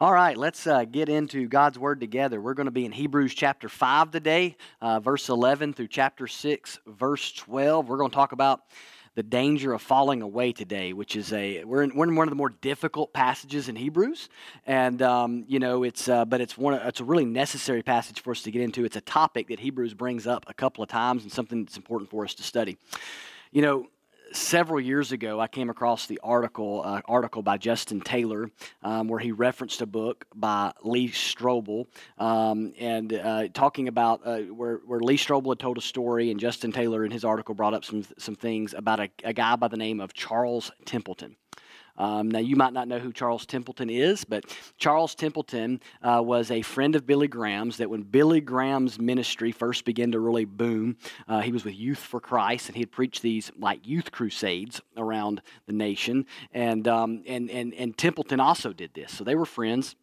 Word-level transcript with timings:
All 0.00 0.12
right, 0.12 0.36
let's 0.36 0.66
uh, 0.66 0.84
get 0.86 1.08
into 1.08 1.46
God's 1.46 1.78
Word 1.78 2.00
together. 2.00 2.40
We're 2.40 2.54
going 2.54 2.66
to 2.66 2.72
be 2.72 2.84
in 2.84 2.90
Hebrews 2.90 3.32
chapter 3.32 3.68
5 3.68 4.10
today, 4.10 4.56
uh, 4.80 4.98
verse 4.98 5.28
11 5.28 5.72
through 5.72 5.86
chapter 5.86 6.26
6, 6.26 6.80
verse 6.84 7.30
12. 7.30 7.88
We're 7.88 7.98
going 7.98 8.10
to 8.10 8.14
talk 8.14 8.32
about 8.32 8.62
the 9.14 9.22
danger 9.22 9.72
of 9.72 9.80
falling 9.80 10.20
away 10.20 10.50
today, 10.50 10.92
which 10.92 11.14
is 11.14 11.32
a 11.32 11.62
we're 11.62 11.84
in, 11.84 11.94
we're 11.94 12.08
in 12.08 12.16
one 12.16 12.26
of 12.26 12.32
the 12.32 12.36
more 12.36 12.48
difficult 12.48 13.12
passages 13.12 13.68
in 13.68 13.76
Hebrews, 13.76 14.30
and 14.66 15.00
um, 15.00 15.44
you 15.46 15.60
know 15.60 15.84
it's 15.84 16.08
uh, 16.08 16.24
but 16.24 16.40
it's 16.40 16.58
one 16.58 16.74
it's 16.74 16.98
a 16.98 17.04
really 17.04 17.24
necessary 17.24 17.84
passage 17.84 18.20
for 18.20 18.32
us 18.32 18.42
to 18.42 18.50
get 18.50 18.62
into. 18.62 18.84
It's 18.84 18.96
a 18.96 19.00
topic 19.00 19.46
that 19.46 19.60
Hebrews 19.60 19.94
brings 19.94 20.26
up 20.26 20.44
a 20.48 20.54
couple 20.54 20.82
of 20.82 20.88
times 20.88 21.22
and 21.22 21.30
something 21.30 21.64
that's 21.64 21.76
important 21.76 22.10
for 22.10 22.24
us 22.24 22.34
to 22.34 22.42
study. 22.42 22.78
You 23.52 23.62
know, 23.62 23.86
several 24.34 24.80
years 24.80 25.12
ago, 25.12 25.40
I 25.40 25.46
came 25.46 25.70
across 25.70 26.06
the 26.06 26.20
article 26.22 26.82
uh, 26.84 27.00
article 27.06 27.42
by 27.42 27.56
Justin 27.56 28.00
Taylor 28.00 28.50
um, 28.82 29.08
where 29.08 29.20
he 29.20 29.32
referenced 29.32 29.80
a 29.80 29.86
book 29.86 30.26
by 30.34 30.72
Lee 30.82 31.08
Strobel 31.08 31.86
um, 32.18 32.72
and 32.78 33.12
uh, 33.12 33.48
talking 33.48 33.88
about 33.88 34.20
uh, 34.24 34.38
where, 34.40 34.80
where 34.86 35.00
Lee 35.00 35.16
Strobel 35.16 35.50
had 35.50 35.58
told 35.58 35.78
a 35.78 35.82
story, 35.82 36.30
and 36.30 36.40
Justin 36.40 36.72
Taylor 36.72 37.04
in 37.04 37.10
his 37.10 37.24
article 37.24 37.54
brought 37.54 37.74
up 37.74 37.84
some 37.84 38.04
some 38.18 38.34
things 38.34 38.74
about 38.74 39.00
a, 39.00 39.08
a 39.22 39.32
guy 39.32 39.56
by 39.56 39.68
the 39.68 39.76
name 39.76 40.00
of 40.00 40.12
Charles 40.12 40.70
Templeton. 40.84 41.36
Um, 41.96 42.30
now, 42.30 42.40
you 42.40 42.56
might 42.56 42.72
not 42.72 42.88
know 42.88 42.98
who 42.98 43.12
Charles 43.12 43.46
Templeton 43.46 43.88
is, 43.88 44.24
but 44.24 44.44
Charles 44.78 45.14
Templeton 45.14 45.80
uh, 46.02 46.20
was 46.24 46.50
a 46.50 46.62
friend 46.62 46.96
of 46.96 47.06
Billy 47.06 47.28
Graham's. 47.28 47.76
That 47.76 47.90
when 47.90 48.02
Billy 48.02 48.40
Graham's 48.40 48.98
ministry 48.98 49.52
first 49.52 49.84
began 49.84 50.12
to 50.12 50.20
really 50.20 50.44
boom, 50.44 50.96
uh, 51.28 51.40
he 51.40 51.52
was 51.52 51.64
with 51.64 51.74
Youth 51.74 51.98
for 51.98 52.20
Christ, 52.20 52.68
and 52.68 52.76
he 52.76 52.82
had 52.82 52.92
preached 52.92 53.22
these 53.22 53.52
like 53.58 53.86
youth 53.86 54.10
crusades 54.10 54.80
around 54.96 55.42
the 55.66 55.72
nation. 55.72 56.26
And 56.52 56.88
um, 56.88 57.22
and 57.26 57.50
and 57.50 57.72
and 57.74 57.96
Templeton 57.96 58.40
also 58.40 58.72
did 58.72 58.94
this, 58.94 59.12
so 59.12 59.24
they 59.24 59.34
were 59.34 59.46
friends 59.46 59.96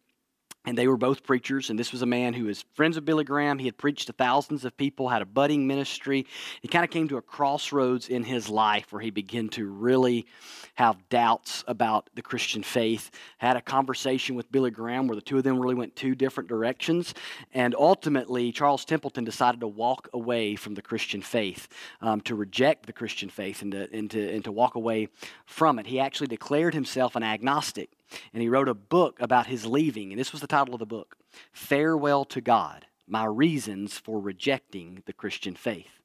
and 0.64 0.76
they 0.76 0.86
were 0.86 0.96
both 0.96 1.24
preachers 1.24 1.70
and 1.70 1.78
this 1.78 1.92
was 1.92 2.02
a 2.02 2.06
man 2.06 2.34
who 2.34 2.44
was 2.44 2.64
friends 2.74 2.96
with 2.96 3.04
billy 3.04 3.24
graham. 3.24 3.58
He 3.58 3.66
had 3.66 3.78
preached 3.78 4.06
to 4.06 4.12
thousands 4.12 4.64
of 4.64 4.76
people 4.76 5.08
had 5.08 5.22
a 5.22 5.26
budding 5.26 5.66
ministry. 5.66 6.26
He 6.60 6.68
kind 6.68 6.84
of 6.84 6.90
came 6.90 7.08
to 7.08 7.16
a 7.16 7.22
crossroads 7.22 8.08
in 8.08 8.24
his 8.24 8.48
life 8.48 8.92
where 8.92 9.02
he 9.02 9.10
began 9.10 9.48
to 9.50 9.66
really 9.66 10.26
have 10.74 11.08
doubts 11.08 11.64
about 11.66 12.08
the 12.14 12.22
christian 12.22 12.62
faith 12.62 13.10
had 13.38 13.56
a 13.56 13.60
conversation 13.60 14.34
with 14.34 14.50
billy 14.50 14.70
graham 14.70 15.06
where 15.06 15.16
the 15.16 15.22
two 15.22 15.36
of 15.36 15.44
them 15.44 15.58
really 15.58 15.74
went 15.74 15.94
two 15.94 16.14
different 16.14 16.48
directions 16.48 17.14
and 17.52 17.74
ultimately 17.74 18.50
charles 18.50 18.84
templeton 18.84 19.22
decided 19.22 19.60
to 19.60 19.68
walk 19.68 20.08
away 20.14 20.56
from 20.56 20.74
the 20.74 20.80
christian 20.80 21.20
faith 21.20 21.68
um, 22.00 22.20
to 22.22 22.34
reject 22.34 22.86
the 22.86 22.92
christian 22.92 23.28
faith 23.28 23.60
and 23.60 23.72
to, 23.72 23.88
and, 23.92 24.10
to, 24.10 24.34
and 24.34 24.44
to 24.44 24.52
walk 24.52 24.74
away 24.74 25.08
from 25.46 25.78
it. 25.78 25.86
He 25.86 26.00
actually 26.00 26.28
declared 26.28 26.74
himself 26.74 27.16
an 27.16 27.22
agnostic 27.22 27.90
and 28.32 28.42
he 28.42 28.48
wrote 28.48 28.68
a 28.68 28.74
book 28.74 29.20
about 29.20 29.46
his 29.46 29.66
leaving. 29.66 30.10
And 30.10 30.18
this 30.18 30.32
was 30.32 30.40
the 30.40 30.46
title 30.46 30.74
of 30.74 30.80
the 30.80 30.86
book 30.86 31.16
Farewell 31.52 32.24
to 32.26 32.40
God 32.40 32.86
My 33.06 33.24
Reasons 33.24 33.98
for 33.98 34.20
Rejecting 34.20 35.02
the 35.06 35.12
Christian 35.12 35.54
Faith. 35.54 36.00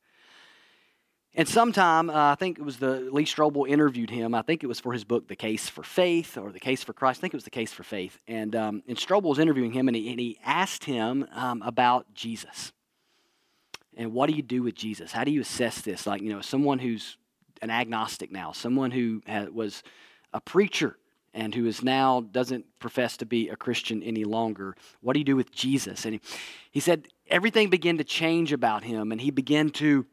And 1.38 1.47
sometime, 1.47 2.09
uh, 2.09 2.31
I 2.31 2.36
think 2.36 2.58
it 2.58 2.64
was 2.64 2.77
the 2.77 3.11
Lee 3.11 3.23
Strobel 3.23 3.69
interviewed 3.69 4.09
him. 4.09 4.33
I 4.33 4.41
think 4.41 4.64
it 4.64 4.67
was 4.67 4.80
for 4.80 4.91
his 4.91 5.03
book, 5.03 5.27
The 5.27 5.36
Case 5.36 5.69
for 5.69 5.83
Faith 5.83 6.36
or 6.36 6.52
The 6.52 6.59
Case 6.59 6.83
for 6.83 6.94
Christ. 6.94 7.19
I 7.19 7.22
think 7.22 7.36
it 7.36 7.38
was 7.38 7.44
The 7.44 7.52
Case 7.52 7.72
for 7.72 7.83
Faith. 7.83 8.17
And, 8.27 8.55
um, 8.55 8.81
and 8.88 8.97
Strobel 8.97 9.30
was 9.30 9.38
interviewing 9.38 9.71
him, 9.71 9.88
and 9.88 9.95
he, 9.95 10.09
and 10.09 10.19
he 10.19 10.39
asked 10.44 10.86
him 10.86 11.27
um, 11.33 11.61
about 11.61 12.11
Jesus. 12.16 12.71
And 13.95 14.14
what 14.14 14.31
do 14.31 14.36
you 14.36 14.42
do 14.42 14.64
with 14.64 14.73
Jesus? 14.73 15.11
How 15.11 15.23
do 15.23 15.31
you 15.31 15.42
assess 15.42 15.81
this? 15.81 16.08
Like, 16.08 16.23
you 16.23 16.30
know, 16.30 16.42
someone 16.42 16.80
who's 16.80 17.17
an 17.61 17.69
agnostic 17.69 18.31
now, 18.31 18.52
someone 18.52 18.89
who 18.89 19.21
was 19.52 19.83
a 20.33 20.42
preacher 20.42 20.97
and 21.38 21.53
who 21.53 21.67
is 21.67 21.83
now 21.83 22.21
doesn't 22.31 22.66
profess 22.80 23.16
to 23.17 23.25
be 23.25 23.47
a 23.49 23.55
Christian 23.55 24.02
any 24.02 24.23
longer. 24.23 24.75
What 25.02 25.13
do 25.13 25.19
you 25.19 25.23
do 25.23 25.35
with 25.35 25.52
Jesus? 25.52 26.03
And 26.03 26.16
he, 26.16 26.21
he 26.71 26.80
said 26.80 27.07
everything 27.30 27.69
began 27.69 27.99
to 27.99 28.03
change 28.03 28.52
about 28.52 28.83
him, 28.83 29.11
and 29.11 29.21
he 29.21 29.30
began 29.30 29.69
to 29.71 30.05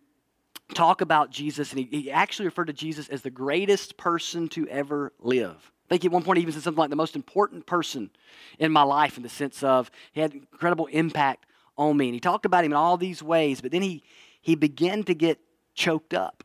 talk 0.75 1.01
about 1.01 1.31
Jesus, 1.31 1.73
and 1.73 1.81
he, 1.81 2.03
he 2.03 2.11
actually 2.11 2.45
referred 2.45 2.67
to 2.67 2.75
Jesus 2.75 3.09
as 3.09 3.23
the 3.23 3.31
greatest 3.31 3.97
person 3.97 4.49
to 4.51 4.69
ever 4.69 5.15
live. 5.19 5.73
I 5.87 5.95
think 5.95 6.05
at 6.05 6.13
one 6.13 6.23
point 6.23 6.37
he 6.37 6.43
even 6.43 6.53
said 6.53 6.63
something 6.63 6.81
like 6.81 6.91
the 6.91 6.97
most 6.97 7.17
important 7.17 7.65
person 7.65 8.11
in 8.59 8.71
my 8.71 8.83
life 8.83 9.17
in 9.17 9.23
the 9.23 9.29
sense 9.31 9.63
of 9.63 9.91
he 10.13 10.21
had 10.21 10.35
incredible 10.35 10.87
impact 10.87 11.47
on 11.79 11.97
me. 11.97 12.07
And 12.07 12.15
he 12.15 12.21
talked 12.21 12.45
about 12.45 12.65
him 12.65 12.73
in 12.73 12.77
all 12.77 12.99
these 12.99 13.23
ways, 13.23 13.63
but 13.63 13.73
then 13.73 13.83
he, 13.83 14.03
he 14.43 14.57
began 14.57 15.03
to 15.05 15.15
get 15.15 15.39
choked 15.75 16.13
up. 16.13 16.45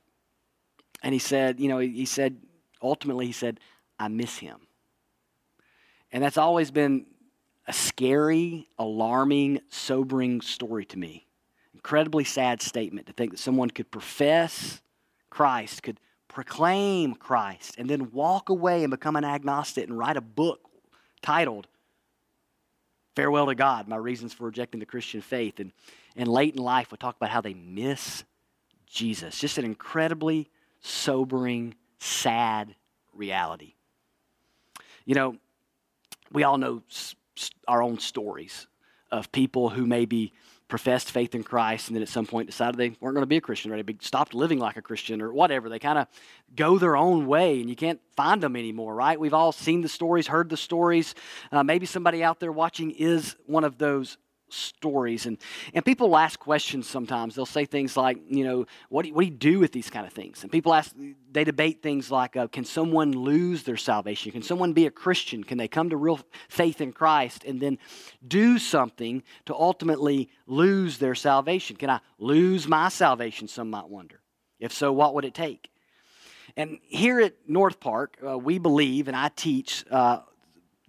And 1.03 1.13
he 1.13 1.19
said, 1.19 1.59
you 1.59 1.67
know, 1.67 1.79
he, 1.79 1.90
he 1.90 2.06
said, 2.06 2.38
ultimately, 2.81 3.25
he 3.25 3.31
said, 3.34 3.59
I 3.97 4.07
miss 4.07 4.38
him. 4.38 4.59
And 6.12 6.24
that's 6.24 6.38
always 6.38 6.72
been 6.72 7.06
a 7.68 7.74
scary, 7.74 8.68
alarming, 8.80 9.62
sobering 9.70 10.42
story 10.42 10.86
to 10.86 10.97
me. 10.97 11.28
Incredibly 11.74 12.24
sad 12.24 12.62
statement 12.62 13.08
to 13.08 13.14
think 13.14 13.31
that 13.31 13.40
someone 13.40 13.70
could 13.70 13.92
profess 13.92 14.81
Christ, 15.30 15.84
could 15.84 16.00
proclaim 16.28 17.14
Christ, 17.14 17.75
and 17.78 17.90
then 17.90 18.12
walk 18.12 18.50
away 18.50 18.84
and 18.84 18.92
become 18.92 19.16
an 19.16 19.24
agnostic 19.24 19.88
and 19.88 19.97
write 19.97 20.18
a 20.18 20.22
book 20.22 20.62
titled 21.22 21.68
Farewell 23.16 23.47
to 23.47 23.56
God 23.56 23.88
My 23.88 23.97
Reasons 23.97 24.34
for 24.34 24.46
Rejecting 24.46 24.80
the 24.80 24.86
Christian 24.86 25.22
Faith. 25.22 25.59
And, 25.59 25.72
and 26.16 26.28
late 26.28 26.56
in 26.56 26.62
life, 26.62 26.91
we'll 26.91 26.97
talk 26.97 27.18
about 27.18 27.30
how 27.30 27.41
they 27.41 27.53
miss 27.53 28.24
Jesus. 28.88 29.40
Just 29.40 29.58
an 29.58 29.66
incredibly 29.66 30.50
sobering, 30.81 31.76
sad 32.00 32.76
reality. 33.14 33.74
You 35.06 35.16
know, 35.16 35.38
we 36.31 36.44
all 36.44 36.57
know 36.57 36.81
our 37.67 37.81
own 37.81 38.00
stories 38.00 38.67
of 39.12 39.31
people 39.31 39.69
who 39.69 39.85
maybe 39.85 40.34
professed 40.67 41.12
faith 41.12 41.34
in 41.34 41.44
Christ 41.44 41.88
and 41.88 41.95
then 41.95 42.03
at 42.03 42.09
some 42.09 42.28
point 42.28 42.47
decided 42.47 42.78
they 42.78 42.95
weren't 43.01 43.16
going 43.16 43.23
to 43.23 43.25
be 43.25 43.38
a 43.38 43.41
Christian 43.41 43.72
or 43.72 43.81
they 43.81 43.95
stopped 44.01 44.35
living 44.35 44.59
like 44.59 44.78
a 44.78 44.81
Christian 44.81 45.19
or 45.19 45.34
whatever. 45.34 45.67
They 45.67 45.79
kind 45.79 45.97
of 45.97 46.07
go 46.56 46.78
their 46.78 46.95
own 46.95 47.25
way 47.25 47.59
and 47.59 47.69
you 47.69 47.75
can't 47.75 48.00
find 48.16 48.41
them 48.41 48.56
anymore, 48.56 48.94
right? 48.94 49.19
We've 49.19 49.34
all 49.34 49.51
seen 49.51 49.81
the 49.81 49.90
stories, 49.90 50.28
heard 50.28 50.50
the 50.50 50.57
stories. 50.57 51.16
Uh, 51.51 51.63
maybe 51.63 51.88
somebody 51.88 52.23
out 52.23 52.40
there 52.40 52.51
watching 52.51 52.91
is 52.91 53.35
one 53.47 53.63
of 53.63 53.79
those 53.79 54.17
stories. 54.49 55.25
And, 55.25 55.37
and 55.73 55.83
people 55.83 56.15
ask 56.17 56.39
questions 56.39 56.87
sometimes. 56.87 57.35
They'll 57.35 57.45
say 57.45 57.65
things 57.65 57.95
like, 57.95 58.17
you 58.27 58.43
know, 58.43 58.65
what 58.89 59.03
do 59.03 59.09
you, 59.09 59.13
what 59.13 59.21
do, 59.21 59.27
you 59.27 59.37
do 59.37 59.59
with 59.59 59.71
these 59.71 59.89
kind 59.89 60.05
of 60.05 60.13
things? 60.13 60.43
And 60.43 60.51
people 60.51 60.73
ask, 60.73 60.93
they 61.31 61.43
debate 61.43 61.81
things 61.81 62.11
like, 62.11 62.35
uh, 62.35 62.47
can 62.47 62.65
someone 62.65 63.11
lose 63.11 63.63
their 63.63 63.77
salvation? 63.77 64.31
Can 64.31 64.41
someone 64.41 64.73
be 64.73 64.85
a 64.85 64.91
Christian? 64.91 65.43
Can 65.43 65.57
they 65.57 65.67
come 65.67 65.89
to 65.89 65.97
real 65.97 66.19
faith 66.47 66.81
in 66.81 66.91
Christ 66.91 67.43
and 67.43 67.59
then 67.59 67.77
do 68.27 68.57
something 68.57 69.23
to 69.45 69.55
ultimately 69.55 70.29
lose 70.47 70.97
their 70.97 71.16
salvation? 71.16 71.75
Can 71.75 71.89
I 71.89 71.99
lose 72.17 72.67
my 72.67 72.89
salvation? 72.89 73.47
Some 73.47 73.69
might 73.69 73.89
wonder. 73.89 74.21
If 74.59 74.73
so, 74.73 74.91
what 74.91 75.13
would 75.16 75.25
it 75.25 75.33
take? 75.33 75.69
And 76.57 76.79
here 76.87 77.19
at 77.19 77.35
North 77.47 77.79
Park, 77.79 78.17
uh, 78.25 78.37
we 78.37 78.57
believe, 78.57 79.07
and 79.07 79.16
I 79.16 79.29
teach 79.29 79.85
uh, 79.89 80.19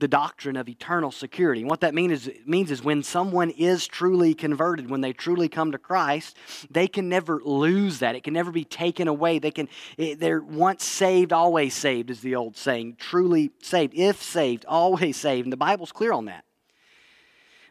the 0.01 0.09
doctrine 0.09 0.57
of 0.57 0.69
eternal 0.69 1.13
security. 1.13 1.61
And 1.61 1.71
what 1.71 1.81
that 1.81 1.95
mean 1.95 2.11
is, 2.11 2.31
means 2.45 2.71
is 2.71 2.83
when 2.83 3.03
someone 3.03 3.51
is 3.51 3.87
truly 3.87 4.35
converted, 4.35 4.91
when 4.91 5.03
they 5.03 5.13
truly 5.13 5.49
come 5.49 5.73
to 5.73 5.79
Christ, 5.79 6.37
they 6.71 6.89
can 6.89 7.09
never 7.09 7.41
lose 7.45 8.01
that. 8.01 8.17
It 8.17 8.25
can 8.25 8.35
never 8.35 8.51
be 8.51 8.65
taken 8.65 9.07
away. 9.07 9.39
They 9.39 9.51
can, 9.51 9.69
they're 9.97 10.41
once 10.41 10.85
saved, 10.85 11.33
always 11.33 11.75
saved, 11.75 12.11
is 12.11 12.21
the 12.21 12.35
old 12.35 12.57
saying. 12.57 12.97
Truly 12.99 13.53
saved. 13.63 13.95
If 13.95 14.23
saved, 14.23 14.65
always 14.67 15.17
saved. 15.17 15.47
And 15.47 15.53
the 15.53 15.59
Bible's 15.59 15.93
clear 15.93 16.13
on 16.13 16.25
that. 16.25 16.45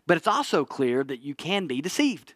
But 0.06 0.18
it's 0.18 0.28
also 0.28 0.66
clear 0.66 1.03
that 1.03 1.22
you 1.22 1.35
can 1.35 1.68
be 1.68 1.81
deceived. 1.81 2.35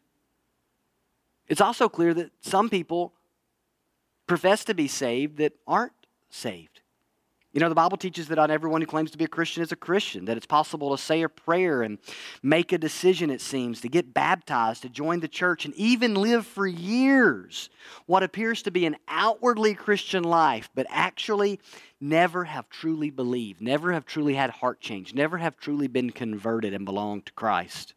It's 1.48 1.62
also 1.62 1.88
clear 1.88 2.14
that 2.14 2.32
some 2.42 2.70
people 2.70 3.14
profess 4.28 4.64
to 4.66 4.74
be 4.74 4.88
saved 4.88 5.38
that 5.38 5.54
aren't 5.68 5.94
saved. 6.30 6.73
You 7.54 7.60
know, 7.60 7.70
the 7.70 7.76
Bible 7.76 7.98
teaches 7.98 8.28
that 8.28 8.36
not 8.36 8.50
everyone 8.50 8.82
who 8.82 8.88
claims 8.88 9.12
to 9.12 9.18
be 9.18 9.26
a 9.26 9.28
Christian 9.28 9.62
is 9.62 9.72
a 9.72 9.76
Christian, 9.76 10.26
that 10.26 10.38
it's 10.38 10.46
possible 10.48 10.90
to 10.90 11.02
say 11.02 11.22
a 11.22 11.30
prayer 11.30 11.84
and 11.84 12.00
make 12.42 12.72
a 12.72 12.80
decision, 12.80 13.30
it 13.30 13.42
seems, 13.42 13.80
to 13.82 13.90
get 13.90 14.12
baptized, 14.12 14.82
to 14.82 14.90
join 14.90 15.20
the 15.20 15.28
church, 15.28 15.64
and 15.64 15.76
even 15.76 16.16
live 16.16 16.48
for 16.48 16.66
years 16.66 17.70
what 18.08 18.24
appears 18.24 18.64
to 18.64 18.72
be 18.72 18.88
an 18.88 18.98
outwardly 19.08 19.76
Christian 19.76 20.24
life, 20.24 20.72
but 20.74 20.88
actually 20.90 21.60
never 22.02 22.46
have 22.46 22.70
truly 22.70 23.12
believed, 23.12 23.62
never 23.62 23.94
have 23.94 24.08
truly 24.08 24.34
had 24.34 24.50
heart 24.50 24.82
change, 24.82 25.14
never 25.14 25.38
have 25.38 25.56
truly 25.56 25.88
been 25.88 26.10
converted 26.10 26.74
and 26.74 26.86
belonged 26.86 27.28
to 27.28 27.34
Christ. 27.34 27.94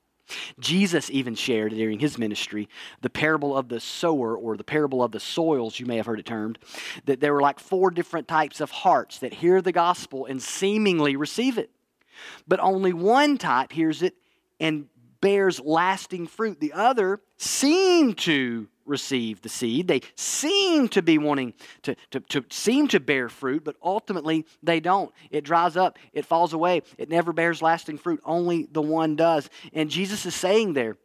Jesus 0.58 1.10
even 1.10 1.34
shared 1.34 1.72
during 1.72 1.98
his 1.98 2.18
ministry 2.18 2.68
the 3.00 3.10
parable 3.10 3.56
of 3.56 3.68
the 3.68 3.80
sower 3.80 4.36
or 4.36 4.56
the 4.56 4.64
parable 4.64 5.02
of 5.02 5.12
the 5.12 5.20
soils, 5.20 5.78
you 5.78 5.86
may 5.86 5.96
have 5.96 6.06
heard 6.06 6.20
it 6.20 6.26
termed, 6.26 6.58
that 7.04 7.20
there 7.20 7.32
were 7.32 7.40
like 7.40 7.58
four 7.58 7.90
different 7.90 8.28
types 8.28 8.60
of 8.60 8.70
hearts 8.70 9.18
that 9.20 9.34
hear 9.34 9.62
the 9.62 9.72
gospel 9.72 10.26
and 10.26 10.42
seemingly 10.42 11.16
receive 11.16 11.58
it. 11.58 11.70
But 12.48 12.60
only 12.60 12.92
one 12.92 13.38
type 13.38 13.72
hears 13.72 14.02
it 14.02 14.14
and 14.58 14.86
bears 15.20 15.60
lasting 15.60 16.26
fruit. 16.26 16.60
The 16.60 16.72
other 16.72 17.20
seem 17.36 18.14
to 18.14 18.68
receive 18.86 19.42
the 19.42 19.48
seed. 19.48 19.88
They 19.88 20.02
seem 20.14 20.88
to 20.88 21.02
be 21.02 21.18
wanting 21.18 21.54
to, 21.82 21.96
to, 22.10 22.20
to 22.20 22.44
seem 22.50 22.88
to 22.88 23.00
bear 23.00 23.28
fruit, 23.28 23.64
but 23.64 23.76
ultimately 23.82 24.46
they 24.62 24.80
don't. 24.80 25.12
It 25.30 25.44
dries 25.44 25.76
up, 25.76 25.98
it 26.12 26.26
falls 26.26 26.52
away, 26.52 26.82
it 26.98 27.08
never 27.08 27.32
bears 27.32 27.62
lasting 27.62 27.98
fruit. 27.98 28.20
Only 28.24 28.66
the 28.70 28.82
one 28.82 29.16
does. 29.16 29.48
And 29.72 29.90
Jesus 29.90 30.26
is 30.26 30.34
saying 30.34 30.72
there 30.72 30.96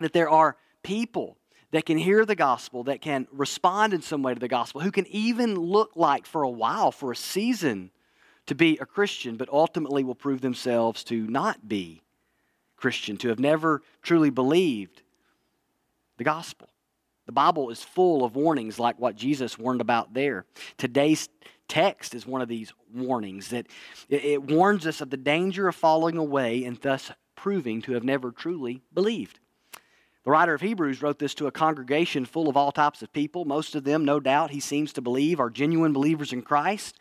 that 0.00 0.12
there 0.12 0.30
are 0.30 0.56
people 0.82 1.36
that 1.70 1.84
can 1.84 1.98
hear 1.98 2.24
the 2.24 2.34
gospel, 2.34 2.84
that 2.84 3.02
can 3.02 3.26
respond 3.30 3.92
in 3.92 4.00
some 4.00 4.22
way 4.22 4.32
to 4.32 4.40
the 4.40 4.48
gospel, 4.48 4.80
who 4.80 4.90
can 4.90 5.06
even 5.08 5.54
look 5.54 5.92
like 5.96 6.24
for 6.24 6.42
a 6.42 6.50
while, 6.50 6.90
for 6.90 7.12
a 7.12 7.16
season, 7.16 7.90
to 8.46 8.54
be 8.54 8.78
a 8.80 8.86
Christian, 8.86 9.36
but 9.36 9.50
ultimately 9.50 10.02
will 10.02 10.14
prove 10.14 10.40
themselves 10.40 11.04
to 11.04 11.26
not 11.26 11.68
be 11.68 12.02
Christian, 12.76 13.18
to 13.18 13.28
have 13.28 13.38
never 13.38 13.82
truly 14.02 14.30
believed 14.30 15.02
the 16.16 16.24
gospel. 16.24 16.68
The 17.28 17.32
Bible 17.32 17.68
is 17.68 17.82
full 17.82 18.24
of 18.24 18.36
warnings 18.36 18.78
like 18.78 18.98
what 18.98 19.14
Jesus 19.14 19.58
warned 19.58 19.82
about 19.82 20.14
there. 20.14 20.46
Today's 20.78 21.28
text 21.68 22.14
is 22.14 22.26
one 22.26 22.40
of 22.40 22.48
these 22.48 22.72
warnings 22.94 23.48
that 23.48 23.66
it, 24.08 24.42
warns 24.42 24.86
us 24.86 25.02
of 25.02 25.10
the 25.10 25.18
danger 25.18 25.68
of 25.68 25.76
falling 25.76 26.16
away 26.16 26.64
and 26.64 26.80
thus 26.80 27.12
proving 27.36 27.82
to 27.82 27.92
have 27.92 28.02
never 28.02 28.32
truly 28.32 28.80
believed. 28.94 29.40
The 30.24 30.30
writer 30.30 30.54
of 30.54 30.62
Hebrews 30.62 31.02
wrote 31.02 31.18
this 31.18 31.34
to 31.34 31.46
a 31.46 31.52
congregation 31.52 32.24
full 32.24 32.48
of 32.48 32.56
all 32.56 32.72
types 32.72 33.02
of 33.02 33.12
people. 33.12 33.44
Most 33.44 33.74
of 33.74 33.84
them, 33.84 34.06
no 34.06 34.20
doubt, 34.20 34.50
he 34.50 34.60
seems 34.60 34.94
to 34.94 35.02
believe 35.02 35.38
are 35.38 35.50
genuine 35.50 35.92
believers 35.92 36.32
in 36.32 36.40
Christ. 36.40 36.96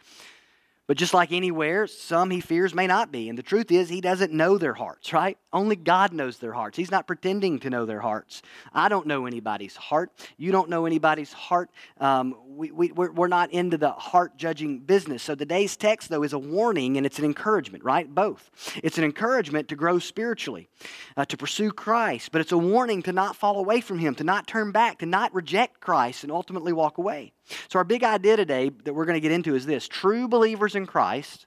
But 0.88 0.96
just 0.96 1.14
like 1.14 1.34
anywhere, 1.34 1.86
some 1.86 2.30
he 2.30 2.40
fears 2.40 2.74
may 2.74 2.88
not 2.88 3.12
be. 3.12 3.28
And 3.28 3.38
the 3.38 3.44
truth 3.44 3.72
is, 3.72 3.90
he 3.90 4.00
doesn't 4.00 4.32
know 4.32 4.58
their 4.58 4.74
hearts, 4.74 5.12
right? 5.12 5.38
Only 5.52 5.76
God 5.76 6.14
knows 6.14 6.38
their 6.38 6.54
hearts. 6.54 6.78
He's 6.78 6.92
not 6.92 7.08
pretending 7.08 7.60
to 7.60 7.70
know 7.70 7.86
their 7.86 8.00
hearts. 8.00 8.42
I 8.74 8.88
don't 8.88 9.06
know 9.06 9.26
anybody's 9.26 9.76
heart. 9.76 10.12
You 10.38 10.54
don't 10.54 10.70
know 10.70 10.86
anybody's 10.86 11.34
heart. 11.34 11.70
Um, 12.00 12.36
we, 12.58 12.72
we, 12.72 12.92
we're, 12.92 13.28
not 13.28 13.52
into 13.52 13.78
the 13.78 13.92
heart 13.92 14.36
judging 14.36 14.80
business. 14.80 15.22
So 15.22 15.36
today's 15.36 15.78
text, 15.78 16.10
though, 16.10 16.24
is 16.24 16.34
a 16.34 16.40
warning 16.40 16.98
and 16.98 17.06
it's 17.06 17.20
an 17.20 17.26
encouragement, 17.26 17.84
right? 17.84 18.14
Both. 18.14 18.50
It's 18.84 18.98
an 18.98 19.04
encouragement 19.04 19.68
to 19.68 19.76
grow 19.76 20.00
spiritually, 20.00 20.68
uh, 21.16 21.26
to 21.26 21.38
pursue 21.38 21.72
Christ, 21.72 22.32
but 22.32 22.42
it's 22.42 22.52
a 22.52 22.58
warning 22.58 23.04
to 23.04 23.14
not 23.14 23.36
fall 23.36 23.60
away 23.60 23.80
from 23.80 24.00
him, 24.00 24.16
to 24.16 24.24
not 24.24 24.48
turn 24.48 24.72
back, 24.72 25.00
to 25.00 25.06
not 25.06 25.34
reject 25.36 25.82
Christ 25.82 26.24
and 26.24 26.32
ultimately 26.32 26.74
walk 26.74 26.98
away. 26.98 27.34
So, 27.70 27.78
our 27.78 27.86
big 27.86 28.04
idea 28.04 28.36
today 28.36 28.72
that 28.84 28.94
we're 28.94 29.06
going 29.06 29.16
to 29.16 29.22
get 29.22 29.32
into 29.32 29.56
is 29.56 29.66
this 29.66 29.88
true 29.88 30.28
believers 30.28 30.76
in 30.76 30.88
Christ 30.88 31.46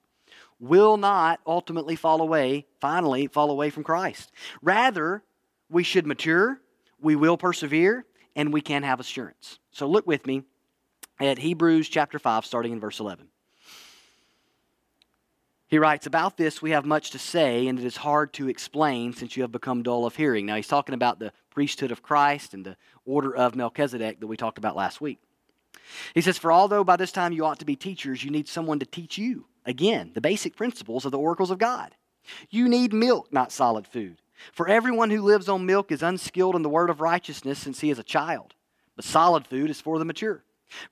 will 0.61 0.97
not 0.97 1.41
ultimately 1.47 1.97
fall 1.97 2.21
away, 2.21 2.67
finally, 2.81 3.27
fall 3.27 3.51
away 3.51 3.71
from 3.71 3.83
Christ. 3.83 4.31
Rather, 4.63 5.23
we 5.69 5.83
should 5.83 6.07
mature, 6.07 6.61
we 7.01 7.17
will 7.17 7.37
persevere, 7.37 8.05
and 8.37 8.53
we 8.53 8.61
can 8.61 8.83
have 8.83 9.01
assurance. 9.01 9.59
So, 9.73 9.89
look 9.89 10.07
with 10.07 10.27
me 10.27 10.45
at 11.21 11.39
Hebrews 11.39 11.89
chapter 11.89 12.19
5, 12.19 12.45
starting 12.47 12.73
in 12.73 12.81
verse 12.81 12.99
11. 12.99 13.29
He 15.69 15.79
writes, 15.79 16.07
About 16.07 16.37
this 16.37 16.61
we 16.61 16.71
have 16.71 16.85
much 16.85 17.11
to 17.11 17.19
say, 17.19 17.69
and 17.69 17.79
it 17.79 17.85
is 17.85 17.99
hard 17.99 18.33
to 18.35 18.49
explain 18.49 19.13
since 19.13 19.37
you 19.37 19.43
have 19.43 19.53
become 19.53 19.83
dull 19.83 20.07
of 20.07 20.17
hearing. 20.17 20.47
Now, 20.47 20.57
he's 20.57 20.67
talking 20.67 20.95
about 20.95 21.19
the 21.19 21.33
priesthood 21.51 21.93
of 21.93 22.03
Christ 22.03 22.55
and 22.55 22.65
the 22.65 22.77
order 23.05 23.35
of 23.37 23.55
Melchizedek 23.55 24.19
that 24.21 24.27
we 24.27 24.37
talked 24.37 24.59
about 24.59 24.75
last 24.75 25.01
week. 25.01 25.21
He 26.15 26.21
says, 26.21 26.39
For 26.39 26.51
although 26.51 26.83
by 26.83 26.97
this 26.97 27.13
time 27.13 27.33
you 27.33 27.45
ought 27.45 27.61
to 27.61 27.65
be 27.65 27.77
teachers, 27.77 28.25
you 28.25 28.31
need 28.31 28.49
someone 28.49 28.81
to 28.81 28.87
teach 28.87 29.17
you, 29.19 29.47
again, 29.65 30.11
the 30.15 30.21
basic 30.21 30.57
principles 30.57 31.05
of 31.05 31.13
the 31.13 31.19
oracles 31.19 31.51
of 31.51 31.59
God. 31.59 31.95
You 32.49 32.69
need 32.69 32.93
milk, 32.93 33.33
not 33.33 33.53
solid 33.53 33.87
food. 33.87 34.21
For 34.53 34.69
everyone 34.69 35.11
who 35.11 35.23
lives 35.23 35.49
on 35.49 35.67
milk 35.67 35.93
is 35.93 36.03
unskilled 36.03 36.57
in 36.57 36.63
the 36.63 36.69
word 36.69 36.91
of 36.91 37.01
righteousness 37.01 37.59
since 37.59 37.81
he 37.81 37.91
is 37.91 37.99
a 37.99 38.05
child. 38.05 38.55
But 38.97 39.05
solid 39.05 39.47
food 39.47 39.71
is 39.71 39.81
for 39.81 39.99
the 39.99 40.05
mature, 40.05 40.43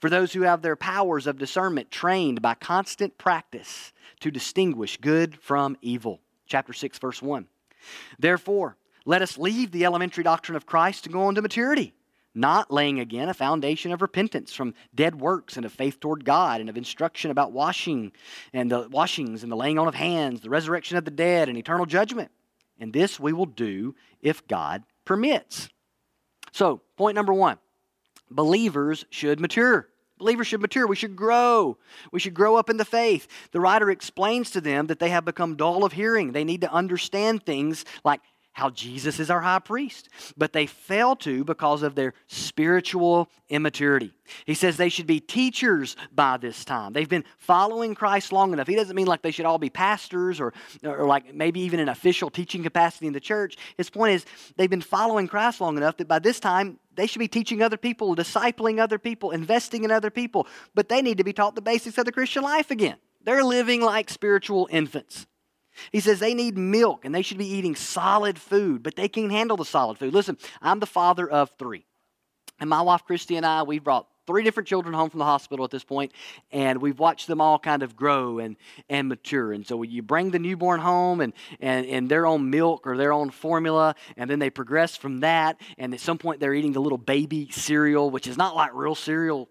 for 0.00 0.10
those 0.10 0.32
who 0.32 0.42
have 0.42 0.62
their 0.62 0.76
powers 0.76 1.26
of 1.26 1.38
discernment 1.38 1.90
trained 1.90 2.42
by 2.42 2.54
constant 2.54 3.18
practice 3.18 3.92
to 4.20 4.30
distinguish 4.30 4.96
good 4.98 5.38
from 5.40 5.76
evil. 5.82 6.20
Chapter 6.46 6.72
6, 6.72 6.98
verse 6.98 7.22
1. 7.22 7.46
Therefore, 8.18 8.76
let 9.04 9.22
us 9.22 9.38
leave 9.38 9.70
the 9.70 9.84
elementary 9.84 10.24
doctrine 10.24 10.56
of 10.56 10.66
Christ 10.66 11.06
and 11.06 11.12
go 11.12 11.22
on 11.22 11.34
to 11.34 11.42
maturity 11.42 11.94
not 12.38 12.70
laying 12.70 13.00
again 13.00 13.28
a 13.28 13.34
foundation 13.34 13.90
of 13.90 14.00
repentance 14.00 14.52
from 14.52 14.74
dead 14.94 15.20
works 15.20 15.56
and 15.56 15.66
of 15.66 15.72
faith 15.72 15.98
toward 15.98 16.24
God 16.24 16.60
and 16.60 16.70
of 16.70 16.76
instruction 16.76 17.30
about 17.30 17.52
washing 17.52 18.12
and 18.52 18.70
the 18.70 18.88
washings 18.88 19.42
and 19.42 19.50
the 19.50 19.56
laying 19.56 19.78
on 19.78 19.88
of 19.88 19.94
hands, 19.94 20.40
the 20.40 20.50
resurrection 20.50 20.96
of 20.96 21.04
the 21.04 21.10
dead 21.10 21.48
and 21.48 21.58
eternal 21.58 21.84
judgment. 21.84 22.30
And 22.78 22.92
this 22.92 23.18
we 23.18 23.32
will 23.32 23.46
do 23.46 23.96
if 24.22 24.46
God 24.46 24.84
permits. 25.04 25.68
So, 26.52 26.80
point 26.96 27.16
number 27.16 27.34
one 27.34 27.58
believers 28.30 29.04
should 29.10 29.40
mature. 29.40 29.88
Believers 30.18 30.48
should 30.48 30.60
mature. 30.60 30.86
We 30.86 30.96
should 30.96 31.16
grow. 31.16 31.78
We 32.12 32.18
should 32.18 32.34
grow 32.34 32.56
up 32.56 32.68
in 32.68 32.76
the 32.76 32.84
faith. 32.84 33.28
The 33.52 33.60
writer 33.60 33.90
explains 33.90 34.50
to 34.50 34.60
them 34.60 34.88
that 34.88 34.98
they 34.98 35.10
have 35.10 35.24
become 35.24 35.56
dull 35.56 35.84
of 35.84 35.92
hearing. 35.92 36.32
They 36.32 36.44
need 36.44 36.62
to 36.62 36.72
understand 36.72 37.46
things 37.46 37.84
like 38.04 38.20
how 38.58 38.70
Jesus 38.70 39.20
is 39.20 39.30
our 39.30 39.40
high 39.40 39.60
priest, 39.60 40.08
but 40.36 40.52
they 40.52 40.66
fail 40.66 41.14
to 41.14 41.44
because 41.44 41.84
of 41.84 41.94
their 41.94 42.12
spiritual 42.26 43.30
immaturity. 43.48 44.12
He 44.46 44.54
says 44.54 44.76
they 44.76 44.88
should 44.88 45.06
be 45.06 45.20
teachers 45.20 45.94
by 46.12 46.38
this 46.38 46.64
time. 46.64 46.92
They've 46.92 47.08
been 47.08 47.24
following 47.38 47.94
Christ 47.94 48.32
long 48.32 48.52
enough. 48.52 48.66
He 48.66 48.74
doesn't 48.74 48.96
mean 48.96 49.06
like 49.06 49.22
they 49.22 49.30
should 49.30 49.46
all 49.46 49.58
be 49.58 49.70
pastors 49.70 50.40
or, 50.40 50.52
or 50.82 51.06
like 51.06 51.32
maybe 51.32 51.60
even 51.60 51.78
an 51.78 51.88
official 51.88 52.30
teaching 52.30 52.64
capacity 52.64 53.06
in 53.06 53.12
the 53.12 53.20
church. 53.20 53.56
His 53.76 53.90
point 53.90 54.14
is 54.14 54.26
they've 54.56 54.68
been 54.68 54.80
following 54.80 55.28
Christ 55.28 55.60
long 55.60 55.76
enough 55.76 55.96
that 55.98 56.08
by 56.08 56.18
this 56.18 56.40
time 56.40 56.80
they 56.98 57.06
should 57.06 57.20
be 57.20 57.28
teaching 57.28 57.62
other 57.62 57.76
people, 57.76 58.16
discipling 58.16 58.80
other 58.80 58.98
people, 58.98 59.30
investing 59.30 59.84
in 59.84 59.90
other 59.90 60.10
people, 60.10 60.48
but 60.74 60.88
they 60.88 61.00
need 61.00 61.18
to 61.18 61.24
be 61.24 61.32
taught 61.32 61.54
the 61.54 61.62
basics 61.62 61.96
of 61.96 62.04
the 62.04 62.12
Christian 62.12 62.42
life 62.42 62.70
again. 62.72 62.96
They're 63.22 63.44
living 63.44 63.82
like 63.82 64.10
spiritual 64.10 64.68
infants. 64.70 65.26
He 65.92 66.00
says 66.00 66.18
they 66.18 66.34
need 66.34 66.58
milk 66.58 67.04
and 67.04 67.14
they 67.14 67.22
should 67.22 67.38
be 67.38 67.46
eating 67.46 67.76
solid 67.76 68.38
food, 68.38 68.82
but 68.82 68.96
they 68.96 69.08
can't 69.08 69.30
handle 69.30 69.56
the 69.56 69.64
solid 69.64 69.96
food. 69.96 70.12
Listen, 70.12 70.36
I'm 70.60 70.80
the 70.80 70.86
father 70.86 71.28
of 71.28 71.52
three. 71.56 71.86
And 72.58 72.68
my 72.68 72.82
wife 72.82 73.04
Christy 73.04 73.36
and 73.36 73.46
I, 73.46 73.62
we 73.62 73.78
brought 73.78 74.08
three 74.28 74.44
different 74.44 74.68
children 74.68 74.94
home 74.94 75.08
from 75.08 75.18
the 75.18 75.24
hospital 75.24 75.64
at 75.64 75.70
this 75.70 75.84
point, 75.84 76.12
and 76.52 76.82
we've 76.82 76.98
watched 76.98 77.26
them 77.26 77.40
all 77.40 77.58
kind 77.58 77.82
of 77.82 77.96
grow 77.96 78.38
and, 78.38 78.56
and 78.90 79.08
mature. 79.08 79.54
And 79.54 79.66
so 79.66 79.82
you 79.82 80.02
bring 80.02 80.30
the 80.30 80.38
newborn 80.38 80.80
home 80.80 81.22
and, 81.22 81.32
and, 81.60 81.86
and 81.86 82.10
they're 82.10 82.26
on 82.26 82.50
milk 82.50 82.86
or 82.86 82.98
their 82.98 83.10
own 83.10 83.30
formula, 83.30 83.94
and 84.18 84.28
then 84.28 84.38
they 84.38 84.50
progress 84.50 84.98
from 84.98 85.20
that, 85.20 85.58
and 85.78 85.94
at 85.94 86.00
some 86.00 86.18
point 86.18 86.40
they're 86.40 86.52
eating 86.52 86.72
the 86.72 86.80
little 86.80 86.98
baby 86.98 87.48
cereal, 87.50 88.10
which 88.10 88.26
is 88.26 88.36
not 88.36 88.54
like 88.54 88.74
real 88.74 88.94
cereal, 88.94 89.48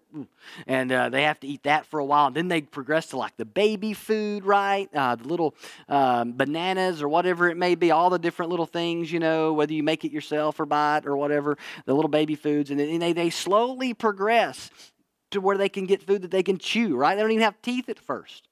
and 0.66 0.90
uh, 0.90 1.08
they 1.08 1.22
have 1.24 1.38
to 1.40 1.46
eat 1.46 1.62
that 1.64 1.86
for 1.86 2.00
a 2.00 2.04
while. 2.04 2.26
And 2.28 2.36
then 2.36 2.48
they 2.48 2.62
progress 2.62 3.06
to 3.08 3.16
like 3.16 3.36
the 3.36 3.44
baby 3.44 3.92
food, 3.92 4.44
right? 4.44 4.88
Uh, 4.94 5.16
the 5.16 5.28
little 5.28 5.54
um, 5.88 6.32
bananas 6.36 7.02
or 7.02 7.08
whatever 7.08 7.48
it 7.48 7.56
may 7.56 7.74
be, 7.74 7.90
all 7.90 8.10
the 8.10 8.18
different 8.18 8.50
little 8.50 8.66
things, 8.66 9.12
you 9.12 9.20
know, 9.20 9.52
whether 9.52 9.72
you 9.72 9.82
make 9.82 10.04
it 10.04 10.12
yourself 10.12 10.58
or 10.58 10.66
buy 10.66 10.98
it 10.98 11.06
or 11.06 11.16
whatever, 11.16 11.58
the 11.84 11.94
little 11.94 12.08
baby 12.08 12.34
foods. 12.34 12.70
And, 12.70 12.80
then, 12.80 12.98
they, 12.98 13.12
they 13.12 13.30
slowly 13.30 13.94
progress 13.94 14.70
to 15.30 15.40
where 15.40 15.58
they 15.58 15.68
can 15.68 15.86
get 15.86 16.02
food 16.02 16.22
that 16.22 16.30
they 16.30 16.42
can 16.42 16.58
chew, 16.58 16.96
right? 16.96 17.14
They 17.14 17.22
don't 17.22 17.32
even 17.32 17.44
have 17.44 17.60
teeth 17.62 17.88
at 17.88 17.98
first. 17.98 18.48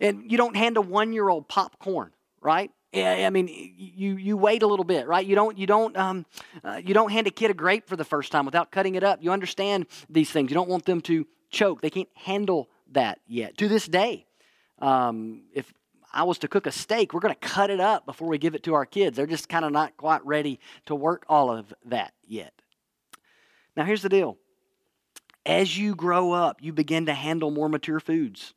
And 0.00 0.30
you 0.30 0.36
don't 0.36 0.56
hand 0.56 0.76
a 0.76 0.80
one 0.80 1.12
year 1.12 1.28
old 1.28 1.48
popcorn, 1.48 2.10
right? 2.40 2.70
I 2.94 3.30
mean, 3.30 3.48
you 3.76 4.16
you 4.16 4.36
wait 4.36 4.62
a 4.62 4.66
little 4.66 4.84
bit, 4.84 5.06
right? 5.06 5.24
You 5.24 5.34
don't 5.34 5.58
you 5.58 5.66
don't 5.66 5.96
um, 5.96 6.26
uh, 6.62 6.80
you 6.84 6.94
don't 6.94 7.10
hand 7.10 7.26
a 7.26 7.30
kid 7.30 7.50
a 7.50 7.54
grape 7.54 7.88
for 7.88 7.96
the 7.96 8.04
first 8.04 8.30
time 8.30 8.44
without 8.44 8.70
cutting 8.70 8.94
it 8.94 9.02
up. 9.02 9.18
You 9.22 9.32
understand 9.32 9.86
these 10.08 10.30
things. 10.30 10.50
You 10.50 10.54
don't 10.54 10.68
want 10.68 10.84
them 10.84 11.00
to 11.02 11.26
choke. 11.50 11.80
They 11.80 11.90
can't 11.90 12.08
handle 12.14 12.68
that 12.92 13.20
yet. 13.26 13.56
To 13.58 13.68
this 13.68 13.86
day, 13.86 14.26
um, 14.78 15.42
if 15.52 15.72
I 16.12 16.22
was 16.22 16.38
to 16.38 16.48
cook 16.48 16.66
a 16.66 16.72
steak, 16.72 17.12
we're 17.12 17.20
going 17.20 17.34
to 17.34 17.40
cut 17.40 17.70
it 17.70 17.80
up 17.80 18.06
before 18.06 18.28
we 18.28 18.38
give 18.38 18.54
it 18.54 18.62
to 18.64 18.74
our 18.74 18.86
kids. 18.86 19.16
They're 19.16 19.26
just 19.26 19.48
kind 19.48 19.64
of 19.64 19.72
not 19.72 19.96
quite 19.96 20.24
ready 20.24 20.60
to 20.86 20.94
work 20.94 21.24
all 21.28 21.50
of 21.50 21.74
that 21.86 22.12
yet. 22.26 22.52
Now, 23.76 23.84
here's 23.84 24.02
the 24.02 24.08
deal 24.08 24.38
as 25.46 25.76
you 25.76 25.94
grow 25.94 26.32
up, 26.32 26.58
you 26.62 26.72
begin 26.72 27.06
to 27.06 27.14
handle 27.14 27.50
more 27.50 27.68
mature 27.68 28.00
foods. 28.00 28.54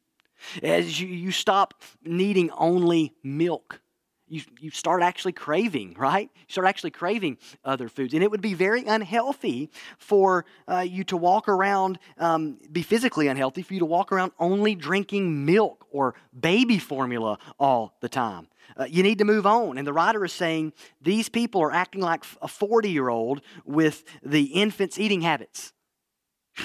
As 0.62 1.01
you, 1.01 1.08
you 1.08 1.32
stop 1.32 1.82
needing 2.03 2.51
only 2.51 3.13
milk, 3.24 3.82
you, 4.27 4.41
you 4.60 4.72
start 4.72 5.01
actually 5.01 5.31
craving, 5.31 5.96
right? 5.98 6.29
You 6.36 6.46
start 6.50 6.67
actually 6.67 6.91
craving 6.91 7.38
other 7.63 7.89
foods. 7.89 8.13
And 8.13 8.24
it 8.24 8.29
would 8.29 8.41
be 8.41 8.53
very 8.53 8.86
unhealthy 8.86 9.69
for 9.98 10.46
uh, 10.67 10.79
you 10.79 11.03
to 11.05 11.17
walk 11.17 11.48
around, 11.48 12.00
um, 12.17 12.57
be 12.72 12.81
physically 12.81 13.27
unhealthy 13.27 13.62
for 13.62 13.74
you 13.74 13.79
to 13.79 13.86
walk 13.86 14.12
around 14.12 14.31
only 14.39 14.75
drinking 14.75 15.46
milk 15.46 15.86
or 15.91 16.15
baby 16.38 16.79
formula 16.79 17.39
all 17.60 17.96
the 18.01 18.10
time. 18.10 18.48
Uh, 18.75 18.86
you 18.89 19.01
need 19.01 19.17
to 19.19 19.25
move 19.25 19.46
on. 19.46 19.77
And 19.77 19.88
the 19.88 19.93
writer 19.93 20.24
is 20.25 20.34
saying 20.34 20.74
these 21.01 21.29
people 21.29 21.62
are 21.62 21.72
acting 21.72 22.01
like 22.01 22.25
a 22.41 22.48
40 22.48 22.89
year 22.89 23.10
old 23.10 23.41
with 23.65 24.03
the 24.24 24.43
infant's 24.46 25.00
eating 25.00 25.22
habits. 25.22 25.74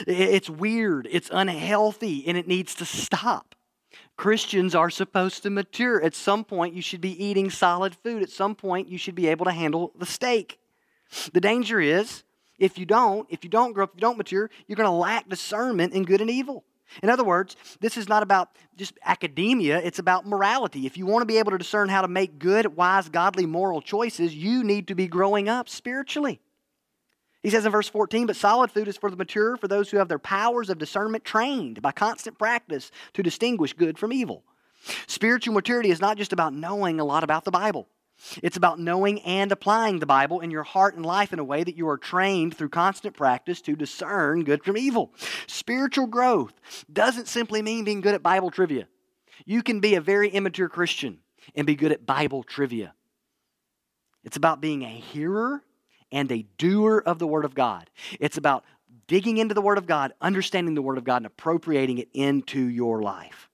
It's 0.07 0.49
weird, 0.49 1.07
it's 1.11 1.29
unhealthy, 1.31 2.27
and 2.27 2.39
it 2.39 2.49
needs 2.49 2.75
to 2.77 2.87
stop. 2.87 3.55
Christians 4.17 4.75
are 4.75 4.91
supposed 4.91 5.43
to 5.43 5.51
mature. 5.51 6.03
At 6.03 6.15
some 6.15 6.45
point, 6.45 6.75
you 6.75 6.83
should 6.83 7.01
be 7.01 7.25
eating 7.25 7.51
solid 7.51 7.95
food. 7.95 8.23
At 8.23 8.31
some 8.31 8.55
point, 8.55 8.89
you 8.89 8.99
should 8.99 9.15
be 9.15 9.29
able 9.29 9.47
to 9.47 9.53
handle 9.53 9.93
the 9.99 10.07
steak. 10.07 10.59
The 11.33 11.41
danger 11.41 11.81
is 11.81 12.23
If 12.59 12.79
you 12.79 12.87
don't, 12.87 13.27
if 13.29 13.43
you 13.43 13.51
don't 13.51 13.73
grow 13.73 13.85
up, 13.85 13.91
if 13.91 13.97
you 13.97 14.03
don't 14.03 14.17
mature, 14.17 14.49
you're 14.69 14.77
going 14.77 14.89
to 14.89 14.95
lack 14.95 15.29
discernment 15.29 15.95
in 15.95 16.05
good 16.05 16.21
and 16.21 16.31
evil. 16.31 16.65
In 17.03 17.11
other 17.11 17.25
words, 17.25 17.57
this 17.81 17.97
is 17.97 18.09
not 18.09 18.23
about 18.23 18.51
just 18.77 18.97
academia, 19.05 19.79
it's 19.79 19.99
about 19.99 20.27
morality. 20.27 20.87
If 20.87 20.97
you 20.97 21.05
want 21.05 21.23
to 21.23 21.27
be 21.27 21.39
able 21.39 21.51
to 21.51 21.59
discern 21.59 21.89
how 21.89 22.03
to 22.03 22.09
make 22.09 22.39
good, 22.39 22.77
wise, 22.77 23.09
godly, 23.09 23.47
moral 23.47 23.81
choices, 23.81 24.35
you 24.35 24.63
need 24.63 24.89
to 24.89 24.95
be 24.95 25.09
growing 25.09 25.49
up 25.49 25.69
spiritually. 25.69 26.41
He 27.43 27.51
says 27.51 27.67
in 27.67 27.73
verse 27.73 27.89
14, 27.89 28.27
but 28.27 28.37
solid 28.37 28.71
food 28.71 28.87
is 28.87 28.97
for 28.97 29.11
the 29.11 29.17
mature, 29.17 29.57
for 29.57 29.67
those 29.67 29.91
who 29.91 29.97
have 29.97 30.09
their 30.09 30.19
powers 30.19 30.71
of 30.71 30.79
discernment 30.79 31.25
trained 31.25 31.83
by 31.83 31.91
constant 31.91 32.39
practice 32.39 32.91
to 33.15 33.23
distinguish 33.23 33.73
good 33.73 33.99
from 33.99 34.13
evil. 34.13 34.45
Spiritual 35.07 35.55
maturity 35.55 35.91
is 35.91 36.01
not 36.01 36.17
just 36.17 36.33
about 36.33 36.55
knowing 36.55 37.01
a 37.01 37.05
lot 37.05 37.25
about 37.25 37.45
the 37.45 37.51
Bible. 37.51 37.89
It's 38.43 38.57
about 38.57 38.79
knowing 38.79 39.21
and 39.23 39.51
applying 39.51 39.99
the 39.99 40.07
Bible 40.07 40.41
in 40.41 40.51
your 40.51 40.63
heart 40.63 40.95
and 40.95 41.05
life 41.05 41.33
in 41.33 41.39
a 41.41 41.45
way 41.45 41.65
that 41.65 41.77
you 41.77 41.89
are 41.89 41.99
trained 41.99 42.57
through 42.57 42.69
constant 42.69 43.17
practice 43.17 43.61
to 43.63 43.75
discern 43.75 44.45
good 44.45 44.65
from 44.65 44.77
evil. 44.77 45.13
Spiritual 45.49 46.07
growth 46.07 46.53
doesn't 46.93 47.27
simply 47.27 47.63
mean 47.63 47.85
being 47.85 48.01
good 48.01 48.15
at 48.15 48.23
Bible 48.23 48.51
trivia. 48.51 48.87
You 49.45 49.63
can 49.63 49.81
be 49.81 49.97
a 49.97 50.01
very 50.01 50.29
immature 50.29 50.69
Christian 50.69 51.19
and 51.57 51.67
be 51.67 51.75
good 51.75 51.91
at 51.91 52.07
Bible 52.07 52.45
trivia. 52.45 52.95
It's 54.23 54.37
about 54.37 54.61
being 54.61 54.85
a 54.85 54.89
hearer 54.89 55.65
and 56.13 56.31
a 56.31 56.47
doer 56.59 57.03
of 57.05 57.19
the 57.19 57.27
Word 57.27 57.45
of 57.45 57.55
God. 57.55 57.91
It's 58.21 58.37
about 58.37 58.65
digging 59.09 59.39
into 59.39 59.55
the 59.55 59.63
Word 59.63 59.79
of 59.79 59.87
God, 59.87 60.13
understanding 60.21 60.75
the 60.75 60.83
Word 60.83 60.99
of 60.99 61.05
God, 61.05 61.17
and 61.17 61.27
appropriating 61.27 61.99
it 61.99 62.09
into 62.13 62.61
your 62.61 63.03
life. 63.03 63.49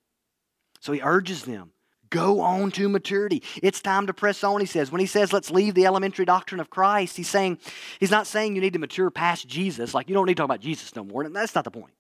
So 0.80 0.92
he 0.92 1.00
urges 1.02 1.44
them 1.44 1.72
Go 2.10 2.40
on 2.40 2.70
to 2.72 2.88
maturity. 2.88 3.42
It's 3.62 3.80
time 3.80 4.06
to 4.06 4.14
press 4.14 4.42
on, 4.42 4.60
he 4.60 4.66
says. 4.66 4.90
When 4.90 5.00
he 5.00 5.06
says, 5.06 5.32
let's 5.32 5.50
leave 5.50 5.74
the 5.74 5.86
elementary 5.86 6.24
doctrine 6.24 6.60
of 6.60 6.70
Christ, 6.70 7.16
he's 7.16 7.28
saying, 7.28 7.58
he's 8.00 8.10
not 8.10 8.26
saying 8.26 8.54
you 8.54 8.60
need 8.60 8.72
to 8.72 8.78
mature 8.78 9.10
past 9.10 9.46
Jesus, 9.46 9.94
like 9.94 10.08
you 10.08 10.14
don't 10.14 10.26
need 10.26 10.34
to 10.34 10.40
talk 10.40 10.46
about 10.46 10.60
Jesus 10.60 10.94
no 10.96 11.04
more. 11.04 11.28
That's 11.28 11.54
not 11.54 11.64
the 11.64 11.70
point. 11.70 11.92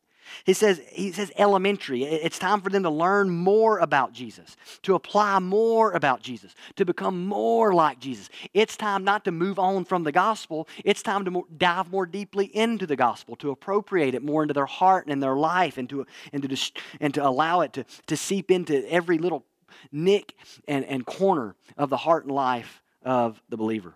He 0.44 0.52
says, 0.52 0.80
he 0.90 1.12
says 1.12 1.30
elementary. 1.36 2.04
It's 2.04 2.38
time 2.38 2.60
for 2.60 2.70
them 2.70 2.82
to 2.82 2.90
learn 2.90 3.30
more 3.30 3.78
about 3.78 4.12
Jesus, 4.12 4.56
to 4.82 4.94
apply 4.94 5.38
more 5.38 5.92
about 5.92 6.22
Jesus, 6.22 6.54
to 6.76 6.84
become 6.84 7.26
more 7.26 7.74
like 7.74 8.00
Jesus. 8.00 8.28
It's 8.54 8.76
time 8.76 9.04
not 9.04 9.24
to 9.24 9.32
move 9.32 9.58
on 9.58 9.84
from 9.84 10.04
the 10.04 10.12
gospel. 10.12 10.68
It's 10.84 11.02
time 11.02 11.24
to 11.24 11.46
dive 11.56 11.90
more 11.90 12.06
deeply 12.06 12.46
into 12.46 12.86
the 12.86 12.96
gospel, 12.96 13.36
to 13.36 13.50
appropriate 13.50 14.14
it 14.14 14.22
more 14.22 14.42
into 14.42 14.54
their 14.54 14.66
heart 14.66 15.06
and 15.06 15.12
in 15.12 15.20
their 15.20 15.36
life, 15.36 15.78
and 15.78 15.88
to, 15.90 16.06
and 16.32 16.42
to, 16.42 16.72
and 17.00 17.14
to 17.14 17.26
allow 17.26 17.60
it 17.60 17.72
to, 17.74 17.84
to 18.06 18.16
seep 18.16 18.50
into 18.50 18.90
every 18.90 19.18
little 19.18 19.44
nick 19.92 20.34
and, 20.66 20.84
and 20.84 21.04
corner 21.06 21.54
of 21.76 21.90
the 21.90 21.96
heart 21.96 22.24
and 22.24 22.34
life 22.34 22.82
of 23.04 23.40
the 23.48 23.56
believer. 23.56 23.94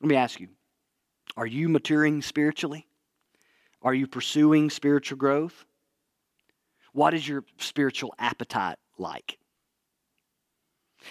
Let 0.00 0.08
me 0.08 0.16
ask 0.16 0.40
you 0.40 0.48
are 1.36 1.46
you 1.46 1.68
maturing 1.68 2.22
spiritually? 2.22 2.87
Are 3.82 3.94
you 3.94 4.06
pursuing 4.06 4.70
spiritual 4.70 5.18
growth? 5.18 5.64
What 6.92 7.14
is 7.14 7.26
your 7.28 7.44
spiritual 7.58 8.14
appetite 8.18 8.78
like? 8.98 9.38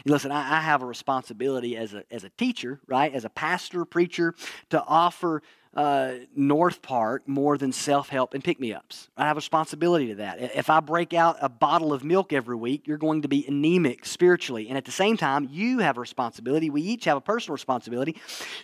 Listen, 0.05 0.31
I, 0.31 0.57
I, 0.57 0.61
have 0.61 0.81
a 0.81 0.85
responsibility 0.85 1.77
as 1.77 1.93
a, 1.93 2.03
as 2.11 2.23
a 2.23 2.29
teacher, 2.31 2.81
right, 2.87 3.13
as 3.13 3.23
a 3.23 3.29
pastor, 3.29 3.85
preacher, 3.85 4.35
to 4.69 4.83
offer 4.83 5.41
uh, 5.77 6.15
North 6.35 6.81
Park 6.81 7.27
more 7.27 7.55
than 7.55 7.71
self 7.71 8.09
help 8.09 8.33
and 8.33 8.43
pick 8.43 8.59
me 8.59 8.73
ups. 8.73 9.09
I 9.15 9.27
have 9.27 9.35
a 9.35 9.39
responsibility 9.39 10.07
to 10.07 10.15
that. 10.15 10.41
If 10.55 10.71
I 10.71 10.79
break 10.79 11.13
out 11.13 11.37
a 11.39 11.49
bottle 11.49 11.93
of 11.93 12.03
milk 12.03 12.33
every 12.33 12.55
week, 12.55 12.87
you're 12.87 12.97
going 12.97 13.21
to 13.21 13.27
be 13.27 13.45
anemic 13.47 14.03
spiritually. 14.03 14.69
And 14.69 14.77
at 14.77 14.85
the 14.85 14.91
same 14.91 15.17
time, 15.17 15.47
you 15.51 15.77
have 15.79 15.97
a 15.97 15.99
responsibility. 16.01 16.71
We 16.71 16.81
each 16.81 17.05
have 17.05 17.15
a 17.15 17.21
personal 17.21 17.53
responsibility 17.53 18.19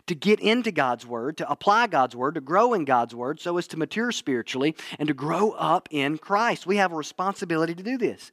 to 0.07 0.15
get 0.15 0.39
into 0.39 0.71
God's 0.71 1.05
Word, 1.05 1.37
to 1.37 1.49
apply 1.49 1.85
God's 1.85 2.15
Word, 2.15 2.33
to 2.33 2.41
grow 2.41 2.73
in 2.73 2.83
God's 2.83 3.13
Word 3.13 3.39
so 3.39 3.59
as 3.59 3.67
to 3.67 3.77
mature 3.77 4.11
spiritually 4.11 4.75
and 4.97 5.07
to 5.07 5.13
grow 5.13 5.51
up 5.51 5.87
in 5.91 6.17
Christ. 6.17 6.65
We 6.65 6.77
have 6.77 6.91
a 6.91 6.95
responsibility 6.95 7.75
to 7.75 7.83
do 7.83 7.99
this. 7.99 8.31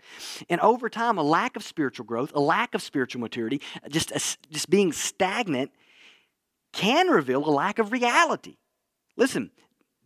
And 0.49 0.59
over 0.63 0.89
time, 0.89 1.19
a 1.19 1.23
lack 1.23 1.55
of 1.55 1.63
spiritual 1.63 2.07
growth, 2.07 2.33
a 2.35 2.41
lack 2.41 2.75
of 2.75 2.81
spiritual 2.81 3.21
maturity, 3.21 3.61
just, 3.91 4.11
just 4.51 4.71
being 4.71 4.93
stagnant 4.93 5.71
can 6.73 7.09
reveal 7.09 7.47
a 7.47 7.51
lack 7.51 7.79
of 7.79 7.93
reality. 7.93 8.57
Listen, 9.21 9.51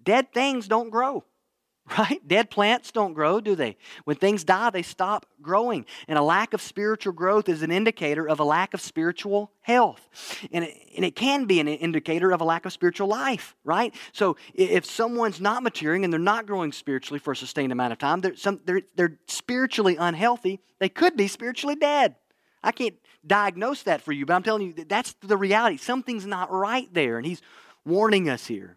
dead 0.03 0.33
things 0.35 0.67
don't 0.67 0.91
grow, 0.91 1.25
right? 1.99 2.21
Dead 2.27 2.51
plants 2.51 2.91
don't 2.91 3.15
grow, 3.15 3.41
do 3.41 3.55
they? 3.55 3.77
When 4.05 4.17
things 4.17 4.43
die, 4.43 4.71
they 4.71 4.83
stop 4.83 5.25
growing. 5.41 5.87
And 6.09 6.19
a 6.19 6.23
lack 6.23 6.53
of 6.53 6.61
spiritual 6.61 7.13
growth 7.13 7.49
is 7.49 7.63
an 7.63 7.71
indicator 7.71 8.29
of 8.29 8.41
a 8.41 8.45
lack 8.45 8.75
of 8.75 8.81
spiritual 8.81 9.53
health. 9.61 10.09
And 10.51 10.65
it, 10.65 10.77
and 10.97 11.05
it 11.05 11.15
can 11.15 11.45
be 11.45 11.61
an 11.61 11.69
indicator 11.69 12.33
of 12.33 12.41
a 12.41 12.45
lack 12.45 12.67
of 12.67 12.73
spiritual 12.73 13.07
life, 13.07 13.55
right? 13.63 13.95
So 14.13 14.37
if 14.53 14.85
someone's 14.85 15.41
not 15.41 15.63
maturing 15.63 16.03
and 16.03 16.13
they're 16.13 16.19
not 16.19 16.47
growing 16.47 16.73
spiritually 16.73 17.21
for 17.21 17.33
a 17.33 17.37
sustained 17.37 17.71
amount 17.71 17.93
of 17.93 18.01
time, 18.01 18.21
they're, 18.21 18.37
some, 18.37 18.63
they're, 18.65 18.83
they're 18.97 19.21
spiritually 19.29 19.97
unhealthy, 19.97 20.61
they 20.81 20.89
could 20.89 21.17
be 21.17 21.29
spiritually 21.29 21.77
dead. 21.77 22.17
I 22.65 22.73
can't 22.73 22.97
diagnose 23.25 23.85
that 23.85 24.01
for 24.01 24.11
you, 24.11 24.27
but 24.27 24.35
I'm 24.35 24.43
telling 24.43 24.67
you 24.67 24.73
that 24.73 24.89
that's 24.89 25.15
the 25.21 25.37
reality. 25.37 25.77
Something's 25.77 26.27
not 26.27 26.51
right 26.51 26.93
there, 26.93 27.17
and 27.17 27.25
he's 27.25 27.43
warning 27.85 28.29
us 28.29 28.47
here. 28.47 28.77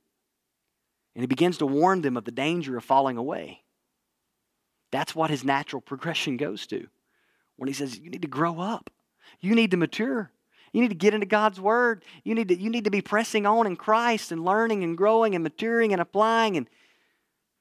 And 1.17 1.23
he 1.23 1.27
begins 1.27 1.57
to 1.57 1.65
warn 1.65 2.03
them 2.03 2.15
of 2.15 2.25
the 2.25 2.31
danger 2.31 2.77
of 2.77 2.83
falling 2.83 3.17
away. 3.17 3.63
That's 4.91 5.15
what 5.15 5.31
his 5.31 5.43
natural 5.43 5.81
progression 5.85 6.37
goes 6.37 6.67
to. 6.67 6.87
When 7.55 7.67
he 7.67 7.73
says, 7.73 7.97
You 7.97 8.11
need 8.11 8.21
to 8.21 8.27
grow 8.27 8.59
up, 8.59 8.91
you 9.41 9.55
need 9.55 9.71
to 9.71 9.77
mature. 9.77 10.31
You 10.73 10.81
need 10.81 10.89
to 10.89 10.95
get 10.95 11.15
into 11.15 11.25
God's 11.25 11.59
Word. 11.59 12.03
You 12.23 12.35
need, 12.35 12.49
to, 12.49 12.61
you 12.61 12.69
need 12.69 12.83
to 12.83 12.91
be 12.91 13.01
pressing 13.01 13.47
on 13.47 13.65
in 13.65 13.77
Christ 13.77 14.31
and 14.31 14.45
learning 14.45 14.83
and 14.83 14.95
growing 14.95 15.33
and 15.33 15.43
maturing 15.43 15.91
and 15.91 15.99
applying. 15.99 16.55
And 16.55 16.69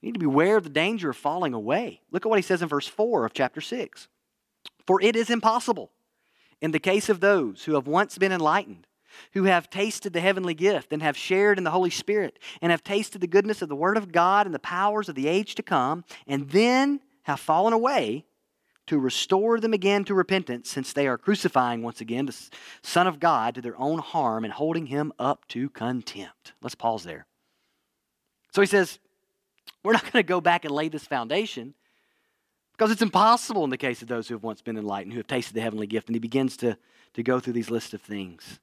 you 0.03 0.09
need 0.09 0.15
to 0.15 0.21
beware 0.21 0.59
of 0.59 0.65
the 0.65 0.71
danger 0.71 1.09
of 1.09 1.17
falling 1.17 1.55
away. 1.55 2.03
Look 2.11 2.27
at 2.27 2.29
what 2.29 2.39
he 2.39 2.43
says 2.43 2.61
in 2.61 2.69
verse 2.69 2.87
4 2.87 3.25
of 3.25 3.33
chapter 3.33 3.63
6. 3.63 4.09
For 4.87 5.01
it 5.01 5.17
is 5.17 5.31
impossible 5.31 5.93
in 6.61 6.73
the 6.73 6.81
case 6.81 7.09
of 7.09 7.21
those 7.21 7.65
who 7.65 7.75
have 7.75 7.87
once 7.87 8.19
been 8.19 8.33
enlightened 8.33 8.86
who 9.33 9.45
have 9.45 9.71
tasted 9.71 10.13
the 10.13 10.21
heavenly 10.21 10.55
gift 10.55 10.93
and 10.93 11.03
have 11.03 11.17
shared 11.17 11.59
in 11.59 11.65
the 11.65 11.71
Holy 11.71 11.91
Spirit 11.91 12.39
and 12.61 12.71
have 12.71 12.85
tasted 12.85 13.21
the 13.21 13.27
goodness 13.27 13.63
of 13.63 13.69
the 13.69 13.77
Word 13.77 13.97
of 13.97 14.13
God 14.13 14.47
and 14.47 14.55
the 14.55 14.59
powers 14.59 15.09
of 15.09 15.15
the 15.15 15.29
age 15.29 15.55
to 15.57 15.63
come, 15.63 16.05
and 16.27 16.49
then 16.51 17.01
have 17.23 17.41
fallen 17.41 17.73
away 17.73 18.25
to 18.87 18.99
restore 18.99 19.59
them 19.59 19.73
again 19.73 20.05
to 20.05 20.15
repentance, 20.15 20.71
since 20.71 20.93
they 20.93 21.07
are 21.09 21.19
crucifying 21.19 21.83
once 21.83 22.01
again 22.01 22.27
the 22.27 22.37
Son 22.83 23.07
of 23.07 23.19
God 23.19 23.57
to 23.57 23.61
their 23.61 23.79
own 23.81 23.99
harm 23.99 24.45
and 24.45 24.53
holding 24.53 24.87
him 24.87 25.13
up 25.19 25.47
to 25.49 25.69
contempt. 25.71 26.53
Let's 26.63 26.77
pause 26.77 27.03
there. 27.03 27.27
So 28.53 28.63
he 28.63 28.67
says, 28.67 28.99
We're 29.83 29.93
not 29.93 30.05
going 30.05 30.23
to 30.23 30.23
go 30.23 30.41
back 30.41 30.65
and 30.65 30.73
lay 30.73 30.89
this 30.89 31.05
foundation 31.05 31.75
because 32.73 32.93
it's 32.93 33.03
impossible 33.03 33.65
in 33.65 33.71
the 33.71 33.77
case 33.77 34.03
of 34.03 34.09
those 34.09 34.29
who 34.29 34.35
have 34.35 34.45
once 34.45 34.63
been 34.63 34.79
enlightened, 34.79 35.13
who 35.13 35.19
have 35.19 35.27
tasted 35.27 35.55
the 35.55 35.63
heavenly 35.63 35.87
gift. 35.87 36.09
And 36.09 36.15
he 36.15 36.21
begins 36.21 36.57
to, 36.59 36.79
to 37.15 37.23
go 37.23 37.41
through 37.41 37.55
these 37.55 37.71
list 37.71 37.93
of 37.93 38.03
things 38.03 38.61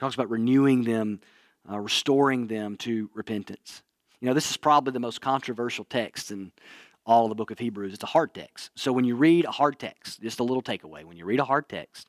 talks 0.00 0.14
about 0.14 0.30
renewing 0.30 0.82
them, 0.82 1.20
uh, 1.70 1.78
restoring 1.78 2.46
them 2.46 2.76
to 2.78 3.10
repentance. 3.14 3.82
You 4.20 4.28
know, 4.28 4.34
this 4.34 4.50
is 4.50 4.56
probably 4.56 4.92
the 4.92 5.00
most 5.00 5.20
controversial 5.20 5.84
text 5.84 6.30
in 6.30 6.52
all 7.06 7.28
the 7.28 7.34
book 7.34 7.50
of 7.50 7.58
Hebrews. 7.58 7.94
It's 7.94 8.02
a 8.02 8.06
hard 8.06 8.34
text. 8.34 8.70
So 8.74 8.92
when 8.92 9.04
you 9.04 9.14
read 9.14 9.44
a 9.44 9.50
hard 9.50 9.78
text, 9.78 10.20
just 10.20 10.40
a 10.40 10.44
little 10.44 10.62
takeaway, 10.62 11.04
when 11.04 11.16
you 11.16 11.24
read 11.24 11.40
a 11.40 11.44
hard 11.44 11.68
text, 11.68 12.08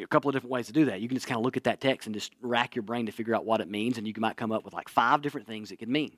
a 0.00 0.06
couple 0.06 0.28
of 0.28 0.34
different 0.34 0.52
ways 0.52 0.66
to 0.66 0.72
do 0.72 0.86
that. 0.86 1.00
You 1.00 1.08
can 1.08 1.16
just 1.16 1.26
kind 1.26 1.38
of 1.38 1.44
look 1.44 1.56
at 1.56 1.64
that 1.64 1.80
text 1.80 2.06
and 2.06 2.14
just 2.14 2.32
rack 2.40 2.74
your 2.74 2.82
brain 2.82 3.06
to 3.06 3.12
figure 3.12 3.34
out 3.34 3.44
what 3.44 3.60
it 3.60 3.68
means, 3.68 3.98
and 3.98 4.06
you 4.06 4.14
might 4.18 4.36
come 4.36 4.52
up 4.52 4.64
with 4.64 4.72
like 4.72 4.88
five 4.88 5.20
different 5.20 5.46
things 5.46 5.70
it 5.70 5.76
could 5.76 5.88
mean. 5.88 6.16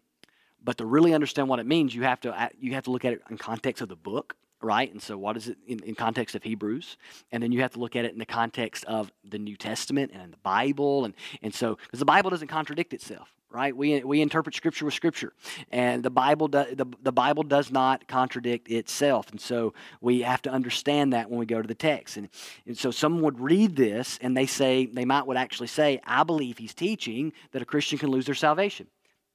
But 0.63 0.79
to 0.79 0.87
really 0.87 1.15
understand 1.15 1.49
what 1.49 1.59
it 1.59 1.67
means, 1.67 1.95
you 1.95 2.03
have 2.03 2.21
to 2.21 2.51
you 2.59 2.75
have 2.75 2.85
to 2.85 2.91
look 2.91 3.05
at 3.05 3.15
it 3.15 3.23
in 3.31 3.39
context 3.39 3.83
of 3.83 3.89
the 3.89 3.97
book 3.97 4.37
right? 4.63 4.91
And 4.91 5.03
so, 5.03 5.17
what 5.19 5.37
is 5.37 5.49
it 5.49 5.59
in, 5.67 5.81
in, 5.81 5.95
context 5.95 6.35
of 6.35 6.43
Hebrews? 6.43 6.97
And 7.31 7.43
then 7.43 7.53
you 7.53 7.61
have 7.63 7.73
to 7.73 7.79
look 7.79 7.97
at 7.97 8.05
it 8.05 8.13
in 8.13 8.19
the 8.19 8.27
context 8.27 8.85
of 8.85 9.11
the 9.25 9.39
New 9.39 9.57
Testament 9.57 10.13
and 10.15 10.33
the 10.33 10.39
Bible. 10.39 11.05
And, 11.05 11.15
and 11.43 11.55
so, 11.55 11.77
because 11.77 11.99
the 11.99 12.05
Bible 12.05 12.31
doesn't 12.31 12.49
contradict 12.49 12.93
itself, 12.95 13.29
right? 13.51 13.77
We, 13.77 14.03
we 14.05 14.21
interpret 14.21 14.55
Scripture 14.55 14.85
with 14.85 14.95
Scripture. 14.95 15.33
And 15.71 16.03
the 16.03 16.11
Bible, 16.11 16.49
do, 16.49 16.65
the, 16.75 16.87
the 17.03 17.13
Bible 17.13 17.43
does 17.43 17.71
not 17.71 18.07
contradict 18.09 18.71
itself. 18.71 19.31
And 19.31 19.41
so, 19.41 19.75
we 20.01 20.23
have 20.23 20.43
to 20.43 20.51
understand 20.51 21.13
that 21.13 21.29
when 21.29 21.39
we 21.39 21.47
go 21.47 21.61
to 21.61 21.69
the 21.69 21.75
text. 21.75 22.17
And, 22.17 22.29
and 22.67 22.77
so, 22.77 22.91
someone 22.91 23.23
would 23.23 23.41
read 23.41 23.77
this 23.77 24.19
and 24.21 24.37
they 24.37 24.47
say, 24.47 24.87
they 24.87 25.05
might 25.05 25.27
would 25.27 25.37
actually 25.37 25.69
say, 25.69 26.01
I 26.07 26.25
believe 26.25 26.59
he's 26.59 26.75
teaching 26.75 27.33
that 27.53 27.63
a 27.63 27.67
Christian 27.67 27.99
can 27.99 28.11
lose 28.11 28.27
their 28.27 28.35
salvation. 28.35 28.87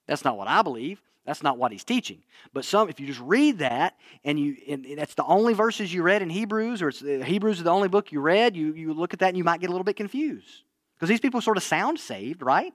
That's 0.08 0.24
not 0.24 0.38
what 0.38 0.48
I 0.48 0.62
believe. 0.62 1.02
That's 1.28 1.44
not 1.44 1.58
what 1.58 1.74
he's 1.74 1.84
teaching. 1.84 2.24
But 2.54 2.64
some, 2.64 2.90
if 2.90 3.02
you 3.02 3.06
just 3.06 3.20
read 3.20 3.60
that 3.60 3.98
and 4.24 4.40
you, 4.40 4.56
and 4.70 4.86
that's 4.98 5.14
the 5.14 5.26
only 5.26 5.54
verses 5.54 5.94
you 5.94 6.02
read 6.02 6.22
in 6.22 6.30
Hebrews, 6.30 6.82
or 6.82 6.88
uh, 6.88 7.24
Hebrews 7.24 7.58
is 7.58 7.64
the 7.66 7.70
only 7.70 7.90
book 7.90 8.14
you 8.14 8.22
read, 8.22 8.56
you, 8.56 8.74
you 8.74 8.94
look 8.94 9.14
at 9.14 9.20
that 9.20 9.28
and 9.28 9.38
you 9.38 9.44
might 9.44 9.60
get 9.60 9.68
a 9.70 9.74
little 9.74 9.84
bit 9.84 9.98
confused. 9.98 10.64
Because 10.96 11.10
these 11.10 11.20
people 11.20 11.42
sort 11.42 11.58
of 11.58 11.64
sound 11.64 12.00
saved, 12.00 12.42
right? 12.42 12.74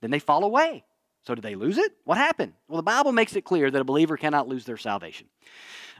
Then 0.00 0.10
they 0.10 0.18
fall 0.18 0.44
away. 0.44 0.82
So 1.26 1.34
did 1.34 1.42
they 1.42 1.54
lose 1.54 1.76
it? 1.76 1.92
What 2.04 2.16
happened? 2.16 2.54
Well, 2.68 2.78
the 2.78 2.82
Bible 2.82 3.12
makes 3.12 3.36
it 3.36 3.44
clear 3.44 3.70
that 3.70 3.80
a 3.80 3.84
believer 3.84 4.16
cannot 4.16 4.48
lose 4.48 4.64
their 4.64 4.78
salvation. 4.78 5.26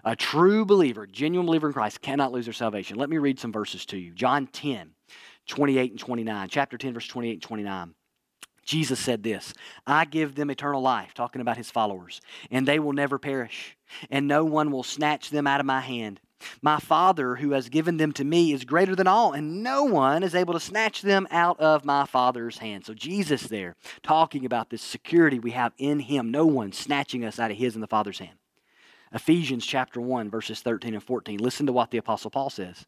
A 0.02 0.16
true 0.16 0.64
believer, 0.64 1.06
genuine 1.06 1.46
believer 1.46 1.66
in 1.66 1.74
Christ, 1.74 2.00
cannot 2.00 2.32
lose 2.32 2.46
their 2.46 2.54
salvation. 2.54 2.96
Let 2.96 3.10
me 3.10 3.18
read 3.18 3.38
some 3.38 3.52
verses 3.52 3.84
to 3.86 3.98
you. 3.98 4.14
John 4.14 4.46
10, 4.46 4.92
28 5.46 5.90
and 5.90 6.00
29. 6.00 6.48
Chapter 6.48 6.78
10, 6.78 6.94
verse 6.94 7.06
28 7.06 7.32
and 7.32 7.42
29. 7.42 7.94
Jesus 8.64 9.00
said 9.00 9.22
this 9.22 9.54
I 9.86 10.04
give 10.04 10.34
them 10.34 10.50
eternal 10.50 10.82
life, 10.82 11.14
talking 11.14 11.40
about 11.40 11.56
his 11.56 11.70
followers, 11.70 12.20
and 12.50 12.66
they 12.66 12.78
will 12.78 12.92
never 12.92 13.18
perish, 13.18 13.76
and 14.10 14.26
no 14.26 14.44
one 14.44 14.70
will 14.70 14.82
snatch 14.82 15.30
them 15.30 15.46
out 15.46 15.60
of 15.60 15.66
my 15.66 15.80
hand. 15.80 16.20
My 16.62 16.78
Father, 16.78 17.36
who 17.36 17.50
has 17.50 17.68
given 17.68 17.98
them 17.98 18.12
to 18.12 18.24
me, 18.24 18.52
is 18.52 18.64
greater 18.64 18.96
than 18.96 19.06
all, 19.06 19.32
and 19.32 19.62
no 19.62 19.84
one 19.84 20.22
is 20.22 20.34
able 20.34 20.54
to 20.54 20.60
snatch 20.60 21.02
them 21.02 21.28
out 21.30 21.60
of 21.60 21.84
my 21.84 22.06
Father's 22.06 22.58
hand. 22.58 22.86
So, 22.86 22.94
Jesus 22.94 23.42
there 23.42 23.76
talking 24.02 24.46
about 24.46 24.70
this 24.70 24.82
security 24.82 25.38
we 25.38 25.50
have 25.50 25.74
in 25.76 26.00
Him, 26.00 26.30
no 26.30 26.46
one 26.46 26.72
snatching 26.72 27.24
us 27.24 27.38
out 27.38 27.50
of 27.50 27.58
His 27.58 27.74
and 27.74 27.82
the 27.82 27.88
Father's 27.88 28.20
hand. 28.20 28.38
Ephesians 29.12 29.66
chapter 29.66 30.00
1, 30.00 30.30
verses 30.30 30.60
13 30.60 30.94
and 30.94 31.02
14. 31.02 31.38
Listen 31.38 31.66
to 31.66 31.72
what 31.72 31.90
the 31.90 31.98
Apostle 31.98 32.30
Paul 32.30 32.48
says. 32.48 32.84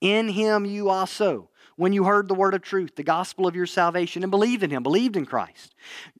In 0.00 0.28
Him 0.28 0.64
you 0.64 0.90
also 0.90 1.48
when 1.76 1.92
you 1.92 2.04
heard 2.04 2.28
the 2.28 2.34
word 2.34 2.54
of 2.54 2.62
truth, 2.62 2.96
the 2.96 3.02
gospel 3.02 3.46
of 3.46 3.54
your 3.54 3.66
salvation, 3.66 4.22
and 4.22 4.30
believed 4.30 4.62
in 4.62 4.70
him, 4.70 4.82
believed 4.82 5.16
in 5.16 5.26
Christ. 5.26 5.74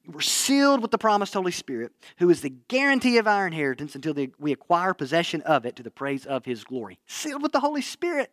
You 0.04 0.12
were 0.12 0.20
sealed 0.20 0.82
with 0.82 0.90
the 0.90 0.98
promised 0.98 1.34
Holy 1.34 1.52
Spirit, 1.52 1.92
who 2.18 2.30
is 2.30 2.42
the 2.42 2.50
guarantee 2.68 3.18
of 3.18 3.26
our 3.26 3.46
inheritance 3.46 3.94
until 3.94 4.14
we 4.38 4.52
acquire 4.52 4.94
possession 4.94 5.42
of 5.42 5.66
it 5.66 5.76
to 5.76 5.82
the 5.82 5.90
praise 5.90 6.26
of 6.26 6.44
his 6.44 6.64
glory. 6.64 6.98
Sealed 7.06 7.42
with 7.42 7.52
the 7.52 7.60
Holy 7.60 7.82
Spirit 7.82 8.30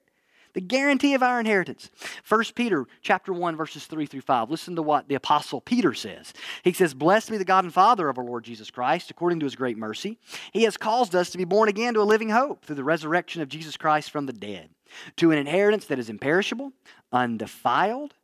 the 0.53 0.61
guarantee 0.61 1.15
of 1.15 1.23
our 1.23 1.39
inheritance 1.39 1.89
1 2.29 2.43
peter 2.55 2.85
chapter 3.01 3.33
1 3.33 3.55
verses 3.55 3.85
3 3.85 4.05
through 4.05 4.21
5 4.21 4.51
listen 4.51 4.75
to 4.75 4.83
what 4.83 5.07
the 5.07 5.15
apostle 5.15 5.59
peter 5.59 5.95
says 5.95 6.31
he 6.63 6.71
says 6.71 6.93
blessed 6.93 7.31
be 7.31 7.37
the 7.37 7.45
god 7.45 7.63
and 7.63 7.73
father 7.73 8.07
of 8.07 8.19
our 8.19 8.23
lord 8.23 8.43
jesus 8.43 8.69
christ 8.69 9.09
according 9.09 9.39
to 9.39 9.45
his 9.45 9.55
great 9.55 9.77
mercy 9.77 10.19
he 10.51 10.63
has 10.63 10.77
caused 10.77 11.15
us 11.15 11.31
to 11.31 11.37
be 11.37 11.43
born 11.43 11.69
again 11.69 11.93
to 11.95 12.01
a 12.01 12.03
living 12.03 12.29
hope 12.29 12.63
through 12.63 12.75
the 12.75 12.83
resurrection 12.83 13.41
of 13.41 13.49
jesus 13.49 13.77
christ 13.77 14.11
from 14.11 14.27
the 14.27 14.33
dead 14.33 14.69
to 15.17 15.31
an 15.31 15.37
inheritance 15.37 15.85
that 15.85 15.99
is 15.99 16.09
imperishable, 16.09 16.71
undefiled, 17.13 18.15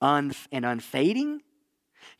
un- 0.00 0.32
and 0.50 0.64
unfading, 0.64 1.42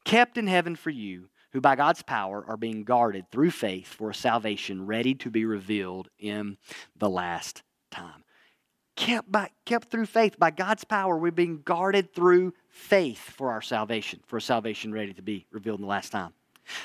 kept 0.04 0.36
in 0.36 0.46
heaven 0.46 0.76
for 0.76 0.90
you, 0.90 1.30
who 1.52 1.60
by 1.60 1.76
God's 1.76 2.02
power 2.02 2.44
are 2.46 2.56
being 2.56 2.84
guarded 2.84 3.30
through 3.30 3.50
faith 3.50 3.86
for 3.86 4.10
a 4.10 4.14
salvation 4.14 4.86
ready 4.86 5.14
to 5.16 5.30
be 5.30 5.44
revealed 5.44 6.08
in 6.18 6.56
the 6.96 7.08
last 7.10 7.62
time. 7.90 8.24
Kept, 8.96 9.30
by, 9.30 9.50
kept 9.64 9.90
through 9.90 10.06
faith. 10.06 10.38
By 10.38 10.50
God's 10.50 10.84
power, 10.84 11.16
we're 11.16 11.30
being 11.30 11.62
guarded 11.62 12.14
through 12.14 12.52
faith 12.68 13.18
for 13.18 13.50
our 13.50 13.62
salvation, 13.62 14.20
for 14.26 14.36
a 14.36 14.40
salvation 14.40 14.92
ready 14.92 15.14
to 15.14 15.22
be 15.22 15.46
revealed 15.50 15.78
in 15.78 15.82
the 15.82 15.88
last 15.88 16.10
time. 16.10 16.32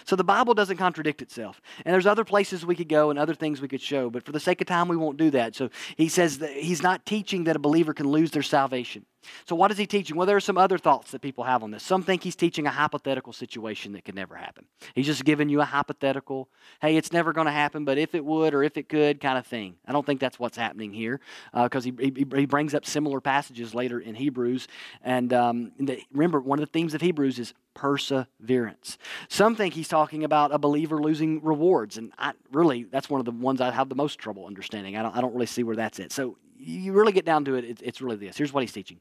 So 0.06 0.16
the 0.16 0.24
Bible 0.24 0.54
doesn't 0.54 0.78
contradict 0.78 1.22
itself. 1.22 1.62
And 1.86 1.94
there's 1.94 2.06
other 2.06 2.24
places 2.24 2.66
we 2.66 2.76
could 2.76 2.90
go 2.90 3.10
and 3.10 3.20
other 3.20 3.36
things 3.36 3.62
we 3.62 3.68
could 3.68 3.82
show, 3.82 4.10
but 4.10 4.24
for 4.24 4.32
the 4.32 4.40
sake 4.40 4.62
of 4.62 4.68
time, 4.68 4.88
we 4.88 4.98
won't 4.98 5.18
do 5.18 5.30
that. 5.32 5.56
So 5.56 5.70
he 5.96 6.10
says 6.10 6.40
that 6.40 6.52
he's 6.52 6.82
not 6.82 7.06
teaching 7.06 7.46
that 7.46 7.56
a 7.56 7.60
believer 7.60 7.94
can 7.94 8.08
lose 8.08 8.32
their 8.32 8.44
salvation. 8.44 9.06
So, 9.46 9.56
what 9.56 9.72
is 9.72 9.78
he 9.78 9.86
teaching? 9.86 10.16
Well, 10.16 10.26
there 10.26 10.38
are 10.38 10.42
some 10.42 10.58
other 10.58 10.78
thoughts 10.78 11.12
that 11.12 11.22
people 11.22 11.44
have 11.44 11.64
on 11.64 11.72
this. 11.72 11.84
Some 11.84 12.04
think 12.04 12.24
he's 12.24 12.36
teaching 12.36 12.68
a 12.68 12.70
hypothetical 12.70 13.34
situation 13.34 13.94
that 13.94 14.06
could 14.06 14.16
never 14.16 14.36
happen. 14.36 14.66
He's 14.96 15.06
just 15.06 15.24
giving 15.26 15.50
you 15.50 15.62
a 15.62 15.66
hypothetical, 15.66 16.50
hey, 16.82 16.98
it's 16.98 17.12
never 17.12 17.34
going 17.34 17.46
to 17.46 17.52
happen, 17.52 17.86
but 17.86 17.98
if 17.98 18.16
it 18.16 18.24
would 18.24 18.54
or 18.54 18.64
if 18.64 18.78
it 18.78 18.90
could 18.90 19.20
kind 19.22 19.38
of 19.38 19.46
thing. 19.46 19.76
I 19.86 19.92
don't 19.92 20.06
think 20.06 20.20
that's 20.20 20.40
what's 20.40 20.58
happening 20.58 20.94
here 20.94 21.20
because 21.54 21.86
uh, 21.86 21.92
he, 21.98 22.14
he, 22.16 22.26
he, 22.36 22.46
brings 22.46 22.74
up 22.74 22.86
similar 22.86 23.20
passages 23.20 23.74
later 23.74 24.00
in 24.00 24.16
Hebrews. 24.16 24.68
And 25.04 25.34
um, 25.34 25.72
the, 25.80 26.02
remember, 26.12 26.40
one 26.40 26.60
of 26.60 26.66
the 26.66 26.72
themes 26.72 26.94
of 26.94 27.02
Hebrews 27.02 27.40
is 27.40 27.54
perseverance. 27.74 28.98
Some 29.30 29.56
think 29.56 29.74
he's 29.74 29.88
talking 29.88 30.24
about 30.24 30.54
a 30.54 30.58
believer 30.58 31.02
losing 31.02 31.44
rewards. 31.44 31.98
And 31.98 32.12
I, 32.18 32.34
really, 32.52 32.84
that's 32.84 33.10
one 33.10 33.20
of 33.20 33.26
the 33.26 33.32
ones 33.32 33.62
I 33.62 33.72
have 33.72 33.90
the 33.90 33.96
most 33.96 34.18
trouble 34.20 34.46
understanding. 34.46 34.98
I 34.98 35.04
don't, 35.04 35.16
I 35.16 35.22
don't 35.22 35.34
really 35.34 35.46
see 35.46 35.64
where 35.64 35.76
that's 35.76 36.00
at. 36.00 36.12
So, 36.12 36.38
you 36.60 36.94
really 36.94 37.12
get 37.12 37.26
down 37.26 37.46
to 37.46 37.56
it, 37.56 37.66
it 37.66 37.80
it's 37.84 38.02
really 38.02 38.18
this. 38.18 38.38
Here's 38.38 38.52
what 38.52 38.62
he's 38.62 38.72
teaching 38.72 39.00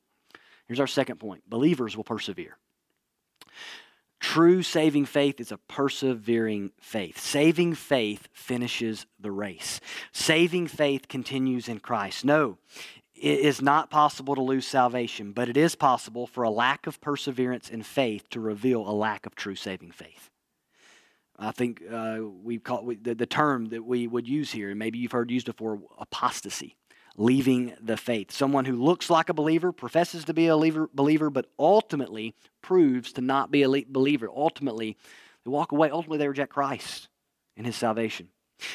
Here's 0.66 0.80
our 0.80 0.86
second 0.86 1.18
point 1.18 1.48
believers 1.48 1.96
will 1.96 2.04
persevere. 2.04 2.58
True 4.18 4.62
saving 4.62 5.04
faith 5.04 5.40
is 5.40 5.52
a 5.52 5.58
persevering 5.58 6.72
faith. 6.80 7.18
Saving 7.20 7.74
faith 7.74 8.28
finishes 8.32 9.06
the 9.20 9.30
race. 9.30 9.80
Saving 10.12 10.66
faith 10.66 11.06
continues 11.06 11.68
in 11.68 11.80
Christ. 11.80 12.24
No, 12.24 12.58
it 13.14 13.40
is 13.40 13.62
not 13.62 13.90
possible 13.90 14.34
to 14.34 14.42
lose 14.42 14.66
salvation, 14.66 15.32
but 15.32 15.48
it 15.48 15.56
is 15.56 15.74
possible 15.74 16.26
for 16.26 16.42
a 16.42 16.50
lack 16.50 16.86
of 16.86 17.00
perseverance 17.00 17.70
and 17.70 17.84
faith 17.84 18.28
to 18.30 18.40
reveal 18.40 18.88
a 18.88 18.90
lack 18.90 19.26
of 19.26 19.34
true 19.34 19.54
saving 19.54 19.92
faith. 19.92 20.30
I 21.38 21.52
think 21.52 21.82
uh, 21.90 22.20
we 22.42 22.58
call 22.58 22.82
we, 22.82 22.96
the, 22.96 23.14
the 23.14 23.26
term 23.26 23.66
that 23.66 23.84
we 23.84 24.06
would 24.06 24.26
use 24.26 24.50
here, 24.50 24.70
and 24.70 24.78
maybe 24.78 24.98
you've 24.98 25.12
heard 25.12 25.30
used 25.30 25.46
before, 25.46 25.80
apostasy 25.98 26.76
leaving 27.16 27.74
the 27.80 27.96
faith. 27.96 28.30
Someone 28.30 28.64
who 28.64 28.76
looks 28.76 29.08
like 29.10 29.28
a 29.28 29.34
believer, 29.34 29.72
professes 29.72 30.24
to 30.24 30.34
be 30.34 30.48
a 30.48 30.56
believer, 30.56 31.30
but 31.30 31.50
ultimately 31.58 32.34
proves 32.62 33.12
to 33.14 33.20
not 33.20 33.50
be 33.50 33.62
a 33.62 33.84
believer. 33.88 34.28
Ultimately, 34.34 34.96
they 35.44 35.50
walk 35.50 35.72
away. 35.72 35.90
Ultimately, 35.90 36.18
they 36.18 36.28
reject 36.28 36.52
Christ 36.52 37.08
and 37.56 37.66
his 37.66 37.76
salvation. 37.76 38.28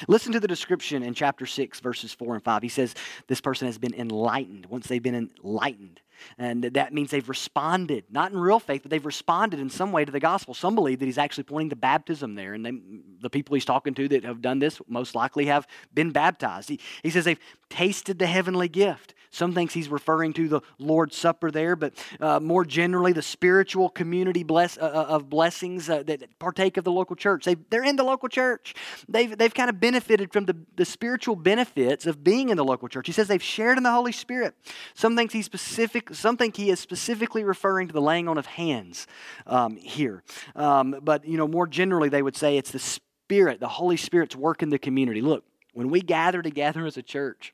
Listen 0.07 0.31
to 0.33 0.39
the 0.39 0.47
description 0.47 1.01
in 1.01 1.13
chapter 1.13 1.45
6, 1.45 1.79
verses 1.79 2.13
4 2.13 2.35
and 2.35 2.43
5. 2.43 2.61
He 2.61 2.69
says 2.69 2.93
this 3.27 3.41
person 3.41 3.67
has 3.67 3.77
been 3.77 3.95
enlightened. 3.95 4.67
Once 4.67 4.87
they've 4.87 5.01
been 5.01 5.29
enlightened, 5.43 6.01
and 6.37 6.63
that 6.63 6.93
means 6.93 7.11
they've 7.11 7.27
responded, 7.27 8.05
not 8.09 8.31
in 8.31 8.37
real 8.37 8.59
faith, 8.59 8.81
but 8.83 8.91
they've 8.91 9.05
responded 9.05 9.59
in 9.59 9.69
some 9.69 9.91
way 9.91 10.05
to 10.05 10.11
the 10.11 10.19
gospel. 10.19 10.53
Some 10.53 10.75
believe 10.75 10.99
that 10.99 11.05
he's 11.05 11.17
actually 11.17 11.43
pointing 11.43 11.69
to 11.69 11.75
baptism 11.75 12.35
there. 12.35 12.53
And 12.53 12.65
they, 12.65 12.73
the 13.21 13.29
people 13.29 13.55
he's 13.55 13.65
talking 13.65 13.93
to 13.95 14.07
that 14.09 14.23
have 14.23 14.41
done 14.41 14.59
this 14.59 14.81
most 14.87 15.15
likely 15.15 15.45
have 15.45 15.67
been 15.93 16.11
baptized. 16.11 16.69
He, 16.69 16.79
he 17.03 17.09
says 17.09 17.25
they've 17.25 17.39
tasted 17.69 18.19
the 18.19 18.27
heavenly 18.27 18.67
gift. 18.67 19.13
Some 19.31 19.53
thinks 19.53 19.73
he's 19.73 19.87
referring 19.87 20.33
to 20.33 20.49
the 20.49 20.61
Lord's 20.77 21.15
Supper 21.15 21.51
there, 21.51 21.77
but 21.77 21.93
uh, 22.19 22.41
more 22.41 22.65
generally, 22.65 23.13
the 23.13 23.21
spiritual 23.21 23.87
community 23.87 24.43
bless, 24.43 24.77
uh, 24.77 24.81
uh 24.81 25.15
of 25.15 25.29
blessings 25.29 25.89
uh, 25.89 26.03
that 26.03 26.37
partake 26.37 26.75
of 26.75 26.83
the 26.83 26.91
local 26.91 27.15
church. 27.15 27.45
They, 27.45 27.55
they're 27.69 27.85
in 27.85 27.95
the 27.95 28.03
local 28.03 28.27
church. 28.27 28.75
They've, 29.07 29.35
they've 29.35 29.53
kind 29.53 29.69
of 29.69 29.79
benefited 29.79 30.33
from 30.33 30.45
the, 30.45 30.57
the 30.75 30.83
spiritual 30.83 31.37
benefits 31.37 32.05
of 32.05 32.25
being 32.25 32.49
in 32.49 32.57
the 32.57 32.65
local 32.65 32.89
church. 32.89 33.07
He 33.07 33.13
says 33.13 33.29
they've 33.29 33.41
shared 33.41 33.77
in 33.77 33.83
the 33.83 33.91
Holy 33.91 34.11
Spirit. 34.11 34.53
Some 34.95 35.15
thinks 35.15 35.33
he's 35.33 35.45
specific 35.45 36.10
some 36.11 36.37
think 36.37 36.55
he 36.55 36.69
is 36.69 36.79
specifically 36.79 37.43
referring 37.43 37.87
to 37.87 37.93
the 37.93 38.01
laying 38.01 38.27
on 38.27 38.37
of 38.37 38.45
hands 38.45 39.07
um, 39.47 39.77
here. 39.77 40.23
Um, 40.55 40.97
but, 41.01 41.25
you 41.25 41.37
know, 41.37 41.47
more 41.47 41.67
generally, 41.67 42.09
they 42.09 42.21
would 42.21 42.35
say 42.35 42.57
it's 42.57 42.71
the 42.71 42.79
Spirit, 42.79 43.59
the 43.59 43.67
Holy 43.67 43.97
Spirit's 43.97 44.35
work 44.35 44.61
in 44.61 44.69
the 44.69 44.79
community. 44.79 45.21
Look, 45.21 45.43
when 45.73 45.89
we 45.89 46.01
gather 46.01 46.41
together 46.41 46.85
as 46.85 46.97
a 46.97 47.01
church, 47.01 47.53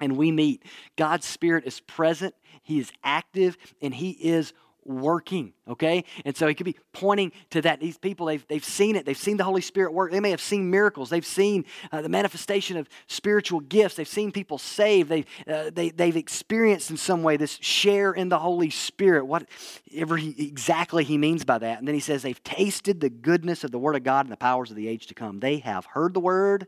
and 0.00 0.16
we 0.16 0.32
meet, 0.32 0.64
God's 0.96 1.26
Spirit 1.26 1.64
is 1.66 1.80
present, 1.80 2.34
He 2.62 2.78
is 2.78 2.92
active, 3.02 3.56
and 3.80 3.94
He 3.94 4.10
is 4.10 4.52
working, 4.86 5.52
okay? 5.68 6.04
And 6.24 6.36
so 6.36 6.46
he 6.46 6.54
could 6.54 6.64
be 6.64 6.76
pointing 6.92 7.32
to 7.50 7.62
that. 7.62 7.80
These 7.80 7.98
people, 7.98 8.26
they've, 8.26 8.46
they've 8.48 8.64
seen 8.64 8.96
it. 8.96 9.06
They've 9.06 9.16
seen 9.16 9.36
the 9.36 9.44
Holy 9.44 9.60
Spirit 9.60 9.92
work. 9.92 10.10
They 10.10 10.20
may 10.20 10.30
have 10.30 10.40
seen 10.40 10.70
miracles. 10.70 11.10
They've 11.10 11.24
seen 11.24 11.64
uh, 11.92 12.02
the 12.02 12.08
manifestation 12.08 12.76
of 12.76 12.88
spiritual 13.06 13.60
gifts. 13.60 13.96
They've 13.96 14.06
seen 14.08 14.32
people 14.32 14.58
saved. 14.58 15.08
They, 15.08 15.24
uh, 15.46 15.70
they, 15.72 15.90
they've 15.90 16.16
experienced 16.16 16.90
in 16.90 16.96
some 16.96 17.22
way 17.22 17.36
this 17.36 17.58
share 17.60 18.12
in 18.12 18.28
the 18.28 18.38
Holy 18.38 18.70
Spirit, 18.70 19.26
whatever 19.26 20.16
he, 20.16 20.34
exactly 20.38 21.04
he 21.04 21.18
means 21.18 21.44
by 21.44 21.58
that. 21.58 21.78
And 21.78 21.88
then 21.88 21.94
he 21.94 22.00
says 22.00 22.22
they've 22.22 22.42
tasted 22.44 23.00
the 23.00 23.10
goodness 23.10 23.64
of 23.64 23.70
the 23.70 23.78
Word 23.78 23.96
of 23.96 24.02
God 24.02 24.26
and 24.26 24.32
the 24.32 24.36
powers 24.36 24.70
of 24.70 24.76
the 24.76 24.88
age 24.88 25.06
to 25.08 25.14
come. 25.14 25.40
They 25.40 25.58
have 25.58 25.86
heard 25.86 26.14
the 26.14 26.20
Word. 26.20 26.66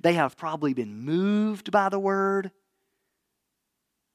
They 0.00 0.14
have 0.14 0.36
probably 0.36 0.74
been 0.74 1.00
moved 1.00 1.70
by 1.70 1.88
the 1.88 1.98
Word. 1.98 2.50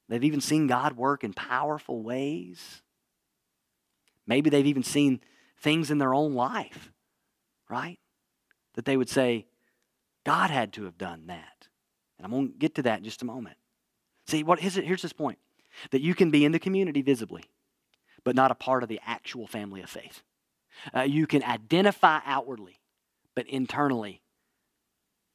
They've 0.10 0.24
even 0.24 0.42
seen 0.42 0.68
God 0.68 0.98
work 0.98 1.24
in 1.24 1.34
powerful 1.34 2.04
ways. 2.04 2.82
Maybe 4.26 4.50
they've 4.50 4.66
even 4.66 4.84
seen 4.84 5.22
things 5.60 5.92
in 5.92 5.98
their 5.98 6.14
own 6.14 6.34
life, 6.34 6.92
right? 7.70 8.00
That 8.76 8.86
they 8.86 8.98
would 8.98 9.10
say, 9.10 9.46
God 10.26 10.50
had 10.50 10.74
to 10.74 10.86
have 10.86 10.98
done 10.98 11.28
that. 11.28 11.68
And 12.18 12.26
I'm 12.26 12.32
going 12.32 12.52
to 12.54 12.58
get 12.58 12.76
to 12.76 12.84
that 12.84 13.00
in 13.00 13.04
just 13.04 13.22
a 13.22 13.26
moment. 13.26 13.58
See, 14.28 14.44
what 14.44 14.64
is 14.64 14.78
it? 14.78 14.86
Here's 14.86 15.02
this 15.02 15.14
point 15.14 15.40
that 15.92 16.02
you 16.02 16.14
can 16.16 16.32
be 16.32 16.46
in 16.46 16.52
the 16.52 16.60
community 16.60 17.02
visibly, 17.02 17.44
but 18.24 18.36
not 18.36 18.52
a 18.52 18.56
part 18.56 18.84
of 18.84 18.90
the 18.90 19.00
actual 19.06 19.48
family 19.48 19.82
of 19.82 19.90
faith. 19.90 20.24
Uh, 20.96 21.02
you 21.02 21.28
can 21.28 21.44
identify 21.44 22.20
outwardly, 22.26 22.80
but 23.36 23.48
internally 23.48 24.23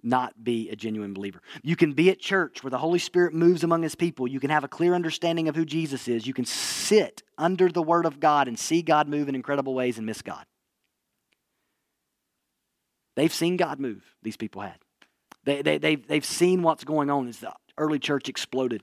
not 0.03 0.45
be 0.45 0.71
a 0.71 0.77
genuine 0.77 1.13
believer. 1.13 1.41
You 1.63 1.77
can 1.77 1.93
be 1.93 2.11
at 2.11 2.21
church 2.21 2.63
where 2.63 2.71
the 2.71 2.79
Holy 2.79 2.99
Spirit 2.99 3.35
moves 3.35 3.65
among 3.65 3.83
his 3.83 3.95
people. 3.95 4.29
You 4.29 4.41
can 4.41 4.51
have 4.51 4.65
a 4.65 4.69
clear 4.69 4.95
understanding 4.95 5.49
of 5.49 5.57
who 5.57 5.65
Jesus 5.65 6.07
is. 6.09 6.27
You 6.27 6.35
can 6.35 6.45
sit 6.45 7.23
under 7.37 7.69
the 7.69 7.83
Word 7.83 8.07
of 8.07 8.21
God 8.21 8.49
and 8.49 8.59
see 8.59 8.83
God 8.83 9.09
move 9.09 9.29
in 9.29 9.35
incredible 9.35 9.75
ways 9.75 9.99
and 9.99 10.07
miss 10.07 10.23
God. 10.23 10.45
They've 13.17 13.35
seen 13.35 13.57
God 13.57 13.81
move, 13.81 14.05
these 14.23 14.37
people 14.37 14.63
had. 14.63 14.79
They, 15.45 15.63
they, 15.63 15.79
they've, 15.79 16.07
they've 16.07 16.25
seen 16.25 16.63
what's 16.63 16.85
going 16.85 17.11
on 17.11 17.27
as 17.27 17.39
the 17.39 17.53
early 17.77 17.99
church 17.99 18.29
exploded. 18.29 18.83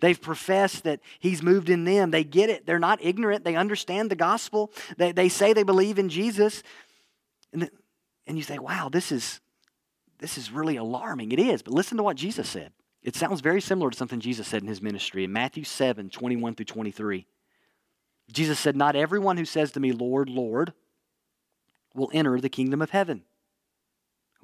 They've 0.00 0.20
professed 0.20 0.84
that 0.84 1.00
He's 1.18 1.42
moved 1.42 1.68
in 1.68 1.84
them. 1.84 2.10
They 2.10 2.24
get 2.24 2.48
it. 2.48 2.64
They're 2.64 2.78
not 2.78 3.00
ignorant. 3.02 3.44
They 3.44 3.56
understand 3.56 4.10
the 4.10 4.16
gospel. 4.16 4.72
They, 4.96 5.12
they 5.12 5.28
say 5.28 5.52
they 5.52 5.62
believe 5.62 5.98
in 5.98 6.08
Jesus. 6.08 6.62
And, 7.52 7.62
the, 7.62 7.70
and 8.26 8.38
you 8.38 8.42
say, 8.42 8.58
wow, 8.58 8.88
this 8.90 9.12
is, 9.12 9.40
this 10.18 10.38
is 10.38 10.50
really 10.50 10.76
alarming. 10.76 11.32
It 11.32 11.38
is, 11.38 11.62
but 11.62 11.74
listen 11.74 11.96
to 11.96 12.02
what 12.02 12.16
Jesus 12.16 12.48
said. 12.48 12.72
It 13.02 13.14
sounds 13.14 13.40
very 13.40 13.60
similar 13.60 13.90
to 13.90 13.96
something 13.96 14.20
Jesus 14.20 14.48
said 14.48 14.62
in 14.62 14.68
his 14.68 14.82
ministry 14.82 15.24
in 15.24 15.32
Matthew 15.32 15.64
7 15.64 16.10
21 16.10 16.54
through 16.54 16.64
23. 16.64 17.26
Jesus 18.32 18.58
said, 18.58 18.76
Not 18.76 18.96
everyone 18.96 19.36
who 19.36 19.44
says 19.44 19.72
to 19.72 19.80
me, 19.80 19.92
Lord, 19.92 20.28
Lord, 20.28 20.72
will 21.94 22.10
enter 22.12 22.40
the 22.40 22.48
kingdom 22.48 22.82
of 22.82 22.90
heaven. 22.90 23.22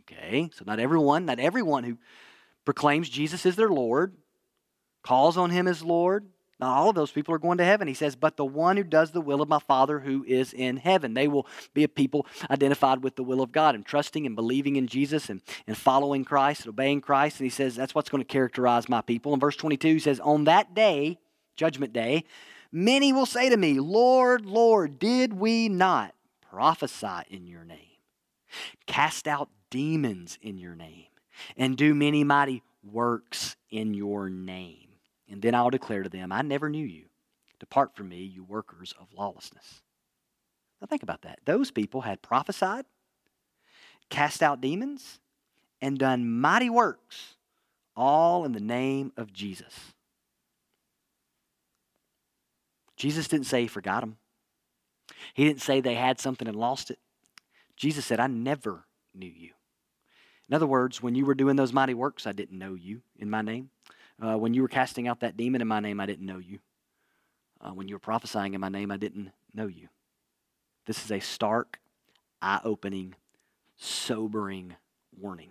Okay, 0.00 0.50
so 0.54 0.64
not 0.66 0.80
everyone, 0.80 1.26
not 1.26 1.38
everyone 1.38 1.85
who 1.85 1.98
proclaims 2.64 3.08
Jesus 3.08 3.46
is 3.46 3.56
their 3.56 3.68
Lord, 3.68 4.14
calls 5.02 5.37
on 5.37 5.50
him 5.50 5.66
as 5.66 5.82
Lord, 5.82 6.26
not 6.62 6.79
all 6.79 6.90
of 6.90 6.94
those 6.94 7.11
people 7.11 7.35
are 7.35 7.38
going 7.38 7.59
to 7.59 7.64
heaven. 7.64 7.88
He 7.88 7.94
says, 7.94 8.14
but 8.14 8.37
the 8.37 8.44
one 8.44 8.77
who 8.77 8.85
does 8.85 9.11
the 9.11 9.20
will 9.20 9.42
of 9.42 9.48
my 9.48 9.59
Father 9.59 9.98
who 9.98 10.25
is 10.25 10.53
in 10.53 10.77
heaven. 10.77 11.12
They 11.12 11.27
will 11.27 11.48
be 11.75 11.83
a 11.83 11.88
people 11.88 12.25
identified 12.48 13.03
with 13.03 13.16
the 13.16 13.25
will 13.25 13.40
of 13.40 13.51
God 13.51 13.75
and 13.75 13.85
trusting 13.85 14.25
and 14.27 14.37
believing 14.37 14.77
in 14.77 14.87
Jesus 14.87 15.29
and, 15.29 15.42
and 15.66 15.77
following 15.77 16.25
Christ 16.25 16.61
and 16.61 16.68
obeying 16.68 17.01
Christ. 17.01 17.40
And 17.40 17.46
he 17.46 17.51
says, 17.51 17.75
that's 17.75 17.96
what's 17.96 18.09
going 18.09 18.22
to 18.22 18.33
characterize 18.33 18.88
my 18.88 19.01
people. 19.01 19.35
In 19.35 19.40
verse 19.40 19.57
22, 19.57 19.94
he 19.94 19.98
says, 19.98 20.20
On 20.20 20.44
that 20.44 20.72
day, 20.72 21.18
judgment 21.57 21.92
day, 21.92 22.22
many 22.70 23.12
will 23.12 23.27
say 23.27 23.48
to 23.48 23.57
me, 23.57 23.81
Lord, 23.81 24.46
Lord, 24.46 25.01
did 25.01 25.33
we 25.33 25.68
not 25.68 26.14
prophesy 26.48 27.22
in 27.29 27.48
your 27.48 27.64
name, 27.64 27.98
cast 28.87 29.27
out 29.27 29.48
demons 29.68 30.38
in 30.40 30.59
your 30.59 30.77
name, 30.77 31.07
and 31.57 31.77
do 31.77 31.92
many 31.92 32.22
mighty 32.22 32.62
works 32.85 33.57
in 33.68 33.94
your 33.94 34.31
name? 34.31 34.91
And 35.33 35.40
then 35.40 35.55
I'll 35.55 35.71
declare 35.71 36.03
to 36.03 36.11
them, 36.11 36.31
I 36.31 36.42
never 36.42 36.68
knew 36.68 36.85
you. 36.85 37.07
Depart 37.59 37.97
from 37.97 38.11
me, 38.11 38.18
you 38.18 38.45
workers 38.45 38.92
of 39.01 39.07
lawlessness. 39.16 39.81
Now 40.79 40.87
think 40.87 41.03
about 41.03 41.23
that. 41.23 41.38
Those 41.47 41.71
people 41.71 42.03
had 42.03 42.21
prophesied, 42.21 42.85
cast 44.11 44.42
out 44.42 44.61
demons, 44.61 45.21
and 45.81 45.99
done 45.99 46.29
mighty 46.31 46.68
works, 46.68 47.37
all 47.97 48.45
in 48.45 48.53
the 48.53 48.61
name 48.61 49.11
of 49.16 49.33
Jesus. 49.33 49.73
Jesus 52.97 53.27
didn't 53.27 53.47
say 53.47 53.62
he 53.62 53.68
forgot 53.68 54.01
them. 54.01 54.18
He 55.33 55.45
didn't 55.45 55.62
say 55.62 55.81
they 55.81 55.95
had 55.95 56.21
something 56.21 56.47
and 56.47 56.57
lost 56.57 56.90
it. 56.90 56.99
Jesus 57.75 58.05
said, 58.05 58.21
I 58.21 58.27
never 58.27 58.85
knew 59.14 59.33
you. 59.35 59.53
In 60.49 60.55
other 60.55 60.66
words, 60.66 61.03
when 61.03 61.14
you 61.14 61.25
were 61.25 61.35
doing 61.35 61.57
those 61.57 61.73
mighty 61.73 61.95
works, 61.95 62.27
I 62.27 62.33
didn't 62.33 62.59
know 62.59 62.75
you 62.75 63.01
in 63.18 63.31
my 63.31 63.40
name. 63.40 63.71
Uh, 64.22 64.37
when 64.37 64.54
you 64.54 64.62
were 64.62 64.68
casting 64.68 65.08
out 65.08 65.20
that 65.20 65.37
demon 65.37 65.61
in 65.61 65.66
my 65.66 65.80
name, 65.80 65.98
I 65.98 66.06
didn't 66.06 66.26
know 66.26 66.38
you. 66.38 66.61
Uh, 67.61 67.70
when 67.70 67.88
you 67.88 67.96
were 67.96 68.00
prophesying 68.00 68.54
in 68.54 68.61
my 68.61 68.68
name, 68.68 68.92
I 68.92 68.96
didn't 68.96 69.32
know 69.52 69.66
you. 69.66 69.88
This 70.87 71.04
is 71.04 71.11
a 71.11 71.18
stark, 71.18 71.80
eye 72.40 72.61
opening, 72.62 73.16
sobering 73.76 74.76
warning 75.18 75.50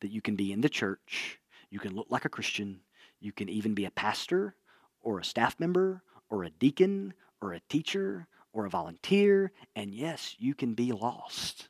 that 0.00 0.10
you 0.10 0.22
can 0.22 0.34
be 0.34 0.50
in 0.50 0.62
the 0.62 0.68
church, 0.68 1.38
you 1.68 1.78
can 1.78 1.94
look 1.94 2.06
like 2.08 2.24
a 2.24 2.30
Christian, 2.30 2.80
you 3.20 3.32
can 3.32 3.50
even 3.50 3.74
be 3.74 3.84
a 3.84 3.90
pastor 3.90 4.54
or 5.02 5.18
a 5.18 5.24
staff 5.24 5.60
member 5.60 6.02
or 6.30 6.44
a 6.44 6.50
deacon 6.50 7.12
or 7.42 7.52
a 7.52 7.60
teacher 7.68 8.26
or 8.54 8.64
a 8.64 8.70
volunteer, 8.70 9.52
and 9.76 9.94
yes, 9.94 10.36
you 10.38 10.54
can 10.54 10.72
be 10.72 10.92
lost. 10.92 11.68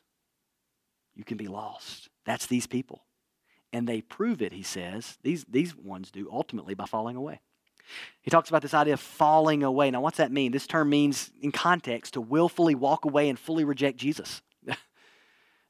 You 1.13 1.25
can 1.25 1.35
be 1.35 1.47
lost. 1.47 2.09
That's 2.25 2.45
these 2.45 2.67
people. 2.67 3.03
And 3.73 3.87
they 3.87 4.01
prove 4.01 4.41
it, 4.41 4.53
he 4.53 4.63
says, 4.63 5.17
these, 5.21 5.43
these 5.49 5.75
ones 5.75 6.09
do 6.09 6.29
ultimately 6.31 6.75
by 6.75 6.85
falling 6.85 7.15
away. 7.15 7.41
He 8.21 8.31
talks 8.31 8.49
about 8.49 8.61
this 8.61 8.73
idea 8.73 8.93
of 8.93 8.99
falling 8.99 9.63
away. 9.63 9.91
Now, 9.91 10.01
what's 10.01 10.17
that 10.17 10.31
mean? 10.31 10.51
This 10.51 10.65
term 10.65 10.89
means, 10.89 11.31
in 11.41 11.51
context, 11.51 12.13
to 12.13 12.21
willfully 12.21 12.73
walk 12.73 13.05
away 13.05 13.29
and 13.29 13.37
fully 13.37 13.63
reject 13.63 13.97
Jesus. 13.97 14.41
it, 14.67 14.75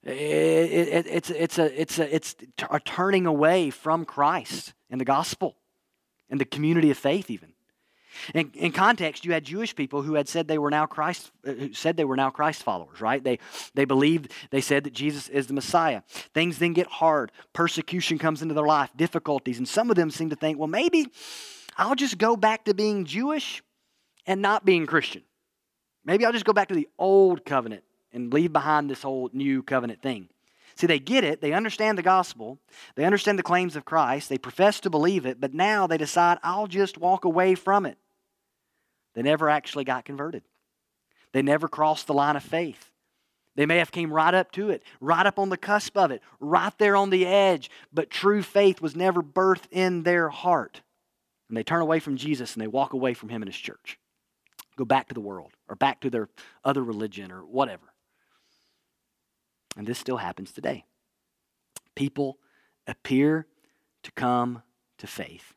it, 0.05 1.05
it's, 1.07 1.29
it's, 1.29 1.57
a, 1.57 1.81
it's, 1.81 1.99
a, 1.99 2.15
it's 2.15 2.35
a 2.69 2.79
turning 2.79 3.25
away 3.25 3.69
from 3.69 4.05
Christ 4.05 4.73
and 4.89 5.01
the 5.01 5.05
gospel 5.05 5.57
and 6.29 6.39
the 6.39 6.45
community 6.45 6.91
of 6.91 6.97
faith, 6.97 7.29
even. 7.29 7.54
In, 8.33 8.51
in, 8.53 8.71
context, 8.71 9.25
you 9.25 9.33
had 9.33 9.43
Jewish 9.43 9.75
people 9.75 10.01
who 10.01 10.15
had 10.15 10.27
said 10.27 10.47
they 10.47 10.57
were 10.57 10.69
now 10.69 10.85
Christ, 10.85 11.31
uh, 11.47 11.51
who 11.51 11.73
said 11.73 11.97
they 11.97 12.05
were 12.05 12.15
now 12.15 12.29
Christ 12.29 12.63
followers, 12.63 13.01
right? 13.01 13.23
They, 13.23 13.39
they 13.73 13.85
believed, 13.85 14.31
they 14.51 14.61
said 14.61 14.83
that 14.83 14.93
Jesus 14.93 15.29
is 15.29 15.47
the 15.47 15.53
Messiah. 15.53 16.01
Things 16.33 16.57
then 16.57 16.73
get 16.73 16.87
hard. 16.87 17.31
Persecution 17.53 18.17
comes 18.17 18.41
into 18.41 18.53
their 18.53 18.65
life, 18.65 18.89
difficulties. 18.95 19.57
And 19.57 19.67
some 19.67 19.89
of 19.89 19.95
them 19.95 20.11
seem 20.11 20.29
to 20.29 20.35
think, 20.35 20.57
well, 20.57 20.67
maybe 20.67 21.07
I'll 21.77 21.95
just 21.95 22.17
go 22.17 22.35
back 22.35 22.65
to 22.65 22.73
being 22.73 23.05
Jewish 23.05 23.61
and 24.25 24.41
not 24.41 24.65
being 24.65 24.85
Christian. 24.85 25.23
Maybe 26.03 26.25
I'll 26.25 26.31
just 26.31 26.45
go 26.45 26.53
back 26.53 26.69
to 26.69 26.75
the 26.75 26.87
old 26.97 27.45
covenant 27.45 27.83
and 28.13 28.33
leave 28.33 28.53
behind 28.53 28.89
this 28.89 29.01
whole 29.01 29.29
new 29.33 29.63
covenant 29.63 30.01
thing. 30.01 30.29
See, 30.75 30.87
they 30.87 30.99
get 30.99 31.23
it. 31.23 31.41
They 31.41 31.53
understand 31.53 31.97
the 31.97 32.03
gospel. 32.03 32.59
They 32.95 33.05
understand 33.05 33.39
the 33.39 33.43
claims 33.43 33.75
of 33.75 33.85
Christ. 33.85 34.29
They 34.29 34.37
profess 34.37 34.79
to 34.81 34.89
believe 34.89 35.25
it, 35.25 35.39
but 35.39 35.53
now 35.53 35.87
they 35.87 35.97
decide, 35.97 36.37
I'll 36.43 36.67
just 36.67 36.97
walk 36.97 37.23
away 37.23 37.55
from 37.55 37.85
it. 37.85 37.97
They 39.15 39.21
never 39.21 39.49
actually 39.49 39.85
got 39.85 40.05
converted. 40.05 40.43
They 41.31 41.41
never 41.41 41.67
crossed 41.67 42.07
the 42.07 42.13
line 42.13 42.35
of 42.35 42.43
faith. 42.43 42.91
They 43.55 43.65
may 43.65 43.77
have 43.77 43.91
came 43.91 44.11
right 44.11 44.33
up 44.33 44.51
to 44.53 44.69
it, 44.69 44.83
right 44.99 45.25
up 45.25 45.39
on 45.39 45.49
the 45.49 45.57
cusp 45.57 45.97
of 45.97 46.11
it, 46.11 46.21
right 46.39 46.77
there 46.77 46.95
on 46.95 47.09
the 47.09 47.25
edge, 47.25 47.71
but 47.93 48.09
true 48.09 48.43
faith 48.43 48.81
was 48.81 48.95
never 48.95 49.23
birthed 49.23 49.71
in 49.71 50.03
their 50.03 50.29
heart. 50.29 50.81
And 51.47 51.57
they 51.57 51.63
turn 51.63 51.81
away 51.81 51.99
from 51.99 52.17
Jesus 52.17 52.53
and 52.53 52.61
they 52.61 52.67
walk 52.67 52.93
away 52.93 53.13
from 53.13 53.29
him 53.29 53.41
and 53.41 53.51
his 53.51 53.59
church. 53.59 53.97
Go 54.75 54.83
back 54.83 55.07
to 55.07 55.13
the 55.13 55.21
world 55.21 55.53
or 55.69 55.75
back 55.75 56.01
to 56.01 56.09
their 56.09 56.27
other 56.65 56.83
religion 56.83 57.31
or 57.31 57.41
whatever. 57.41 57.93
And 59.77 59.87
this 59.87 59.99
still 59.99 60.17
happens 60.17 60.51
today. 60.51 60.83
People 61.95 62.37
appear 62.87 63.47
to 64.03 64.11
come 64.11 64.63
to 64.97 65.07
faith. 65.07 65.53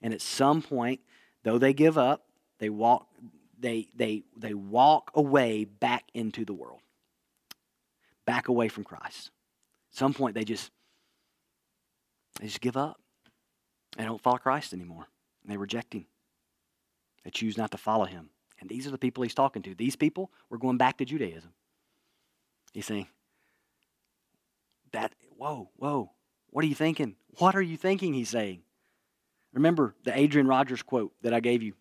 And 0.00 0.14
at 0.14 0.20
some 0.20 0.62
point, 0.62 1.00
though 1.42 1.58
they 1.58 1.72
give 1.72 1.98
up, 1.98 2.26
they 2.62 2.70
walk, 2.70 3.08
they, 3.58 3.88
they, 3.96 4.22
they 4.36 4.54
walk 4.54 5.10
away 5.16 5.64
back 5.64 6.04
into 6.14 6.44
the 6.44 6.52
world, 6.52 6.78
back 8.24 8.46
away 8.46 8.68
from 8.68 8.84
Christ. 8.84 9.32
At 9.90 9.98
some 9.98 10.14
point, 10.14 10.36
they 10.36 10.44
just, 10.44 10.70
they 12.38 12.46
just 12.46 12.60
give 12.60 12.76
up. 12.76 13.00
They 13.96 14.04
don't 14.04 14.20
follow 14.20 14.38
Christ 14.38 14.72
anymore. 14.72 15.08
They 15.44 15.56
reject 15.56 15.92
him. 15.92 16.06
They 17.24 17.30
choose 17.30 17.58
not 17.58 17.72
to 17.72 17.78
follow 17.78 18.04
him. 18.04 18.30
And 18.60 18.70
these 18.70 18.86
are 18.86 18.92
the 18.92 18.96
people 18.96 19.24
he's 19.24 19.34
talking 19.34 19.62
to. 19.62 19.74
These 19.74 19.96
people 19.96 20.30
were 20.48 20.58
going 20.58 20.78
back 20.78 20.98
to 20.98 21.04
Judaism. 21.04 21.50
He's 22.72 22.86
saying, 22.86 23.08
that, 24.92 25.12
whoa, 25.36 25.68
whoa, 25.78 26.12
what 26.50 26.64
are 26.64 26.68
you 26.68 26.76
thinking? 26.76 27.16
What 27.38 27.56
are 27.56 27.62
you 27.62 27.76
thinking? 27.76 28.14
He's 28.14 28.30
saying. 28.30 28.62
Remember 29.52 29.96
the 30.04 30.16
Adrian 30.16 30.46
Rogers 30.46 30.84
quote 30.84 31.12
that 31.22 31.34
I 31.34 31.40
gave 31.40 31.64
you 31.64 31.74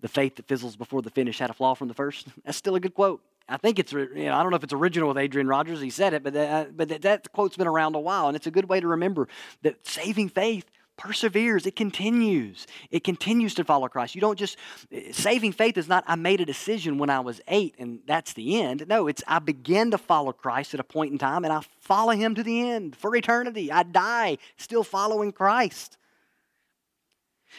the 0.00 0.08
faith 0.08 0.36
that 0.36 0.46
fizzles 0.46 0.76
before 0.76 1.02
the 1.02 1.10
finish 1.10 1.38
had 1.38 1.50
a 1.50 1.54
flaw 1.54 1.74
from 1.74 1.88
the 1.88 1.94
first. 1.94 2.28
That's 2.44 2.58
still 2.58 2.74
a 2.74 2.80
good 2.80 2.94
quote. 2.94 3.22
I 3.48 3.56
think 3.56 3.78
it's, 3.80 3.92
you 3.92 4.08
know, 4.14 4.34
I 4.34 4.42
don't 4.42 4.50
know 4.50 4.56
if 4.56 4.64
it's 4.64 4.72
original 4.72 5.08
with 5.08 5.18
Adrian 5.18 5.48
Rogers. 5.48 5.80
He 5.80 5.90
said 5.90 6.14
it, 6.14 6.22
but, 6.22 6.34
that, 6.34 6.68
uh, 6.68 6.70
but 6.70 6.88
that, 6.88 7.02
that 7.02 7.32
quote's 7.32 7.56
been 7.56 7.66
around 7.66 7.96
a 7.96 8.00
while, 8.00 8.28
and 8.28 8.36
it's 8.36 8.46
a 8.46 8.50
good 8.50 8.68
way 8.68 8.78
to 8.78 8.86
remember 8.86 9.26
that 9.62 9.84
saving 9.84 10.28
faith 10.28 10.70
perseveres. 11.00 11.66
It 11.66 11.74
continues. 11.74 12.66
It 12.90 13.02
continues 13.02 13.54
to 13.54 13.64
follow 13.64 13.88
Christ. 13.88 14.14
You 14.14 14.20
don't 14.20 14.38
just, 14.38 14.58
eh, 14.92 15.12
saving 15.12 15.52
faith 15.52 15.78
is 15.78 15.88
not, 15.88 16.04
I 16.06 16.14
made 16.14 16.42
a 16.42 16.44
decision 16.44 16.98
when 16.98 17.08
I 17.08 17.20
was 17.20 17.40
eight 17.48 17.74
and 17.78 18.00
that's 18.06 18.34
the 18.34 18.60
end. 18.60 18.84
No, 18.86 19.06
it's, 19.06 19.22
I 19.26 19.38
begin 19.38 19.90
to 19.92 19.98
follow 19.98 20.32
Christ 20.32 20.74
at 20.74 20.80
a 20.80 20.84
point 20.84 21.10
in 21.10 21.18
time 21.18 21.44
and 21.44 21.52
I 21.52 21.62
follow 21.80 22.12
him 22.12 22.34
to 22.34 22.42
the 22.42 22.68
end 22.68 22.94
for 22.94 23.16
eternity. 23.16 23.72
I 23.72 23.82
die 23.82 24.36
still 24.58 24.84
following 24.84 25.32
Christ. 25.32 25.96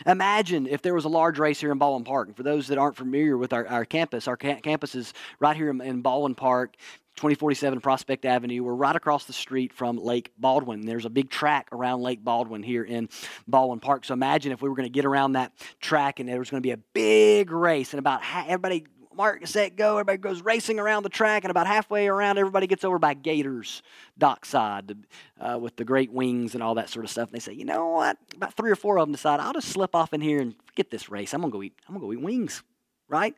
Imagine 0.06 0.68
if 0.68 0.82
there 0.82 0.94
was 0.94 1.06
a 1.06 1.10
large 1.10 1.40
race 1.40 1.60
here 1.60 1.72
in 1.72 1.78
Baldwin 1.78 2.04
Park. 2.04 2.28
And 2.28 2.38
for 2.38 2.44
those 2.44 2.68
that 2.68 2.78
aren't 2.78 2.96
familiar 2.96 3.38
with 3.38 3.54
our, 3.54 3.68
our 3.68 3.86
campus, 3.86 4.28
our 4.28 4.38
ca- 4.38 4.60
campus 4.62 4.96
is 4.96 5.14
right 5.40 5.56
here 5.56 5.70
in, 5.70 5.82
in 5.82 6.02
Baldwin 6.02 6.36
Park, 6.36 6.76
2047 7.18 7.82
Prospect 7.82 8.26
Avenue. 8.26 8.64
We're 8.64 8.74
right 8.74 8.96
across 8.96 9.26
the 9.26 9.34
street 9.34 9.74
from 9.74 9.98
Lake 9.98 10.32
Baldwin. 10.38 10.86
There's 10.86 11.06
a 11.06 11.10
big 11.10 11.30
track 11.30 11.68
around 11.72 12.02
Lake 12.02 12.24
Baldwin 12.24 12.64
here 12.64 12.84
in 12.84 13.10
Baldwin 13.48 13.80
Park. 13.80 14.06
So 14.06 14.14
imagine 14.14 14.52
if 14.52 14.62
we 14.62 14.70
were 14.70 14.76
going 14.76 14.88
to 14.88 14.94
get 14.94 15.06
around 15.06 15.34
that 15.34 15.52
track 15.82 16.20
and 16.20 16.28
there 16.28 16.40
was 16.40 16.50
going 16.50 16.64
to 16.64 16.68
be 16.68 16.72
a 16.72 16.78
big 16.94 17.52
race 17.52 17.94
and 17.94 18.00
about 18.00 18.24
ha- 18.24 18.46
everybody 18.48 18.86
mark, 19.16 19.46
set, 19.48 19.76
go. 19.76 19.94
Everybody 19.98 20.18
goes 20.18 20.42
racing 20.42 20.80
around 20.80 21.04
the 21.04 21.10
track, 21.10 21.44
and 21.44 21.52
about 21.52 21.68
halfway 21.68 22.08
around, 22.08 22.38
everybody 22.38 22.68
gets 22.68 22.84
over 22.84 23.00
by 23.00 23.14
Gators 23.14 23.82
dockside 24.18 24.96
uh, 25.40 25.58
with 25.60 25.76
the 25.76 25.86
great 25.86 26.12
wings 26.12 26.54
and 26.54 26.64
all 26.64 26.76
that 26.76 26.90
sort 26.90 27.06
of 27.06 27.12
stuff. 27.12 27.30
And 27.30 27.36
they 27.36 27.40
say, 27.40 27.54
you 27.54 27.66
know 27.66 27.88
what? 27.90 28.18
About 28.36 28.54
three 28.54 28.72
or 28.72 28.76
four 28.76 28.98
of 28.98 29.08
them 29.08 29.12
decide, 29.12 29.40
I'll 29.40 29.54
just 29.54 29.70
slip 29.70 29.96
off 29.96 30.14
in 30.14 30.22
here 30.22 30.40
and 30.40 30.56
forget 30.66 30.90
this 30.90 31.10
race. 31.10 31.34
I'm 31.34 31.42
gonna 31.42 31.52
go 31.52 31.64
eat. 31.64 31.74
I'm 31.88 31.96
gonna 31.96 32.06
go 32.06 32.14
eat 32.14 32.22
wings, 32.22 32.64
right? 33.10 33.36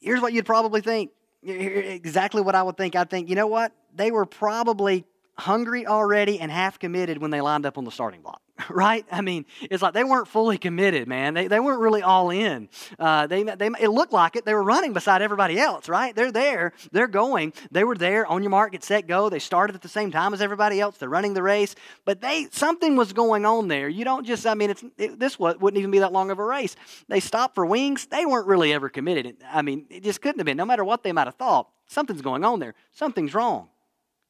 Here's 0.00 0.20
what 0.20 0.32
you'd 0.32 0.46
probably 0.46 0.80
think. 0.80 1.10
Exactly 1.42 2.42
what 2.42 2.54
I 2.54 2.62
would 2.62 2.76
think. 2.76 2.96
I'd 2.96 3.10
think, 3.10 3.28
you 3.28 3.34
know 3.36 3.46
what? 3.46 3.72
They 3.94 4.10
were 4.10 4.26
probably 4.26 5.04
hungry 5.36 5.86
already 5.86 6.40
and 6.40 6.50
half 6.50 6.78
committed 6.78 7.18
when 7.18 7.30
they 7.30 7.40
lined 7.40 7.64
up 7.64 7.78
on 7.78 7.84
the 7.84 7.92
starting 7.92 8.22
block. 8.22 8.42
right? 8.70 9.04
I 9.10 9.20
mean, 9.20 9.46
it's 9.62 9.82
like 9.82 9.94
they 9.94 10.04
weren't 10.04 10.28
fully 10.28 10.58
committed, 10.58 11.08
man. 11.08 11.34
They, 11.34 11.48
they 11.48 11.60
weren't 11.60 11.80
really 11.80 12.02
all 12.02 12.30
in. 12.30 12.68
Uh, 12.98 13.26
they, 13.26 13.42
they, 13.42 13.66
it 13.80 13.90
looked 13.90 14.12
like 14.12 14.36
it. 14.36 14.44
They 14.44 14.54
were 14.54 14.62
running 14.62 14.92
beside 14.92 15.22
everybody 15.22 15.58
else, 15.58 15.88
right? 15.88 16.14
They're 16.14 16.32
there. 16.32 16.72
They're 16.92 17.08
going. 17.08 17.52
They 17.70 17.84
were 17.84 17.96
there 17.96 18.26
on 18.26 18.42
your 18.42 18.50
mark, 18.50 18.72
get 18.72 18.84
set, 18.84 19.06
go. 19.06 19.28
They 19.28 19.38
started 19.38 19.76
at 19.76 19.82
the 19.82 19.88
same 19.88 20.10
time 20.10 20.34
as 20.34 20.42
everybody 20.42 20.80
else. 20.80 20.98
They're 20.98 21.08
running 21.08 21.34
the 21.34 21.42
race. 21.42 21.74
But 22.04 22.20
they 22.20 22.48
something 22.50 22.96
was 22.96 23.12
going 23.12 23.46
on 23.46 23.68
there. 23.68 23.88
You 23.88 24.04
don't 24.04 24.26
just, 24.26 24.46
I 24.46 24.54
mean, 24.54 24.70
it's, 24.70 24.84
it, 24.96 25.18
this 25.18 25.38
wouldn't 25.38 25.76
even 25.76 25.90
be 25.90 26.00
that 26.00 26.12
long 26.12 26.30
of 26.30 26.38
a 26.38 26.44
race. 26.44 26.76
They 27.08 27.20
stopped 27.20 27.54
for 27.54 27.66
wings. 27.66 28.06
They 28.06 28.26
weren't 28.26 28.46
really 28.46 28.72
ever 28.72 28.88
committed. 28.88 29.36
I 29.50 29.62
mean, 29.62 29.86
it 29.90 30.02
just 30.02 30.20
couldn't 30.20 30.38
have 30.38 30.46
been. 30.46 30.56
No 30.56 30.64
matter 30.64 30.84
what 30.84 31.02
they 31.02 31.12
might 31.12 31.26
have 31.26 31.36
thought, 31.36 31.68
something's 31.86 32.22
going 32.22 32.44
on 32.44 32.60
there. 32.60 32.74
Something's 32.92 33.34
wrong. 33.34 33.68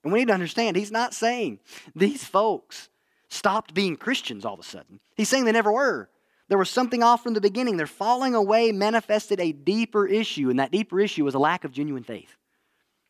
And 0.05 0.13
we 0.13 0.21
need 0.21 0.29
to 0.29 0.35
understand, 0.35 0.77
he's 0.77 0.93
not 0.93 1.13
saying 1.13 1.59
these 1.95 2.25
folks 2.25 2.89
stopped 3.29 3.75
being 3.75 3.97
Christians 3.97 4.45
all 4.45 4.55
of 4.55 4.61
a 4.61 4.65
sudden. 4.65 5.01
He's 5.17 5.29
saying 5.29 5.45
they 5.45 5.53
never 5.53 5.73
were. 5.73 6.09
There 6.49 6.59
was 6.59 6.71
something 6.71 7.03
off 7.03 7.23
from 7.23 7.35
the 7.35 7.41
beginning. 7.41 7.77
Their 7.77 7.87
falling 7.87 8.35
away 8.35 8.73
manifested 8.73 9.39
a 9.39 9.53
deeper 9.53 10.07
issue, 10.07 10.49
and 10.49 10.59
that 10.59 10.73
deeper 10.73 10.99
issue 10.99 11.25
was 11.25 11.35
a 11.35 11.39
lack 11.39 11.65
of 11.65 11.73
genuine 11.73 12.05
faith. 12.05 12.37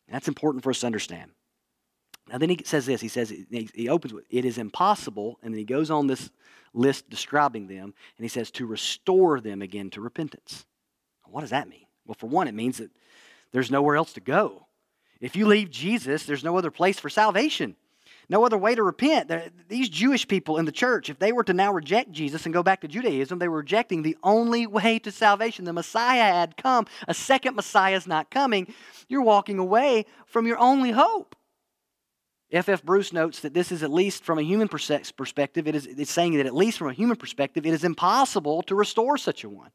And 0.08 0.14
that's 0.14 0.28
important 0.28 0.64
for 0.64 0.70
us 0.70 0.80
to 0.80 0.86
understand. 0.86 1.30
Now, 2.30 2.38
then 2.38 2.50
he 2.50 2.60
says 2.64 2.84
this. 2.84 3.00
He 3.00 3.08
says, 3.08 3.32
he 3.50 3.88
opens 3.88 4.12
with, 4.12 4.24
it 4.28 4.44
is 4.44 4.58
impossible, 4.58 5.38
and 5.42 5.54
then 5.54 5.58
he 5.58 5.64
goes 5.64 5.90
on 5.90 6.08
this 6.08 6.30
list 6.74 7.08
describing 7.08 7.68
them, 7.68 7.84
and 7.84 8.24
he 8.24 8.28
says, 8.28 8.50
to 8.52 8.66
restore 8.66 9.40
them 9.40 9.62
again 9.62 9.90
to 9.90 10.00
repentance. 10.00 10.66
What 11.24 11.42
does 11.42 11.50
that 11.50 11.68
mean? 11.68 11.86
Well, 12.06 12.16
for 12.18 12.26
one, 12.26 12.48
it 12.48 12.54
means 12.54 12.78
that 12.78 12.90
there's 13.52 13.70
nowhere 13.70 13.96
else 13.96 14.14
to 14.14 14.20
go. 14.20 14.66
If 15.20 15.36
you 15.36 15.46
leave 15.46 15.70
Jesus, 15.70 16.24
there's 16.24 16.44
no 16.44 16.56
other 16.56 16.70
place 16.70 16.98
for 16.98 17.08
salvation 17.08 17.76
no 18.28 18.44
other 18.44 18.58
way 18.58 18.74
to 18.74 18.82
repent. 18.82 19.32
These 19.68 19.88
Jewish 19.88 20.28
people 20.28 20.58
in 20.58 20.64
the 20.64 20.72
church, 20.72 21.08
if 21.08 21.18
they 21.18 21.32
were 21.32 21.44
to 21.44 21.54
now 21.54 21.72
reject 21.72 22.12
Jesus 22.12 22.44
and 22.44 22.52
go 22.52 22.62
back 22.62 22.82
to 22.82 22.88
Judaism, 22.88 23.38
they 23.38 23.48
were 23.48 23.58
rejecting 23.58 24.02
the 24.02 24.16
only 24.22 24.66
way 24.66 24.98
to 25.00 25.10
salvation. 25.10 25.64
The 25.64 25.72
Messiah 25.72 26.32
had 26.32 26.56
come, 26.56 26.86
a 27.06 27.14
second 27.14 27.56
Messiah 27.56 27.96
is 27.96 28.06
not 28.06 28.30
coming. 28.30 28.72
You're 29.08 29.22
walking 29.22 29.58
away 29.58 30.04
from 30.26 30.46
your 30.46 30.58
only 30.58 30.90
hope. 30.90 31.34
F.F. 32.50 32.82
Bruce 32.82 33.12
notes 33.12 33.40
that 33.40 33.52
this 33.52 33.70
is 33.70 33.82
at 33.82 33.90
least 33.90 34.24
from 34.24 34.38
a 34.38 34.42
human 34.42 34.68
perspective, 34.68 35.68
it 35.68 35.74
is, 35.74 35.86
it's 35.86 36.10
saying 36.10 36.34
that 36.36 36.46
at 36.46 36.54
least 36.54 36.78
from 36.78 36.88
a 36.88 36.94
human 36.94 37.16
perspective, 37.16 37.66
it 37.66 37.74
is 37.74 37.84
impossible 37.84 38.62
to 38.62 38.74
restore 38.74 39.18
such 39.18 39.44
a 39.44 39.48
one. 39.50 39.70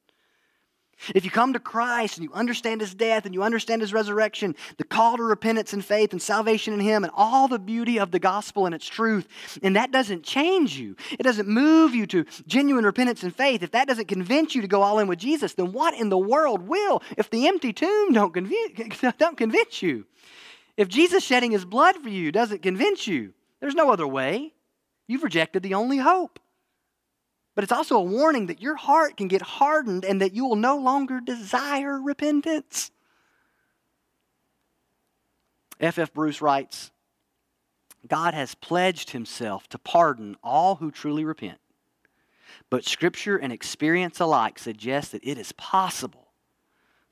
If 1.13 1.26
you 1.26 1.32
come 1.32 1.54
to 1.54 1.60
Christ 1.60 2.18
and 2.18 2.24
you 2.24 2.34
understand 2.34 2.82
his 2.82 2.94
death 2.94 3.26
and 3.26 3.34
you 3.34 3.44
understand 3.44 3.82
his 3.82 3.94
resurrection, 3.94 4.56
the 4.78 4.84
call 4.84 5.18
to 5.18 5.24
repentance 5.24 5.74
and 5.74 5.84
faith 5.84 6.12
and 6.12 6.22
salvation 6.22 6.74
in 6.74 6.80
him 6.80 7.04
and 7.04 7.12
all 7.16 7.48
the 7.48 7.60
beauty 7.60 8.00
of 8.00 8.12
the 8.12 8.20
gospel 8.20 8.66
and 8.66 8.74
its 8.74 8.88
truth, 8.88 9.28
and 9.62 9.76
that 9.76 9.92
doesn't 9.92 10.24
change 10.24 10.78
you, 10.78 10.96
it 11.12 11.24
doesn't 11.24 11.48
move 11.48 11.94
you 11.94 12.06
to 12.08 12.26
genuine 12.48 12.86
repentance 12.86 13.24
and 13.24 13.36
faith, 13.36 13.63
if 13.63 13.72
that 13.72 13.88
doesn't 13.88 14.08
convince 14.08 14.56
you 14.56 14.62
to 14.62 14.68
go 14.68 14.82
all 14.82 15.00
in 15.00 15.08
with 15.08 15.20
Jesus, 15.20 15.54
then 15.54 15.72
what 15.72 15.94
in 15.94 16.10
the 16.10 16.18
world 16.18 16.68
will 16.68 17.02
if 17.18 17.30
the 17.30 17.48
empty 17.48 17.74
tomb 17.74 18.13
don't 18.13 18.34
convince, 18.34 19.02
don't 19.18 19.38
convince 19.38 19.82
you? 19.82 20.06
If 20.78 20.88
Jesus 20.88 21.24
shedding 21.24 21.52
his 21.52 21.66
blood 21.66 21.98
for 21.98 22.10
you 22.10 22.32
doesn't 22.32 22.62
convince 22.62 23.06
you, 23.08 23.34
there's 23.60 23.76
no 23.76 23.92
other 23.92 24.08
way. 24.08 24.54
You've 25.08 25.24
rejected 25.24 25.63
the 25.63 25.76
only 25.76 25.98
hope. 25.98 26.39
But 27.56 27.63
it's 27.63 27.72
also 27.72 27.98
a 27.98 28.04
warning 28.04 28.48
that 28.48 28.62
your 28.62 28.76
heart 28.76 29.18
can 29.18 29.28
get 29.28 29.42
hardened 29.42 30.06
and 30.06 30.22
that 30.22 30.34
you 30.34 30.46
will 30.46 30.56
no 30.56 30.78
longer 30.78 31.20
desire 31.20 32.02
repentance. 32.02 32.92
F.F. 35.80 36.00
F. 36.00 36.13
Bruce 36.13 36.42
writes 36.42 36.92
God 38.08 38.34
has 38.34 38.56
pledged 38.56 39.12
himself 39.12 39.68
to 39.70 39.78
pardon 39.78 40.36
all 40.44 40.76
who 40.76 40.92
truly 40.92 41.24
repent. 41.24 41.60
But 42.70 42.86
scripture 42.86 43.38
and 43.38 43.54
experience 43.54 44.20
alike 44.20 44.58
suggest 44.58 45.12
that 45.12 45.24
it 45.24 45.38
is 45.38 45.52
possible 45.54 46.32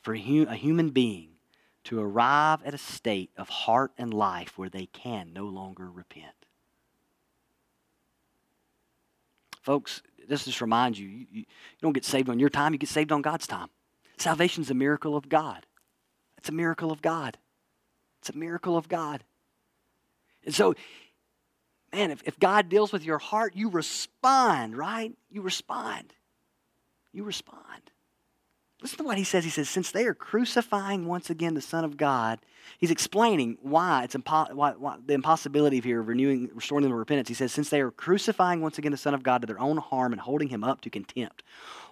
for 0.02 0.14
a 0.14 0.18
human 0.18 0.90
being 0.90 1.30
to 1.84 2.00
arrive 2.00 2.62
at 2.64 2.74
a 2.74 2.80
state 2.80 3.32
of 3.38 3.50
heart 3.50 3.92
and 3.98 4.14
life 4.14 4.58
where 4.58 4.70
they 4.70 4.88
can 4.88 5.34
no 5.34 5.46
longer 5.46 5.90
repent. 5.90 6.34
Folks, 9.62 10.02
this 10.28 10.46
just 10.46 10.62
reminds 10.62 11.00
you, 11.00 11.08
you, 11.08 11.26
you 11.32 11.46
don't 11.82 11.94
get 11.94 12.06
saved 12.06 12.30
on 12.30 12.40
your 12.40 12.50
time, 12.50 12.74
you 12.74 12.80
get 12.80 12.90
saved 12.90 13.12
on 13.12 13.22
God's 13.22 13.48
time. 13.48 13.70
Salvation 14.18 14.62
is 14.64 14.70
a 14.70 14.76
miracle 14.76 15.16
of 15.16 15.30
God. 15.30 15.66
It's 16.38 16.50
a 16.50 16.54
miracle 16.54 16.92
of 16.92 17.02
God. 17.02 17.38
It's 18.20 18.30
a 18.30 18.38
miracle 18.38 18.78
of 18.78 18.88
God. 18.88 19.24
And 20.46 20.54
so, 20.54 20.76
man, 21.94 22.12
if, 22.12 22.22
if 22.26 22.40
God 22.40 22.70
deals 22.70 22.92
with 22.92 23.04
your 23.04 23.18
heart, 23.18 23.56
you 23.56 23.70
respond, 23.70 24.78
right? 24.78 25.14
You 25.30 25.42
respond. 25.42 26.14
You 27.14 27.24
respond. 27.24 27.92
Listen 28.82 28.98
to 28.98 29.04
what 29.04 29.18
he 29.18 29.24
says. 29.24 29.44
He 29.44 29.52
says, 29.52 29.70
since 29.70 29.92
they 29.92 30.06
are 30.06 30.16
crucifying 30.16 31.06
once 31.06 31.30
again 31.30 31.54
the 31.54 31.62
Son 31.62 31.86
of 31.86 31.98
God, 31.98 32.40
he's 32.80 32.90
explaining 32.90 33.58
why 33.62 34.04
it's 34.04 34.16
impo- 34.16 34.52
why, 34.54 34.72
why, 34.72 34.98
the 35.06 35.14
impossibility 35.14 35.78
of 35.78 35.84
here 35.84 36.02
of 36.02 36.08
renewing, 36.08 36.50
restoring 36.54 36.82
them 36.82 36.92
to 36.92 36.96
repentance. 36.96 37.28
He 37.28 37.36
says, 37.36 37.52
since 37.52 37.70
they 37.70 37.82
are 37.82 37.92
crucifying 37.92 38.60
once 38.60 38.80
again 38.80 38.92
the 38.92 38.98
Son 38.98 39.14
of 39.14 39.22
God 39.22 39.42
to 39.42 39.48
their 39.48 39.60
own 39.60 39.78
harm 39.78 40.14
and 40.14 40.22
holding 40.22 40.48
him 40.48 40.64
up 40.64 40.82
to 40.82 40.90
contempt. 40.90 41.44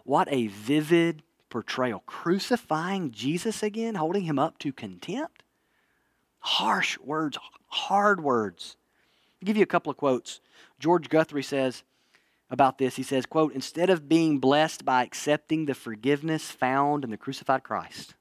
What 0.04 0.28
a 0.32 0.48
vivid 0.48 1.22
portrayal. 1.50 2.02
Crucifying 2.08 3.12
Jesus 3.12 3.62
again, 3.62 3.96
holding 3.96 4.24
him 4.24 4.40
up 4.40 4.58
to 4.60 4.74
contempt. 4.74 5.44
Harsh 6.40 6.98
words, 6.98 7.38
hard 7.68 8.24
words. 8.24 8.78
I'll 9.42 9.46
give 9.46 9.58
you 9.58 9.64
a 9.64 9.68
couple 9.68 9.92
of 9.92 9.98
quotes. 9.98 10.42
George 10.80 11.10
Guthrie 11.10 11.44
says, 11.44 11.84
about 12.50 12.78
this. 12.78 12.96
He 12.96 13.04
says, 13.04 13.26
quote, 13.26 13.54
instead 13.54 13.90
of 13.90 14.10
being 14.10 14.40
blessed 14.40 14.86
by 14.86 15.04
accepting 15.04 15.66
the 15.66 15.76
forgiveness 15.76 16.50
found 16.52 17.04
in 17.04 17.12
the 17.12 17.18
crucified 17.18 17.64
Christ, 17.64 18.16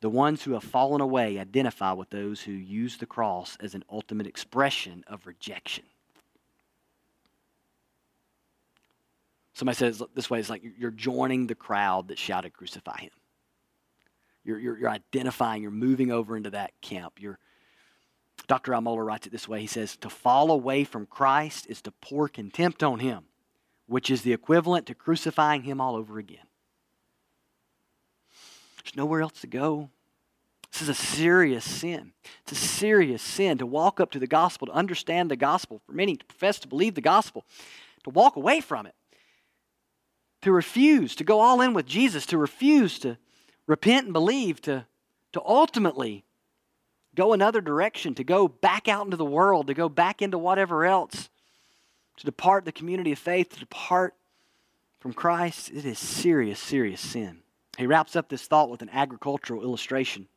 the 0.00 0.10
ones 0.10 0.42
who 0.42 0.52
have 0.52 0.64
fallen 0.64 1.00
away 1.00 1.38
identify 1.38 1.92
with 1.92 2.10
those 2.10 2.40
who 2.40 2.52
use 2.52 2.96
the 2.96 3.06
cross 3.06 3.56
as 3.60 3.74
an 3.74 3.84
ultimate 3.90 4.26
expression 4.26 5.04
of 5.06 5.26
rejection. 5.26 5.84
Somebody 9.52 9.76
says 9.76 10.02
this 10.14 10.30
way 10.30 10.40
it's 10.40 10.48
like 10.48 10.62
you're 10.78 10.90
joining 10.90 11.46
the 11.46 11.54
crowd 11.54 12.08
that 12.08 12.18
shouted, 12.18 12.54
Crucify 12.54 13.00
him. 13.00 13.10
You're, 14.42 14.58
you're, 14.58 14.78
you're 14.78 14.90
identifying, 14.90 15.60
you're 15.60 15.70
moving 15.70 16.10
over 16.10 16.34
into 16.34 16.50
that 16.50 16.72
camp. 16.80 17.14
You're, 17.18 17.38
Dr. 18.46 18.72
Al 18.72 18.80
Mohler 18.80 19.04
writes 19.04 19.26
it 19.26 19.30
this 19.30 19.46
way 19.46 19.60
He 19.60 19.66
says, 19.66 19.98
To 19.98 20.08
fall 20.08 20.50
away 20.50 20.84
from 20.84 21.04
Christ 21.04 21.66
is 21.68 21.82
to 21.82 21.90
pour 21.90 22.26
contempt 22.26 22.82
on 22.82 23.00
him 23.00 23.24
which 23.90 24.08
is 24.08 24.22
the 24.22 24.32
equivalent 24.32 24.86
to 24.86 24.94
crucifying 24.94 25.64
him 25.64 25.80
all 25.80 25.96
over 25.96 26.16
again. 26.20 26.46
There's 28.84 28.94
nowhere 28.94 29.20
else 29.20 29.40
to 29.40 29.48
go. 29.48 29.90
This 30.70 30.82
is 30.82 30.88
a 30.88 30.94
serious 30.94 31.64
sin. 31.64 32.12
It's 32.42 32.52
a 32.52 32.54
serious 32.54 33.20
sin 33.20 33.58
to 33.58 33.66
walk 33.66 33.98
up 33.98 34.12
to 34.12 34.20
the 34.20 34.28
gospel, 34.28 34.68
to 34.68 34.72
understand 34.72 35.28
the 35.28 35.34
gospel, 35.34 35.80
for 35.84 35.92
many 35.92 36.14
to 36.14 36.24
profess 36.24 36.60
to 36.60 36.68
believe 36.68 36.94
the 36.94 37.00
gospel, 37.00 37.44
to 38.04 38.10
walk 38.10 38.36
away 38.36 38.60
from 38.60 38.86
it, 38.86 38.94
to 40.42 40.52
refuse 40.52 41.16
to 41.16 41.24
go 41.24 41.40
all 41.40 41.60
in 41.60 41.74
with 41.74 41.86
Jesus, 41.86 42.26
to 42.26 42.38
refuse 42.38 42.96
to 43.00 43.18
repent 43.66 44.04
and 44.04 44.12
believe, 44.12 44.62
to, 44.62 44.86
to 45.32 45.42
ultimately 45.44 46.24
go 47.16 47.32
another 47.32 47.60
direction, 47.60 48.14
to 48.14 48.22
go 48.22 48.46
back 48.46 48.86
out 48.86 49.04
into 49.04 49.16
the 49.16 49.24
world, 49.24 49.66
to 49.66 49.74
go 49.74 49.88
back 49.88 50.22
into 50.22 50.38
whatever 50.38 50.84
else 50.84 51.28
to 52.20 52.26
depart 52.26 52.66
the 52.66 52.72
community 52.72 53.12
of 53.12 53.18
faith, 53.18 53.48
to 53.48 53.60
depart 53.60 54.14
from 54.98 55.14
Christ, 55.14 55.70
it 55.70 55.86
is 55.86 55.98
serious, 55.98 56.60
serious 56.60 57.00
sin. 57.00 57.38
He 57.78 57.86
wraps 57.86 58.14
up 58.14 58.28
this 58.28 58.46
thought 58.46 58.68
with 58.68 58.82
an 58.82 58.90
agricultural 58.90 59.62
illustration, 59.62 60.28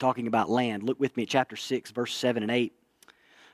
talking 0.00 0.26
about 0.26 0.50
land. 0.50 0.82
Look 0.82 0.98
with 0.98 1.16
me 1.16 1.22
at 1.22 1.28
chapter 1.28 1.54
6, 1.54 1.92
verse 1.92 2.12
7 2.12 2.42
and 2.42 2.50
8. 2.50 2.72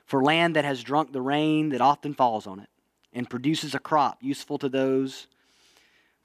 For 0.07 0.23
land 0.23 0.55
that 0.55 0.65
has 0.65 0.81
drunk 0.81 1.13
the 1.13 1.21
rain 1.21 1.69
that 1.69 1.81
often 1.81 2.15
falls 2.15 2.47
on 2.47 2.59
it, 2.59 2.69
and 3.13 3.29
produces 3.29 3.75
a 3.75 3.79
crop 3.79 4.23
useful 4.23 4.57
to 4.57 4.67
those 4.67 5.27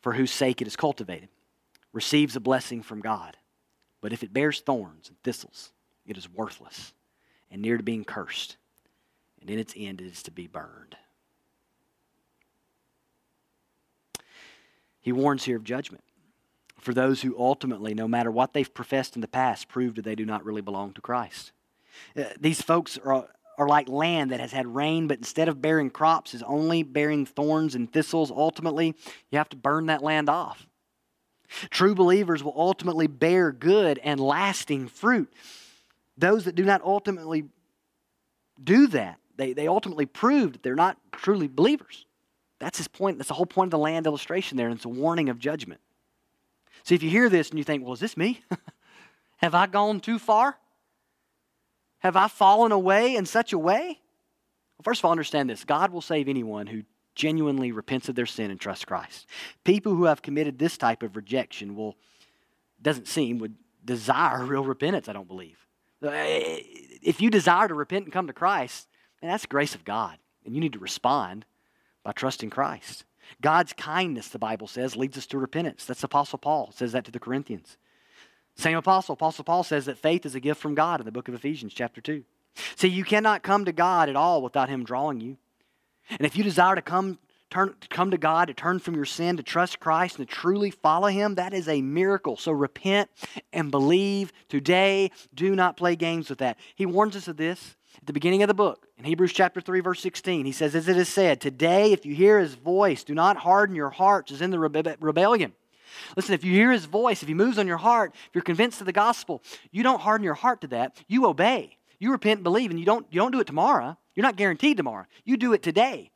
for 0.00 0.14
whose 0.14 0.30
sake 0.30 0.62
it 0.62 0.66
is 0.66 0.76
cultivated, 0.76 1.28
receives 1.92 2.34
a 2.34 2.40
blessing 2.40 2.82
from 2.82 3.02
God. 3.02 3.36
But 4.00 4.14
if 4.14 4.22
it 4.22 4.32
bears 4.32 4.60
thorns 4.60 5.10
and 5.10 5.22
thistles, 5.22 5.70
it 6.06 6.16
is 6.16 6.30
worthless 6.30 6.94
and 7.50 7.60
near 7.60 7.76
to 7.76 7.82
being 7.82 8.04
cursed, 8.04 8.56
and 9.42 9.50
in 9.50 9.58
its 9.58 9.74
end 9.76 10.00
it 10.00 10.06
is 10.06 10.22
to 10.22 10.30
be 10.30 10.46
burned. 10.46 10.96
He 15.06 15.12
warns 15.12 15.44
here 15.44 15.56
of 15.56 15.62
judgment 15.62 16.02
for 16.80 16.92
those 16.92 17.22
who 17.22 17.38
ultimately, 17.38 17.94
no 17.94 18.08
matter 18.08 18.28
what 18.28 18.52
they've 18.52 18.74
professed 18.74 19.14
in 19.14 19.20
the 19.20 19.28
past, 19.28 19.68
prove 19.68 19.94
that 19.94 20.04
they 20.04 20.16
do 20.16 20.24
not 20.26 20.44
really 20.44 20.62
belong 20.62 20.94
to 20.94 21.00
Christ. 21.00 21.52
Uh, 22.16 22.24
these 22.40 22.60
folks 22.60 22.98
are, 22.98 23.28
are 23.56 23.68
like 23.68 23.88
land 23.88 24.32
that 24.32 24.40
has 24.40 24.50
had 24.50 24.66
rain, 24.66 25.06
but 25.06 25.18
instead 25.18 25.46
of 25.46 25.62
bearing 25.62 25.90
crops, 25.90 26.34
is 26.34 26.42
only 26.42 26.82
bearing 26.82 27.24
thorns 27.24 27.76
and 27.76 27.92
thistles. 27.92 28.32
Ultimately, 28.32 28.96
you 29.30 29.38
have 29.38 29.48
to 29.50 29.56
burn 29.56 29.86
that 29.86 30.02
land 30.02 30.28
off. 30.28 30.66
True 31.70 31.94
believers 31.94 32.42
will 32.42 32.54
ultimately 32.56 33.06
bear 33.06 33.52
good 33.52 34.00
and 34.02 34.18
lasting 34.18 34.88
fruit. 34.88 35.32
Those 36.18 36.46
that 36.46 36.56
do 36.56 36.64
not 36.64 36.82
ultimately 36.82 37.44
do 38.60 38.88
that, 38.88 39.20
they, 39.36 39.52
they 39.52 39.68
ultimately 39.68 40.06
prove 40.06 40.54
that 40.54 40.64
they're 40.64 40.74
not 40.74 40.98
truly 41.12 41.46
believers. 41.46 42.05
That's 42.58 42.78
his 42.78 42.88
point. 42.88 43.18
That's 43.18 43.28
the 43.28 43.34
whole 43.34 43.46
point 43.46 43.68
of 43.68 43.72
the 43.72 43.78
land 43.78 44.06
illustration 44.06 44.56
there, 44.56 44.66
and 44.66 44.76
it's 44.76 44.84
a 44.84 44.90
warning 44.90 45.28
of 45.28 45.38
judgment. 45.38 45.80
See, 46.84 46.94
if 46.94 47.02
you 47.02 47.10
hear 47.10 47.28
this 47.28 47.50
and 47.50 47.58
you 47.58 47.64
think, 47.64 47.82
well, 47.82 47.92
is 47.92 48.00
this 48.00 48.16
me? 48.16 48.42
Have 49.38 49.54
I 49.54 49.66
gone 49.66 50.00
too 50.00 50.18
far? 50.18 50.56
Have 51.98 52.16
I 52.16 52.28
fallen 52.28 52.72
away 52.72 53.16
in 53.16 53.26
such 53.26 53.52
a 53.52 53.58
way? 53.58 54.00
Well, 54.78 54.84
first 54.84 55.00
of 55.00 55.04
all, 55.04 55.10
understand 55.10 55.50
this 55.50 55.64
God 55.64 55.92
will 55.92 56.00
save 56.00 56.28
anyone 56.28 56.66
who 56.66 56.82
genuinely 57.14 57.72
repents 57.72 58.08
of 58.08 58.14
their 58.14 58.26
sin 58.26 58.50
and 58.50 58.60
trusts 58.60 58.84
Christ. 58.84 59.26
People 59.64 59.94
who 59.94 60.04
have 60.04 60.22
committed 60.22 60.58
this 60.58 60.76
type 60.76 61.02
of 61.02 61.16
rejection 61.16 61.74
will, 61.74 61.96
doesn't 62.80 63.08
seem, 63.08 63.38
would 63.38 63.56
desire 63.84 64.44
real 64.44 64.64
repentance, 64.64 65.08
I 65.08 65.12
don't 65.12 65.28
believe. 65.28 65.66
Uh, 66.02 66.10
if 66.12 67.20
you 67.20 67.30
desire 67.30 67.68
to 67.68 67.74
repent 67.74 68.04
and 68.04 68.12
come 68.12 68.26
to 68.26 68.32
Christ, 68.32 68.86
and 69.22 69.30
that's 69.30 69.46
grace 69.46 69.74
of 69.74 69.84
God, 69.84 70.18
and 70.44 70.54
you 70.54 70.60
need 70.60 70.74
to 70.74 70.78
respond 70.78 71.46
by 72.06 72.12
trusting 72.12 72.50
Christ. 72.50 73.04
God's 73.42 73.72
kindness, 73.72 74.28
the 74.28 74.38
Bible 74.38 74.68
says, 74.68 74.94
leads 74.94 75.18
us 75.18 75.26
to 75.26 75.38
repentance. 75.38 75.84
That's 75.84 76.04
Apostle 76.04 76.38
Paul 76.38 76.70
says 76.72 76.92
that 76.92 77.04
to 77.06 77.10
the 77.10 77.18
Corinthians. 77.18 77.78
Same 78.54 78.76
apostle, 78.76 79.14
Apostle 79.14 79.42
Paul 79.42 79.64
says 79.64 79.86
that 79.86 79.98
faith 79.98 80.24
is 80.24 80.36
a 80.36 80.40
gift 80.40 80.60
from 80.60 80.76
God 80.76 81.00
in 81.00 81.04
the 81.04 81.10
book 81.10 81.26
of 81.26 81.34
Ephesians, 81.34 81.74
chapter 81.74 82.00
2. 82.00 82.22
See, 82.76 82.86
you 82.86 83.02
cannot 83.02 83.42
come 83.42 83.64
to 83.64 83.72
God 83.72 84.08
at 84.08 84.14
all 84.14 84.40
without 84.40 84.68
Him 84.68 84.84
drawing 84.84 85.20
you. 85.20 85.36
And 86.08 86.20
if 86.20 86.36
you 86.36 86.44
desire 86.44 86.76
to 86.76 86.80
come, 86.80 87.18
turn, 87.50 87.74
to 87.80 87.88
come 87.88 88.12
to 88.12 88.18
God, 88.18 88.46
to 88.46 88.54
turn 88.54 88.78
from 88.78 88.94
your 88.94 89.04
sin, 89.04 89.36
to 89.36 89.42
trust 89.42 89.80
Christ, 89.80 90.20
and 90.20 90.28
to 90.28 90.32
truly 90.32 90.70
follow 90.70 91.08
Him, 91.08 91.34
that 91.34 91.52
is 91.52 91.68
a 91.68 91.82
miracle. 91.82 92.36
So 92.36 92.52
repent 92.52 93.10
and 93.52 93.72
believe 93.72 94.32
today. 94.48 95.10
Do 95.34 95.56
not 95.56 95.76
play 95.76 95.96
games 95.96 96.30
with 96.30 96.38
that. 96.38 96.56
He 96.76 96.86
warns 96.86 97.16
us 97.16 97.26
of 97.26 97.36
this 97.36 97.74
at 97.98 98.06
the 98.06 98.12
beginning 98.12 98.42
of 98.42 98.48
the 98.48 98.54
book. 98.54 98.86
In 98.98 99.04
Hebrews 99.04 99.32
chapter 99.32 99.60
3, 99.60 99.80
verse 99.80 100.00
16, 100.00 100.46
he 100.46 100.52
says, 100.52 100.74
As 100.74 100.88
it 100.88 100.96
is 100.96 101.08
said, 101.08 101.40
Today, 101.40 101.92
if 101.92 102.06
you 102.06 102.14
hear 102.14 102.38
His 102.38 102.54
voice, 102.54 103.04
do 103.04 103.14
not 103.14 103.36
harden 103.36 103.76
your 103.76 103.90
hearts 103.90 104.32
as 104.32 104.40
in 104.40 104.50
the 104.50 104.58
rebe- 104.58 104.96
rebellion 105.00 105.52
Listen, 106.16 106.34
if 106.34 106.44
you 106.44 106.52
hear 106.52 106.72
his 106.72 106.84
voice, 106.84 107.22
if 107.22 107.28
he 107.28 107.34
moves 107.34 107.58
on 107.58 107.66
your 107.66 107.76
heart, 107.76 108.12
if 108.14 108.34
you're 108.34 108.42
convinced 108.42 108.80
of 108.80 108.86
the 108.86 108.92
gospel, 108.92 109.42
you 109.70 109.82
don't 109.82 110.00
harden 110.00 110.24
your 110.24 110.34
heart 110.34 110.60
to 110.62 110.66
that. 110.68 110.96
You 111.08 111.26
obey. 111.26 111.78
You 111.98 112.12
repent 112.12 112.38
and 112.38 112.44
believe, 112.44 112.70
and 112.70 112.78
you 112.78 112.86
don't, 112.86 113.06
you 113.10 113.20
don't 113.20 113.32
do 113.32 113.40
it 113.40 113.46
tomorrow. 113.46 113.96
You're 114.14 114.22
not 114.22 114.36
guaranteed 114.36 114.76
tomorrow. 114.76 115.06
You 115.24 115.36
do 115.36 115.52
it 115.52 115.62
today. 115.62 116.10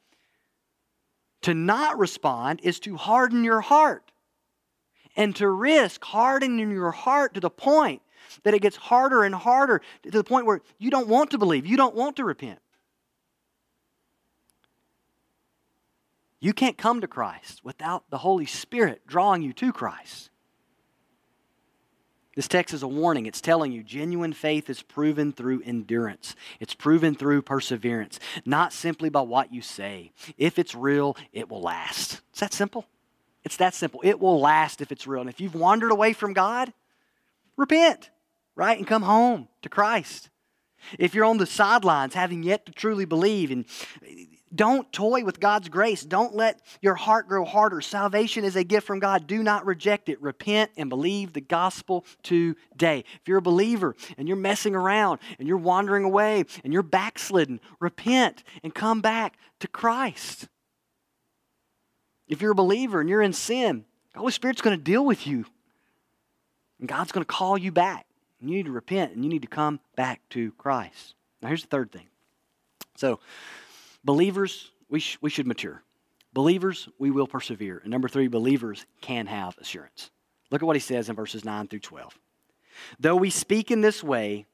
To 1.42 1.54
not 1.54 1.98
respond 1.98 2.60
is 2.62 2.80
to 2.80 2.96
harden 2.96 3.44
your 3.44 3.60
heart. 3.60 4.12
And 5.16 5.34
to 5.36 5.48
risk 5.48 6.04
hardening 6.04 6.70
your 6.70 6.92
heart 6.92 7.34
to 7.34 7.40
the 7.40 7.50
point 7.50 8.02
that 8.42 8.54
it 8.54 8.62
gets 8.62 8.76
harder 8.76 9.24
and 9.24 9.34
harder 9.34 9.80
to 10.02 10.10
the 10.10 10.24
point 10.24 10.46
where 10.46 10.60
you 10.78 10.90
don't 10.90 11.08
want 11.08 11.30
to 11.30 11.38
believe, 11.38 11.66
you 11.66 11.76
don't 11.76 11.94
want 11.94 12.16
to 12.16 12.24
repent. 12.24 12.58
You 16.40 16.54
can't 16.54 16.78
come 16.78 17.02
to 17.02 17.06
Christ 17.06 17.62
without 17.64 18.04
the 18.08 18.18
Holy 18.18 18.46
Spirit 18.46 19.06
drawing 19.06 19.42
you 19.42 19.52
to 19.54 19.72
Christ. 19.72 20.30
This 22.34 22.48
text 22.48 22.72
is 22.72 22.82
a 22.82 22.88
warning. 22.88 23.26
It's 23.26 23.40
telling 23.40 23.72
you 23.72 23.82
genuine 23.82 24.32
faith 24.32 24.70
is 24.70 24.82
proven 24.82 25.32
through 25.32 25.62
endurance. 25.62 26.34
It's 26.58 26.74
proven 26.74 27.14
through 27.14 27.42
perseverance, 27.42 28.18
not 28.46 28.72
simply 28.72 29.10
by 29.10 29.20
what 29.20 29.52
you 29.52 29.60
say. 29.60 30.12
If 30.38 30.58
it's 30.58 30.74
real, 30.74 31.16
it 31.32 31.50
will 31.50 31.60
last. 31.60 32.22
It's 32.30 32.40
that 32.40 32.54
simple. 32.54 32.86
It's 33.44 33.56
that 33.58 33.74
simple. 33.74 34.00
It 34.04 34.20
will 34.20 34.40
last 34.40 34.80
if 34.80 34.92
it's 34.92 35.06
real. 35.06 35.20
And 35.20 35.28
if 35.28 35.40
you've 35.40 35.54
wandered 35.54 35.90
away 35.90 36.12
from 36.12 36.32
God, 36.32 36.72
repent, 37.56 38.10
right? 38.60 38.76
And 38.76 38.86
come 38.86 39.00
home 39.00 39.48
to 39.62 39.70
Christ. 39.70 40.28
If 40.98 41.14
you're 41.14 41.24
on 41.24 41.38
the 41.38 41.46
sidelines, 41.46 42.12
having 42.12 42.42
yet 42.42 42.66
to 42.66 42.72
truly 42.72 43.06
believe, 43.06 43.50
and 43.50 43.64
don't 44.54 44.92
toy 44.92 45.24
with 45.24 45.40
God's 45.40 45.70
grace. 45.70 46.04
Don't 46.04 46.34
let 46.34 46.60
your 46.82 46.94
heart 46.94 47.26
grow 47.26 47.46
harder. 47.46 47.80
Salvation 47.80 48.44
is 48.44 48.56
a 48.56 48.64
gift 48.64 48.86
from 48.86 48.98
God. 48.98 49.26
Do 49.26 49.42
not 49.42 49.64
reject 49.64 50.10
it. 50.10 50.20
Repent 50.20 50.72
and 50.76 50.90
believe 50.90 51.32
the 51.32 51.40
gospel 51.40 52.04
today. 52.22 53.04
If 53.14 53.28
you're 53.28 53.38
a 53.38 53.42
believer 53.42 53.96
and 54.18 54.28
you're 54.28 54.36
messing 54.36 54.74
around 54.74 55.20
and 55.38 55.48
you're 55.48 55.56
wandering 55.56 56.04
away 56.04 56.44
and 56.62 56.70
you're 56.70 56.82
backslidden, 56.82 57.60
repent 57.78 58.44
and 58.62 58.74
come 58.74 59.00
back 59.00 59.38
to 59.60 59.68
Christ. 59.68 60.48
If 62.28 62.42
you're 62.42 62.52
a 62.52 62.54
believer 62.54 63.00
and 63.00 63.08
you're 63.08 63.22
in 63.22 63.32
sin, 63.32 63.86
the 64.12 64.18
Holy 64.18 64.32
Spirit's 64.32 64.60
going 64.60 64.76
to 64.76 64.84
deal 64.84 65.06
with 65.06 65.26
you. 65.26 65.46
And 66.78 66.88
God's 66.88 67.10
going 67.10 67.24
to 67.24 67.32
call 67.32 67.56
you 67.56 67.72
back. 67.72 68.04
You 68.40 68.54
need 68.54 68.66
to 68.66 68.72
repent 68.72 69.12
and 69.12 69.24
you 69.24 69.30
need 69.30 69.42
to 69.42 69.48
come 69.48 69.80
back 69.96 70.20
to 70.30 70.52
Christ. 70.52 71.14
Now, 71.42 71.48
here's 71.48 71.62
the 71.62 71.68
third 71.68 71.92
thing. 71.92 72.06
So, 72.96 73.20
Believers, 74.04 74.70
we, 74.88 75.00
sh- 75.00 75.18
we 75.20 75.30
should 75.30 75.46
mature. 75.46 75.82
Believers, 76.32 76.88
we 76.98 77.10
will 77.10 77.26
persevere. 77.26 77.80
And 77.82 77.90
number 77.90 78.08
three, 78.08 78.28
believers 78.28 78.86
can 79.00 79.26
have 79.26 79.58
assurance. 79.58 80.10
Look 80.50 80.62
at 80.62 80.66
what 80.66 80.76
he 80.76 80.80
says 80.80 81.08
in 81.08 81.16
verses 81.16 81.44
9 81.44 81.68
through 81.68 81.80
12. 81.80 82.16
Though 82.98 83.16
we 83.16 83.30
speak 83.30 83.70
in 83.70 83.80
this 83.82 84.02
way, 84.02 84.46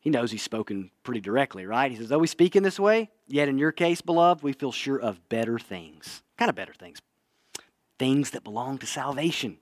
he 0.00 0.10
knows 0.10 0.30
he's 0.30 0.42
spoken 0.42 0.90
pretty 1.02 1.20
directly, 1.20 1.66
right? 1.66 1.90
He 1.90 1.96
says, 1.96 2.08
Though 2.08 2.18
we 2.18 2.26
speak 2.26 2.56
in 2.56 2.62
this 2.62 2.78
way, 2.78 3.10
yet 3.26 3.48
in 3.48 3.58
your 3.58 3.72
case, 3.72 4.00
beloved, 4.00 4.42
we 4.42 4.52
feel 4.52 4.72
sure 4.72 4.98
of 4.98 5.28
better 5.28 5.58
things. 5.58 6.22
Kind 6.38 6.48
of 6.48 6.54
better 6.54 6.72
things. 6.72 7.00
Things 7.98 8.30
that 8.30 8.44
belong 8.44 8.78
to 8.78 8.86
salvation. 8.86 9.58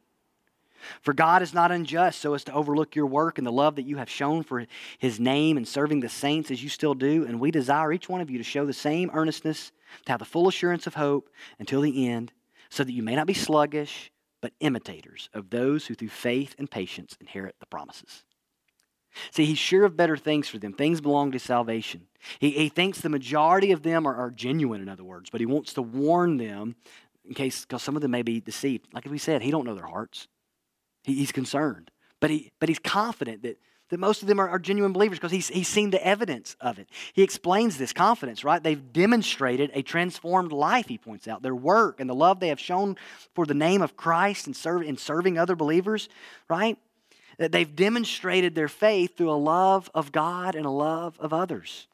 For 1.03 1.12
God 1.12 1.43
is 1.43 1.55
not 1.55 1.73
unjust 1.73 2.21
so 2.21 2.35
as 2.35 2.45
to 2.45 2.53
overlook 2.53 2.95
your 2.95 3.07
work 3.07 3.38
and 3.38 3.47
the 3.47 3.53
love 3.53 3.77
that 3.77 3.87
you 3.87 3.97
have 3.97 4.11
shown 4.11 4.43
for 4.43 4.67
his 4.99 5.19
name 5.19 5.57
and 5.57 5.67
serving 5.67 6.01
the 6.01 6.09
saints 6.09 6.51
as 6.51 6.62
you 6.62 6.69
still 6.69 6.95
do. 6.95 7.25
And 7.25 7.41
we 7.41 7.51
desire 7.51 7.93
each 7.93 8.09
one 8.09 8.21
of 8.21 8.31
you 8.31 8.38
to 8.38 8.45
show 8.45 8.67
the 8.67 8.73
same 8.73 9.11
earnestness, 9.12 9.73
to 10.07 10.12
have 10.12 10.21
the 10.21 10.25
full 10.25 10.49
assurance 10.49 10.87
of 10.87 10.95
hope 10.95 11.31
until 11.59 11.81
the 11.81 12.09
end, 12.09 12.33
so 12.71 12.85
that 12.85 12.93
you 12.93 13.03
may 13.03 13.17
not 13.17 13.27
be 13.27 13.35
sluggish, 13.35 14.11
but 14.41 14.53
imitators 14.61 15.29
of 15.35 15.51
those 15.51 15.87
who 15.87 15.95
through 15.95 16.09
faith 16.09 16.55
and 16.59 16.71
patience 16.71 17.17
inherit 17.21 17.57
the 17.61 17.67
promises. 17.67 18.25
See, 19.31 19.47
he's 19.47 19.59
sure 19.59 19.85
of 19.85 19.97
better 19.97 20.17
things 20.17 20.49
for 20.49 20.59
them. 20.59 20.73
Things 20.73 21.01
belong 21.01 21.33
to 21.33 21.38
salvation. 21.38 22.07
He, 22.38 22.51
he 22.51 22.69
thinks 22.69 23.01
the 23.01 23.09
majority 23.09 23.73
of 23.73 23.83
them 23.83 24.07
are, 24.07 24.14
are 24.14 24.31
genuine, 24.31 24.81
in 24.81 24.88
other 24.88 25.03
words, 25.03 25.31
but 25.31 25.41
he 25.41 25.47
wants 25.47 25.73
to 25.75 25.83
warn 25.83 26.37
them 26.37 26.77
in 27.25 27.35
case, 27.35 27.62
because 27.62 27.83
some 27.83 27.97
of 27.97 28.03
them 28.03 28.11
may 28.11 28.23
be 28.23 28.41
deceived. 28.41 28.87
Like 28.93 29.05
we 29.05 29.19
said, 29.19 29.43
he 29.43 29.51
don't 29.51 29.64
know 29.64 29.75
their 29.75 29.87
hearts. 29.87 30.29
He, 31.09 31.14
he's 31.16 31.33
concerned. 31.33 31.90
But, 32.21 32.31
he, 32.31 32.53
but 32.59 32.68
he's 32.68 32.79
confident 32.79 33.42
that, 33.42 33.59
that 33.90 33.99
most 33.99 34.23
of 34.23 34.29
them 34.29 34.40
are, 34.40 34.49
are 34.49 34.59
genuine 34.59 34.92
believers 34.92 35.18
because 35.18 35.33
he's, 35.33 35.49
he's 35.49 35.68
seen 35.68 35.90
the 35.90 36.05
evidence 36.05 36.57
of 36.61 36.79
it. 36.79 36.88
He 37.12 37.23
explains 37.23 37.79
this 37.79 37.92
confidence, 37.92 38.44
right? 38.44 38.62
They've 38.62 38.92
demonstrated 38.92 39.71
a 39.75 39.83
transformed 39.83 40.53
life, 40.53 40.88
he 40.88 40.99
points 40.99 41.29
out. 41.29 41.42
Their 41.42 41.55
work 41.55 42.01
and 42.01 42.09
the 42.09 42.14
love 42.14 42.40
they 42.40 42.49
have 42.49 42.61
shown 42.61 42.97
for 43.35 43.47
the 43.47 43.55
name 43.55 43.83
of 43.83 43.97
Christ 43.97 44.47
and 44.47 44.57
serve, 44.57 44.83
in 44.83 44.97
serving 44.97 45.38
other 45.38 45.57
believers, 45.57 46.09
right? 46.49 46.77
That 47.38 47.53
they've 47.53 47.75
demonstrated 47.75 48.55
their 48.55 48.68
faith 48.68 49.16
through 49.16 49.31
a 49.31 49.33
love 49.33 49.90
of 49.94 50.12
God 50.12 50.55
and 50.55 50.66
a 50.66 50.71
love 50.71 51.16
of 51.21 51.33
others. 51.33 51.87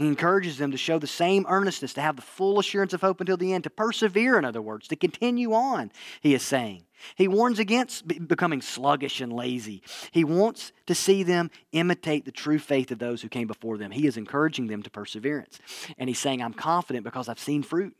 He 0.00 0.06
encourages 0.06 0.56
them 0.56 0.70
to 0.70 0.78
show 0.78 0.98
the 0.98 1.06
same 1.06 1.44
earnestness, 1.46 1.92
to 1.92 2.00
have 2.00 2.16
the 2.16 2.22
full 2.22 2.58
assurance 2.58 2.94
of 2.94 3.02
hope 3.02 3.20
until 3.20 3.36
the 3.36 3.52
end, 3.52 3.64
to 3.64 3.70
persevere, 3.70 4.38
in 4.38 4.46
other 4.46 4.62
words, 4.62 4.88
to 4.88 4.96
continue 4.96 5.52
on, 5.52 5.92
he 6.22 6.32
is 6.32 6.42
saying. 6.42 6.84
He 7.16 7.28
warns 7.28 7.58
against 7.58 8.08
becoming 8.26 8.62
sluggish 8.62 9.20
and 9.20 9.30
lazy. 9.30 9.82
He 10.10 10.24
wants 10.24 10.72
to 10.86 10.94
see 10.94 11.22
them 11.22 11.50
imitate 11.72 12.24
the 12.24 12.32
true 12.32 12.58
faith 12.58 12.90
of 12.90 12.98
those 12.98 13.20
who 13.20 13.28
came 13.28 13.46
before 13.46 13.76
them. 13.76 13.90
He 13.90 14.06
is 14.06 14.16
encouraging 14.16 14.68
them 14.68 14.82
to 14.84 14.90
perseverance. 14.90 15.58
And 15.98 16.08
he's 16.08 16.18
saying, 16.18 16.40
I'm 16.40 16.54
confident 16.54 17.04
because 17.04 17.28
I've 17.28 17.38
seen 17.38 17.62
fruit. 17.62 17.94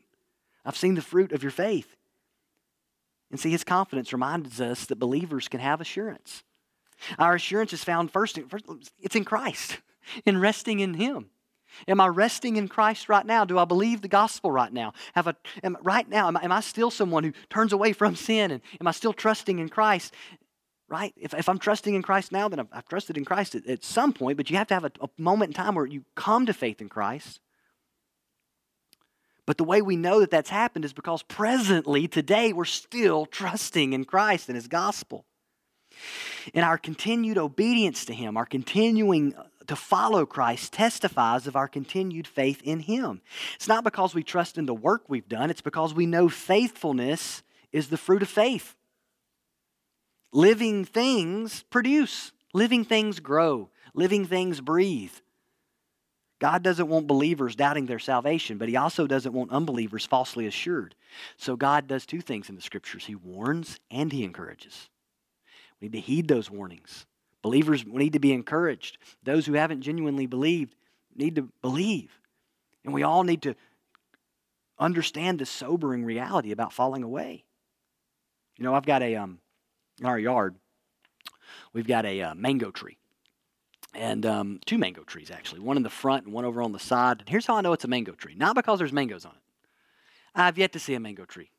I've 0.65 0.75
seen 0.75 0.95
the 0.95 1.03
fruit 1.03 1.31
of 1.31 1.43
your 1.43 1.51
faith. 1.51 1.95
And 3.29 3.39
see, 3.39 3.51
his 3.51 3.63
confidence 3.63 4.11
reminds 4.11 4.59
us 4.59 4.87
that 4.87 4.95
believers 4.95 5.47
can 5.47 5.59
have 5.59 5.79
assurance. 5.79 6.41
Our 7.19 7.35
assurance 7.35 7.73
is 7.73 7.83
found 7.83 8.09
first, 8.09 8.39
it's 8.99 9.15
in 9.15 9.23
Christ, 9.23 9.77
in 10.25 10.41
resting 10.41 10.79
in 10.79 10.95
him. 10.95 11.29
Am 11.87 11.99
I 11.99 12.07
resting 12.07 12.57
in 12.57 12.67
Christ 12.67 13.09
right 13.09 13.25
now? 13.25 13.45
Do 13.45 13.57
I 13.57 13.65
believe 13.65 14.01
the 14.01 14.07
gospel 14.07 14.51
right 14.51 14.71
now? 14.71 14.93
Have 15.13 15.27
a, 15.27 15.35
am, 15.63 15.77
right 15.81 16.07
now, 16.07 16.27
am 16.27 16.37
I, 16.37 16.43
am 16.43 16.51
I 16.51 16.61
still 16.61 16.91
someone 16.91 17.23
who 17.23 17.33
turns 17.49 17.73
away 17.73 17.93
from 17.93 18.15
sin? 18.27 18.51
And 18.51 18.61
am 18.79 18.87
I 18.87 18.91
still 18.91 19.13
trusting 19.13 19.59
in 19.59 19.69
Christ? 19.69 20.13
Right? 20.87 21.13
If, 21.15 21.33
if 21.33 21.47
I'm 21.47 21.59
trusting 21.59 21.93
in 21.93 22.01
Christ 22.01 22.31
now, 22.31 22.49
then 22.49 22.59
I've, 22.59 22.67
I've 22.71 22.87
trusted 22.87 23.17
in 23.17 23.25
Christ 23.25 23.55
at, 23.55 23.65
at, 23.65 23.83
some 23.83 24.11
point, 24.11 24.37
but 24.37 24.49
you 24.49 24.57
have 24.57 24.67
to 24.67 24.73
have 24.73 24.85
a, 24.85 24.91
a 24.99 25.09
moment 25.17 25.49
in 25.49 25.53
time 25.53 25.75
where 25.75 25.85
you 25.85 26.03
come 26.15 26.45
to 26.45 26.53
faith 26.53 26.81
in 26.81 26.89
Christ. 26.89 27.39
But 29.45 29.57
the 29.57 29.63
way 29.63 29.81
we 29.81 29.95
know 29.95 30.19
that 30.19 30.31
that's 30.31 30.49
happened 30.49 30.85
is 30.85 30.93
because 30.93 31.23
presently, 31.23 32.07
today, 32.07 32.53
we're 32.53 32.65
still 32.65 33.25
trusting 33.25 33.93
in 33.93 34.05
Christ 34.05 34.49
and 34.49 34.55
His 34.55 34.67
gospel. 34.67 35.25
And 36.53 36.63
our 36.63 36.77
continued 36.77 37.37
obedience 37.37 38.05
to 38.05 38.13
Him, 38.13 38.37
our 38.37 38.45
continuing 38.45 39.33
to 39.67 39.75
follow 39.75 40.25
Christ 40.25 40.73
testifies 40.73 41.47
of 41.47 41.55
our 41.55 41.67
continued 41.67 42.27
faith 42.27 42.61
in 42.63 42.79
Him. 42.79 43.21
It's 43.55 43.67
not 43.67 43.83
because 43.83 44.13
we 44.13 44.23
trust 44.23 44.57
in 44.57 44.65
the 44.65 44.73
work 44.73 45.03
we've 45.07 45.29
done, 45.29 45.49
it's 45.49 45.61
because 45.61 45.93
we 45.93 46.05
know 46.05 46.29
faithfulness 46.29 47.43
is 47.71 47.89
the 47.89 47.97
fruit 47.97 48.21
of 48.21 48.29
faith. 48.29 48.75
Living 50.33 50.85
things 50.85 51.63
produce, 51.69 52.31
living 52.53 52.85
things 52.85 53.19
grow, 53.19 53.69
living 53.93 54.25
things 54.25 54.61
breathe. 54.61 55.13
God 56.39 56.63
doesn't 56.63 56.87
want 56.87 57.05
believers 57.05 57.55
doubting 57.55 57.85
their 57.85 57.99
salvation, 57.99 58.57
but 58.57 58.67
He 58.67 58.75
also 58.75 59.05
doesn't 59.05 59.33
want 59.33 59.51
unbelievers 59.51 60.05
falsely 60.05 60.47
assured. 60.47 60.95
So 61.37 61.55
God 61.55 61.87
does 61.87 62.05
two 62.05 62.21
things 62.21 62.49
in 62.49 62.55
the 62.55 62.61
scriptures 62.61 63.05
He 63.05 63.15
warns 63.15 63.79
and 63.91 64.11
He 64.11 64.23
encourages. 64.23 64.89
We 65.79 65.87
need 65.87 65.93
to 65.93 65.99
heed 65.99 66.27
those 66.27 66.49
warnings. 66.49 67.05
Believers 67.41 67.85
need 67.85 68.13
to 68.13 68.19
be 68.19 68.33
encouraged. 68.33 68.97
Those 69.23 69.45
who 69.45 69.53
haven't 69.53 69.81
genuinely 69.81 70.27
believed 70.27 70.75
need 71.15 71.35
to 71.35 71.49
believe. 71.61 72.19
And 72.83 72.93
we 72.93 73.03
all 73.03 73.23
need 73.23 73.41
to 73.43 73.55
understand 74.79 75.39
the 75.39 75.45
sobering 75.45 76.03
reality 76.03 76.51
about 76.51 76.73
falling 76.73 77.03
away. 77.03 77.43
You 78.57 78.63
know, 78.63 78.75
I've 78.75 78.85
got 78.85 79.01
a, 79.01 79.15
um, 79.15 79.39
in 79.99 80.05
our 80.05 80.19
yard, 80.19 80.55
we've 81.73 81.87
got 81.87 82.05
a 82.05 82.21
uh, 82.21 82.35
mango 82.35 82.71
tree. 82.71 82.97
And 83.93 84.25
um, 84.25 84.59
two 84.65 84.77
mango 84.77 85.03
trees, 85.03 85.31
actually, 85.31 85.59
one 85.59 85.77
in 85.77 85.83
the 85.83 85.89
front 85.89 86.25
and 86.25 86.33
one 86.33 86.45
over 86.45 86.61
on 86.61 86.71
the 86.71 86.79
side. 86.79 87.19
And 87.19 87.29
here's 87.29 87.45
how 87.45 87.57
I 87.57 87.61
know 87.61 87.73
it's 87.73 87.83
a 87.83 87.89
mango 87.89 88.13
tree. 88.13 88.35
Not 88.35 88.55
because 88.55 88.79
there's 88.79 88.93
mangoes 88.93 89.25
on 89.25 89.33
it. 89.33 89.41
I've 90.33 90.57
yet 90.57 90.71
to 90.73 90.79
see 90.79 90.93
a 90.93 90.99
mango 90.99 91.25
tree, 91.25 91.51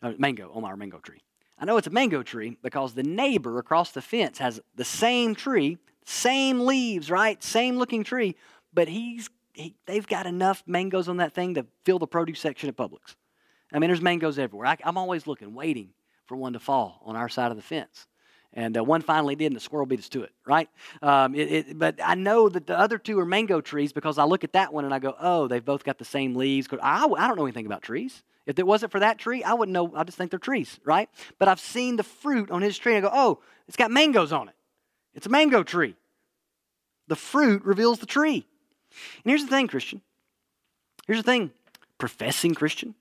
uh, 0.00 0.12
mango 0.16 0.52
on 0.54 0.64
our 0.64 0.76
mango 0.76 0.98
tree. 0.98 1.22
I 1.58 1.64
know 1.64 1.76
it's 1.76 1.86
a 1.86 1.90
mango 1.90 2.22
tree 2.22 2.58
because 2.62 2.94
the 2.94 3.02
neighbor 3.02 3.58
across 3.58 3.92
the 3.92 4.02
fence 4.02 4.38
has 4.38 4.60
the 4.74 4.84
same 4.84 5.34
tree, 5.34 5.78
same 6.04 6.60
leaves, 6.60 7.10
right? 7.10 7.42
Same 7.42 7.76
looking 7.76 8.04
tree, 8.04 8.36
but 8.72 8.88
he's 8.88 9.30
he, 9.52 9.74
they've 9.86 10.06
got 10.06 10.26
enough 10.26 10.62
mangoes 10.66 11.08
on 11.08 11.16
that 11.16 11.34
thing 11.34 11.54
to 11.54 11.66
fill 11.84 11.98
the 11.98 12.06
produce 12.06 12.40
section 12.40 12.68
at 12.68 12.76
Publix. 12.76 13.16
I 13.72 13.78
mean, 13.78 13.88
there's 13.88 14.02
mangoes 14.02 14.38
everywhere. 14.38 14.66
I, 14.66 14.76
I'm 14.84 14.98
always 14.98 15.26
looking, 15.26 15.54
waiting 15.54 15.90
for 16.26 16.36
one 16.36 16.52
to 16.52 16.58
fall 16.58 17.00
on 17.04 17.16
our 17.16 17.28
side 17.30 17.50
of 17.50 17.56
the 17.56 17.62
fence. 17.62 18.06
And 18.52 18.76
uh, 18.76 18.84
one 18.84 19.02
finally 19.02 19.34
did, 19.34 19.46
and 19.46 19.56
the 19.56 19.60
squirrel 19.60 19.86
beat 19.86 19.98
us 19.98 20.08
to 20.10 20.22
it, 20.22 20.32
right? 20.46 20.68
Um, 21.02 21.34
it, 21.34 21.52
it, 21.52 21.78
but 21.78 21.98
I 22.02 22.14
know 22.14 22.48
that 22.48 22.66
the 22.66 22.78
other 22.78 22.96
two 22.96 23.18
are 23.18 23.26
mango 23.26 23.60
trees 23.60 23.92
because 23.92 24.18
I 24.18 24.24
look 24.24 24.44
at 24.44 24.52
that 24.52 24.72
one 24.72 24.84
and 24.84 24.94
I 24.94 24.98
go, 24.98 25.14
oh, 25.20 25.48
they've 25.48 25.64
both 25.64 25.84
got 25.84 25.98
the 25.98 26.04
same 26.04 26.34
leaves. 26.34 26.68
I, 26.82 27.04
I 27.04 27.26
don't 27.26 27.36
know 27.36 27.44
anything 27.44 27.66
about 27.66 27.82
trees. 27.82 28.22
If 28.46 28.58
it 28.58 28.66
wasn't 28.66 28.92
for 28.92 29.00
that 29.00 29.18
tree, 29.18 29.42
I 29.42 29.54
wouldn't 29.54 29.74
know. 29.74 29.92
I 29.94 30.04
just 30.04 30.16
think 30.16 30.30
they're 30.30 30.38
trees, 30.38 30.78
right? 30.84 31.10
But 31.38 31.48
I've 31.48 31.60
seen 31.60 31.96
the 31.96 32.04
fruit 32.04 32.50
on 32.50 32.62
his 32.62 32.78
tree 32.78 32.94
and 32.94 33.04
I 33.04 33.08
go, 33.08 33.14
oh, 33.14 33.40
it's 33.66 33.76
got 33.76 33.90
mangoes 33.90 34.32
on 34.32 34.48
it. 34.48 34.54
It's 35.14 35.26
a 35.26 35.30
mango 35.30 35.62
tree. 35.62 35.96
The 37.08 37.16
fruit 37.16 37.64
reveals 37.64 37.98
the 37.98 38.06
tree. 38.06 38.46
And 39.24 39.30
here's 39.30 39.42
the 39.42 39.50
thing, 39.50 39.66
Christian. 39.66 40.00
Here's 41.06 41.18
the 41.18 41.30
thing, 41.30 41.50
professing 41.98 42.54
Christian. 42.54 42.94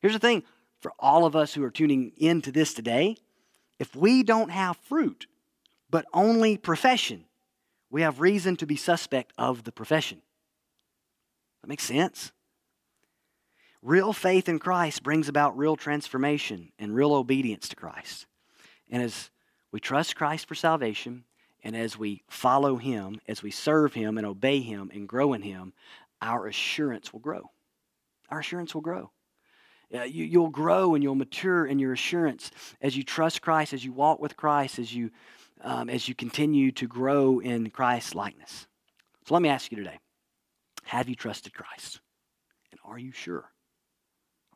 Here's 0.00 0.14
the 0.14 0.18
thing 0.18 0.42
for 0.80 0.92
all 0.98 1.26
of 1.26 1.36
us 1.36 1.54
who 1.54 1.62
are 1.64 1.70
tuning 1.70 2.12
into 2.16 2.52
this 2.52 2.74
today. 2.74 3.16
If 3.78 3.96
we 3.96 4.22
don't 4.22 4.50
have 4.50 4.76
fruit, 4.76 5.26
but 5.90 6.06
only 6.12 6.56
profession, 6.56 7.24
we 7.90 8.02
have 8.02 8.20
reason 8.20 8.56
to 8.56 8.66
be 8.66 8.76
suspect 8.76 9.32
of 9.38 9.64
the 9.64 9.72
profession. 9.72 10.22
That 11.62 11.68
makes 11.68 11.84
sense? 11.84 12.32
Real 13.82 14.12
faith 14.12 14.48
in 14.48 14.58
Christ 14.58 15.02
brings 15.02 15.28
about 15.28 15.56
real 15.56 15.74
transformation 15.74 16.70
and 16.78 16.94
real 16.94 17.14
obedience 17.14 17.68
to 17.68 17.76
Christ. 17.76 18.26
And 18.90 19.02
as 19.02 19.30
we 19.72 19.80
trust 19.80 20.16
Christ 20.16 20.46
for 20.46 20.54
salvation, 20.54 21.24
and 21.62 21.76
as 21.76 21.98
we 21.98 22.22
follow 22.28 22.76
Him, 22.76 23.20
as 23.26 23.42
we 23.42 23.50
serve 23.50 23.94
Him 23.94 24.18
and 24.18 24.26
obey 24.26 24.60
Him 24.60 24.90
and 24.92 25.08
grow 25.08 25.32
in 25.32 25.42
Him, 25.42 25.72
our 26.20 26.46
assurance 26.46 27.12
will 27.12 27.20
grow. 27.20 27.50
Our 28.28 28.40
assurance 28.40 28.74
will 28.74 28.82
grow. 28.82 29.10
Uh, 29.92 30.02
you, 30.02 30.40
will 30.40 30.50
grow 30.50 30.94
and 30.94 31.02
you'll 31.02 31.16
mature 31.16 31.66
in 31.66 31.78
your 31.78 31.92
assurance 31.92 32.50
as 32.80 32.96
you 32.96 33.02
trust 33.02 33.42
Christ, 33.42 33.72
as 33.72 33.84
you 33.84 33.92
walk 33.92 34.20
with 34.20 34.36
Christ, 34.36 34.78
as 34.78 34.94
you, 34.94 35.10
um, 35.62 35.88
as 35.88 36.08
you 36.08 36.14
continue 36.14 36.70
to 36.72 36.86
grow 36.86 37.40
in 37.40 37.70
Christ's 37.70 38.14
likeness. 38.14 38.68
So 39.26 39.34
let 39.34 39.42
me 39.42 39.48
ask 39.48 39.72
you 39.72 39.78
today 39.78 39.98
Have 40.84 41.08
you 41.08 41.14
trusted 41.14 41.54
Christ? 41.54 42.00
And 42.70 42.80
are 42.84 42.98
you 42.98 43.10
sure? 43.10 43.50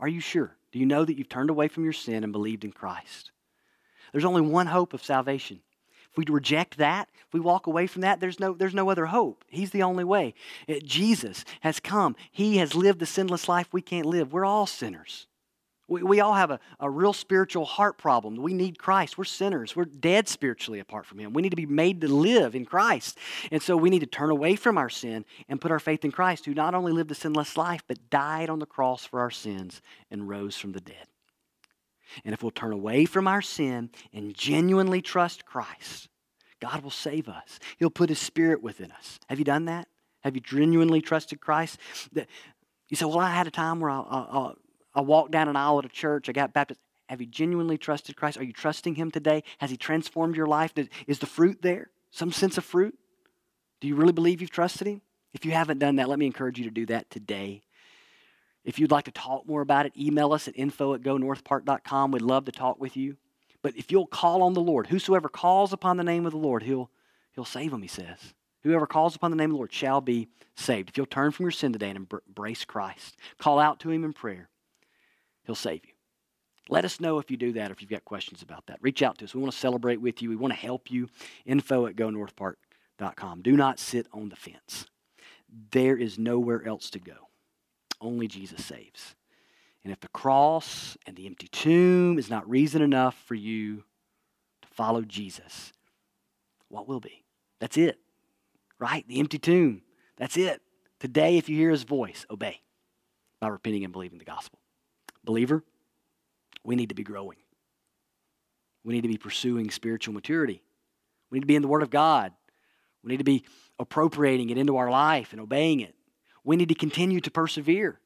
Are 0.01 0.09
you 0.09 0.21
sure? 0.21 0.57
Do 0.73 0.79
you 0.79 0.87
know 0.87 1.05
that 1.05 1.17
you've 1.17 1.29
turned 1.29 1.51
away 1.51 1.69
from 1.69 1.85
your 1.85 1.93
sin 1.93 2.25
and 2.25 2.33
believed 2.33 2.65
in 2.65 2.73
Christ? 2.73 3.31
There's 4.13 4.25
only 4.25 4.43
one 4.43 4.67
hope 4.67 4.93
of 4.93 5.05
salvation. 5.05 5.61
If 6.11 6.19
we 6.19 6.25
reject 6.33 6.77
that, 6.79 7.09
if 7.27 7.33
we 7.33 7.41
walk 7.41 7.67
away 7.67 7.89
from 7.89 8.03
that, 8.03 8.21
there's 8.21 8.39
no, 8.39 8.53
there's 8.53 8.75
no 8.75 8.89
other 8.89 9.07
hope. 9.07 9.45
He's 9.49 9.71
the 9.71 9.83
only 9.83 10.05
way. 10.05 10.35
Uh, 10.69 10.75
Jesus 10.85 11.45
has 11.61 11.81
come. 11.81 12.15
He 12.31 12.59
has 12.59 12.77
lived 12.77 13.01
the 13.01 13.07
sinless 13.07 13.49
life 13.49 13.69
we 13.73 13.83
can't 13.83 14.07
live. 14.07 14.33
We're 14.33 14.45
all 14.45 14.67
sinners. 14.67 15.27
We, 15.87 16.03
we 16.03 16.21
all 16.21 16.35
have 16.35 16.51
a, 16.51 16.61
a 16.81 16.89
real 16.89 17.13
spiritual 17.13 17.65
heart 17.65 17.99
problem. 17.99 18.37
We 18.37 18.55
need 18.55 18.79
Christ. 18.79 19.19
We're 19.19 19.25
sinners. 19.25 19.77
We're 19.77 19.85
dead 19.85 20.29
spiritually 20.29 20.81
apart 20.81 21.05
from 21.05 21.19
Him. 21.19 21.33
We 21.33 21.43
need 21.43 21.51
to 21.51 21.57
be 21.57 21.67
made 21.67 22.01
to 22.01 22.09
live 22.09 22.55
in 22.55 22.65
Christ. 22.65 23.19
And 23.51 23.63
so 23.63 23.77
we 23.77 23.91
need 23.91 24.01
to 24.01 24.07
turn 24.07 24.31
away 24.31 24.57
from 24.57 24.79
our 24.79 24.89
sin 24.89 25.25
and 25.49 25.61
put 25.61 25.71
our 25.71 25.79
faith 25.79 26.05
in 26.05 26.13
Christ, 26.13 26.47
who 26.47 26.55
not 26.55 26.75
only 26.75 26.93
lived 26.93 27.11
a 27.11 27.15
sinless 27.15 27.57
life, 27.57 27.83
but 27.87 28.11
died 28.11 28.49
on 28.49 28.61
the 28.61 28.67
cross 28.67 29.05
for 29.05 29.21
our 29.21 29.31
sins 29.31 29.83
and 30.11 30.29
rose 30.29 30.57
from 30.57 30.73
the 30.73 30.81
dead. 30.81 31.07
And 32.25 32.33
if 32.33 32.43
we'll 32.43 32.51
turn 32.51 32.73
away 32.73 33.05
from 33.05 33.27
our 33.27 33.43
sin 33.43 33.91
and 34.13 34.35
genuinely 34.35 35.03
trust 35.03 35.45
Christ, 35.45 36.09
God 36.61 36.83
will 36.83 36.91
save 36.91 37.29
us. 37.29 37.59
He'll 37.79 37.91
put 37.91 38.09
His 38.09 38.19
Spirit 38.19 38.63
within 38.63 38.91
us. 38.93 39.19
Have 39.29 39.39
you 39.39 39.45
done 39.45 39.67
that? 39.67 39.89
Have 40.23 40.35
you 40.35 40.41
genuinely 40.41 41.03
trusted 41.03 41.41
Christ? 41.41 41.79
You 42.15 42.97
say, 42.97 43.05
Well, 43.05 43.19
I 43.19 43.31
had 43.31 43.47
a 43.47 43.51
time 43.51 43.81
where 43.81 43.91
I, 43.91 43.99
I, 44.01 44.39
I 44.39 44.53
walked 45.01 45.33
down 45.33 45.49
an 45.49 45.57
aisle 45.57 45.79
at 45.79 45.85
a 45.85 45.89
church, 45.89 46.29
I 46.29 46.33
got 46.33 46.53
baptized. 46.53 46.81
Have 47.09 47.21
you 47.21 47.27
genuinely 47.27 47.77
trusted 47.77 48.17
Christ? 48.17 48.39
Are 48.39 48.45
you 48.45 48.53
trusting 48.53 48.95
Him 48.95 49.11
today? 49.11 49.43
Has 49.59 49.71
He 49.71 49.77
transformed 49.77 50.37
your 50.37 50.47
life? 50.47 50.73
Is 51.07 51.19
the 51.19 51.27
fruit 51.27 51.61
there? 51.63 51.91
Some 52.11 52.33
sense 52.33 52.57
of 52.57 52.65
fruit? 52.65 52.97
Do 53.81 53.89
you 53.89 53.97
really 53.97 54.13
believe 54.13 54.41
you've 54.41 54.51
trusted 54.51 54.87
Him? 54.87 55.03
If 55.35 55.45
you 55.45 55.51
haven't 55.51 55.79
done 55.79 55.97
that, 55.97 56.09
let 56.09 56.19
me 56.19 56.27
encourage 56.27 56.59
you 56.59 56.65
to 56.65 56.71
do 56.71 56.87
that 56.87 57.11
today. 57.11 57.63
If 58.65 58.79
you'd 58.79 58.91
like 58.91 59.05
to 59.05 59.11
talk 59.11 59.47
more 59.47 59.61
about 59.61 59.85
it, 59.85 59.93
email 59.99 60.33
us 60.33 60.49
at 60.49 60.57
info 60.57 60.95
at 60.95 61.03
gonorthpark.com. 61.03 62.11
We'd 62.13 62.23
love 62.23 62.47
to 62.47 62.53
talk 62.53 62.81
with 62.81 62.97
you. 62.97 63.17
But 63.61 63.77
if 63.77 63.91
you'll 63.91 64.07
call 64.07 64.43
on 64.43 64.55
the 64.55 64.61
Lord, 64.61 64.87
whosoever 64.87 65.29
calls 65.29 65.73
upon 65.73 65.97
the 65.97 66.05
name 66.05 66.25
of 66.25 66.33
the 66.33 66.39
Lord, 66.39 66.63
he'll, 66.63 66.91
he'll 67.33 67.45
save 67.45 67.71
them, 67.71 67.83
he 67.83 67.89
says. 67.89 68.35
Whoever 68.63 68.87
calls 68.87 69.15
upon 69.15 69.31
the 69.31 69.37
name 69.37 69.51
of 69.51 69.55
the 69.55 69.59
Lord 69.59 69.73
shall 69.73 70.01
be 70.01 70.29
saved. 70.55 70.89
If 70.89 70.97
you'll 70.97 71.07
turn 71.07 71.31
from 71.31 71.45
your 71.45 71.51
sin 71.51 71.73
today 71.73 71.91
and 71.91 72.09
embrace 72.27 72.65
Christ, 72.65 73.17
call 73.39 73.59
out 73.59 73.81
to 73.81 73.91
him 73.91 74.05
in 74.05 74.13
prayer, 74.13 74.49
he'll 75.45 75.55
save 75.55 75.85
you. 75.85 75.93
Let 76.69 76.85
us 76.85 77.01
know 77.01 77.19
if 77.19 77.31
you 77.31 77.37
do 77.37 77.53
that 77.53 77.71
or 77.71 77.75
if 77.75 77.83
you've 77.83 77.91
got 77.91 78.05
questions 78.05 78.43
about 78.43 78.67
that. 78.67 78.79
Reach 78.81 79.03
out 79.03 79.19
to 79.19 79.25
us. 79.27 79.35
We 79.35 79.41
want 79.41 79.53
to 79.53 79.59
celebrate 79.59 80.01
with 80.01 80.23
you. 80.23 80.31
We 80.31 80.37
want 80.37 80.55
to 80.55 80.59
help 80.59 80.91
you. 80.91 81.09
Info 81.45 81.87
at 81.87 81.97
gonorthpark.com. 81.97 83.43
Do 83.43 83.53
not 83.53 83.79
sit 83.79 84.07
on 84.13 84.31
the 84.31 84.37
fence. 84.37 84.87
There 85.71 85.97
is 85.97 86.19
nowhere 86.19 86.67
else 86.67 86.91
to 86.91 86.99
go. 86.99 87.29
Only 88.01 88.29
Jesus 88.29 88.65
saves. 88.65 89.15
And 89.85 89.93
if 89.93 90.01
the 90.01 90.09
cross 90.09 90.97
and 91.07 91.15
the 91.15 91.27
empty 91.27 91.49
tomb 91.49 92.19
is 92.19 92.31
not 92.31 92.49
reason 92.49 92.81
enough 92.81 93.15
for 93.27 93.35
you 93.35 93.85
to 94.63 94.69
follow 94.73 95.03
Jesus, 95.03 95.73
what 96.69 96.89
will 96.89 97.01
be? 97.01 97.25
That's 97.61 97.77
it, 97.77 97.99
right? 98.79 99.07
The 99.07 99.21
empty 99.21 99.39
tomb. 99.39 99.83
That's 100.17 100.39
it. 100.39 100.63
Today, 101.01 101.37
if 101.37 101.51
you 101.51 101.57
hear 101.57 101.71
his 101.71 101.83
voice, 101.83 102.25
obey 102.31 102.63
by 103.41 103.49
repenting 103.49 103.85
and 103.85 103.93
believing 103.93 104.19
the 104.19 104.25
gospel. 104.25 104.59
Believer, 105.25 105.65
we 106.63 106.77
need 106.77 106.91
to 106.91 106.95
be 106.95 107.03
growing. 107.03 107.39
We 108.85 108.95
need 108.95 109.03
to 109.03 109.09
be 109.09 109.17
pursuing 109.17 109.71
spiritual 109.71 110.15
maturity. 110.15 110.63
We 111.31 111.37
need 111.37 111.43
to 111.43 111.47
be 111.47 111.57
in 111.57 111.63
the 111.63 111.69
Word 111.69 111.83
of 111.83 111.91
God. 111.91 112.33
We 113.03 113.11
need 113.11 113.19
to 113.19 113.25
be 113.25 113.45
appropriating 113.79 114.51
it 114.51 114.59
into 114.59 114.77
our 114.77 114.91
life 114.91 115.33
and 115.33 115.41
obeying 115.41 115.81
it. 115.81 115.95
We 116.45 116.57
need 116.57 116.69
to 116.69 116.75
continue 116.75 117.21
to 117.21 117.31
persevere. 117.31 118.01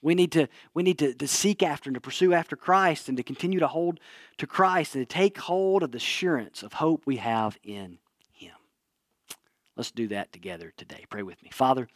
We 0.00 0.14
need 0.14 0.32
to, 0.32 0.48
we 0.74 0.82
need 0.82 0.98
to, 0.98 1.14
to 1.14 1.26
seek 1.26 1.62
after 1.62 1.88
and 1.88 1.94
to 1.94 2.00
pursue 2.00 2.32
after 2.32 2.54
Christ 2.56 3.08
and 3.08 3.16
to 3.16 3.22
continue 3.22 3.58
to 3.58 3.66
hold 3.66 3.98
to 4.38 4.46
Christ 4.46 4.94
and 4.94 5.08
to 5.08 5.12
take 5.12 5.38
hold 5.38 5.82
of 5.82 5.90
the 5.90 5.96
assurance 5.96 6.62
of 6.62 6.74
hope 6.74 7.02
we 7.04 7.16
have 7.16 7.58
in 7.64 7.98
Him. 8.30 8.54
Let's 9.76 9.90
do 9.90 10.08
that 10.08 10.32
together 10.32 10.72
today. 10.76 11.04
Pray 11.10 11.22
with 11.22 11.42
me. 11.42 11.50
Father, 11.52 11.88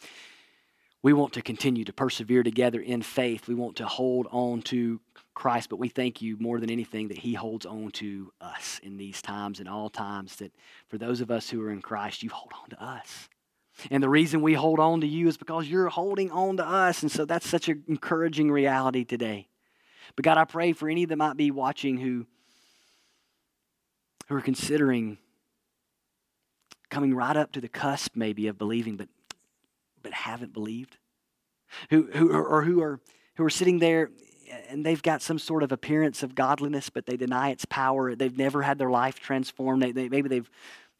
we 1.03 1.13
want 1.13 1.33
to 1.33 1.43
continue 1.43 1.85
to 1.85 1.93
persevere 1.93 2.43
together 2.43 2.81
in 2.81 3.03
faith. 3.03 3.49
We 3.49 3.57
want 3.57 3.77
to 3.77 3.87
hold 3.87 4.29
on 4.31 4.63
to 4.63 5.01
Christ, 5.35 5.69
but 5.69 5.79
we 5.81 5.89
thank 5.89 6.23
you 6.23 6.37
more 6.39 6.61
than 6.61 6.71
anything 6.71 7.09
that 7.09 7.19
He 7.19 7.35
holds 7.35 7.67
on 7.67 7.91
to 7.93 8.33
us 8.41 8.81
in 8.85 8.97
these 8.97 9.21
times 9.21 9.59
and 9.59 9.69
all 9.69 9.91
times. 9.91 10.37
That 10.37 10.53
for 10.89 10.99
those 10.99 11.21
of 11.21 11.31
us 11.31 11.51
who 11.51 11.61
are 11.63 11.71
in 11.71 11.83
Christ, 11.83 12.23
you 12.23 12.31
hold 12.31 12.53
on 12.63 12.71
to 12.71 12.83
us. 12.83 13.29
And 13.91 14.03
the 14.03 14.09
reason 14.09 14.43
we 14.43 14.55
hold 14.55 14.79
on 14.79 15.01
to 15.01 15.07
you 15.07 15.27
is 15.27 15.37
because 15.37 15.67
you're 15.67 15.89
holding 15.89 16.31
on 16.31 16.59
to 16.59 16.67
us. 16.67 17.03
And 17.03 17.11
so 17.11 17.25
that's 17.25 17.49
such 17.49 17.69
an 17.69 17.83
encouraging 17.89 18.53
reality 18.53 19.05
today. 19.05 19.49
But 20.15 20.25
God, 20.25 20.39
I 20.39 20.45
pray 20.45 20.73
for 20.73 20.89
any 20.89 21.05
that 21.07 21.17
might 21.17 21.37
be 21.37 21.51
watching 21.51 21.97
who, 21.97 22.27
who 24.29 24.37
are 24.37 24.43
considering 24.43 25.19
coming 26.91 27.15
right 27.15 27.37
up 27.37 27.53
to 27.53 27.61
the 27.61 27.69
cusp 27.69 28.15
maybe 28.15 28.47
of 28.47 28.59
believing, 28.59 28.97
but, 28.97 29.09
but 30.03 30.13
haven't 30.13 30.53
believed. 30.53 30.99
Who, 31.91 32.09
who, 32.13 32.33
or 32.33 32.63
who 32.63 32.83
are, 32.83 33.01
who 33.37 33.45
are 33.45 33.51
sitting 33.51 33.79
there 33.79 34.11
and 34.69 34.85
they've 34.85 35.03
got 35.03 35.23
some 35.23 35.39
sort 35.39 35.63
of 35.63 35.73
appearance 35.73 36.23
of 36.23 36.35
godliness, 36.35 36.91
but 36.91 37.07
they 37.07 37.17
deny 37.17 37.51
its 37.51 37.65
power. 37.65 38.15
They've 38.15 38.37
never 38.37 38.63
had 38.63 38.79
their 38.79 38.91
life 38.91 39.19
transformed. 39.19 39.83
They, 39.83 39.93
they, 39.93 40.09
maybe 40.09 40.29
they've 40.29 40.51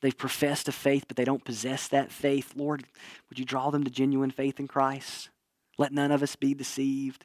they've 0.01 0.17
professed 0.17 0.69
a 0.69 0.73
faith, 0.73 1.05
but 1.07 1.17
they 1.17 1.25
don't 1.25 1.45
possess 1.45 1.89
that 1.89 2.11
faith. 2.11 2.53
Lord, 2.57 2.85
would 3.29 3.39
you 3.39 3.45
draw 3.45 3.71
them 3.71 3.85
to 3.85 3.91
genuine 3.91 4.31
faith 4.31 4.59
in 4.59 4.69
Christ? 4.69 5.31
Let 5.79 5.93
none 5.93 6.11
of 6.11 6.23
us 6.23 6.37
be 6.37 6.55
deceived. 6.55 7.25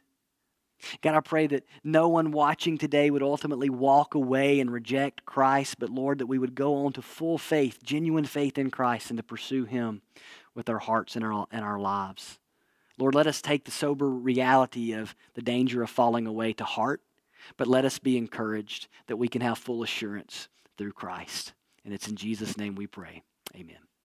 God, 1.01 1.15
I 1.15 1.21
pray 1.21 1.47
that 1.47 1.63
no 1.83 2.07
one 2.07 2.31
watching 2.31 2.77
today 2.77 3.09
would 3.09 3.23
ultimately 3.23 3.69
walk 3.69 4.13
away 4.13 4.59
and 4.59 4.71
reject 4.71 5.25
Christ, 5.25 5.77
but 5.79 5.89
Lord, 5.89 6.19
that 6.19 6.27
we 6.27 6.37
would 6.37 6.53
go 6.53 6.85
on 6.85 6.93
to 6.93 7.01
full 7.01 7.39
faith, 7.39 7.79
genuine 7.83 8.25
faith 8.25 8.59
in 8.59 8.69
Christ, 8.69 9.09
and 9.09 9.17
to 9.17 9.23
pursue 9.23 9.65
Him 9.65 10.03
with 10.57 10.69
our 10.69 10.79
hearts 10.79 11.15
and 11.15 11.23
our, 11.23 11.45
and 11.51 11.63
our 11.63 11.79
lives. 11.79 12.39
Lord, 12.97 13.13
let 13.13 13.27
us 13.27 13.43
take 13.43 13.63
the 13.63 13.71
sober 13.71 14.09
reality 14.09 14.91
of 14.91 15.15
the 15.35 15.41
danger 15.43 15.83
of 15.83 15.89
falling 15.89 16.25
away 16.25 16.51
to 16.53 16.63
heart, 16.63 16.99
but 17.57 17.67
let 17.67 17.85
us 17.85 17.99
be 17.99 18.17
encouraged 18.17 18.87
that 19.05 19.17
we 19.17 19.27
can 19.27 19.41
have 19.41 19.59
full 19.59 19.83
assurance 19.83 20.49
through 20.75 20.93
Christ. 20.93 21.53
And 21.85 21.93
it's 21.93 22.07
in 22.07 22.15
Jesus' 22.15 22.57
name 22.57 22.73
we 22.73 22.87
pray. 22.87 23.21
Amen. 23.55 23.86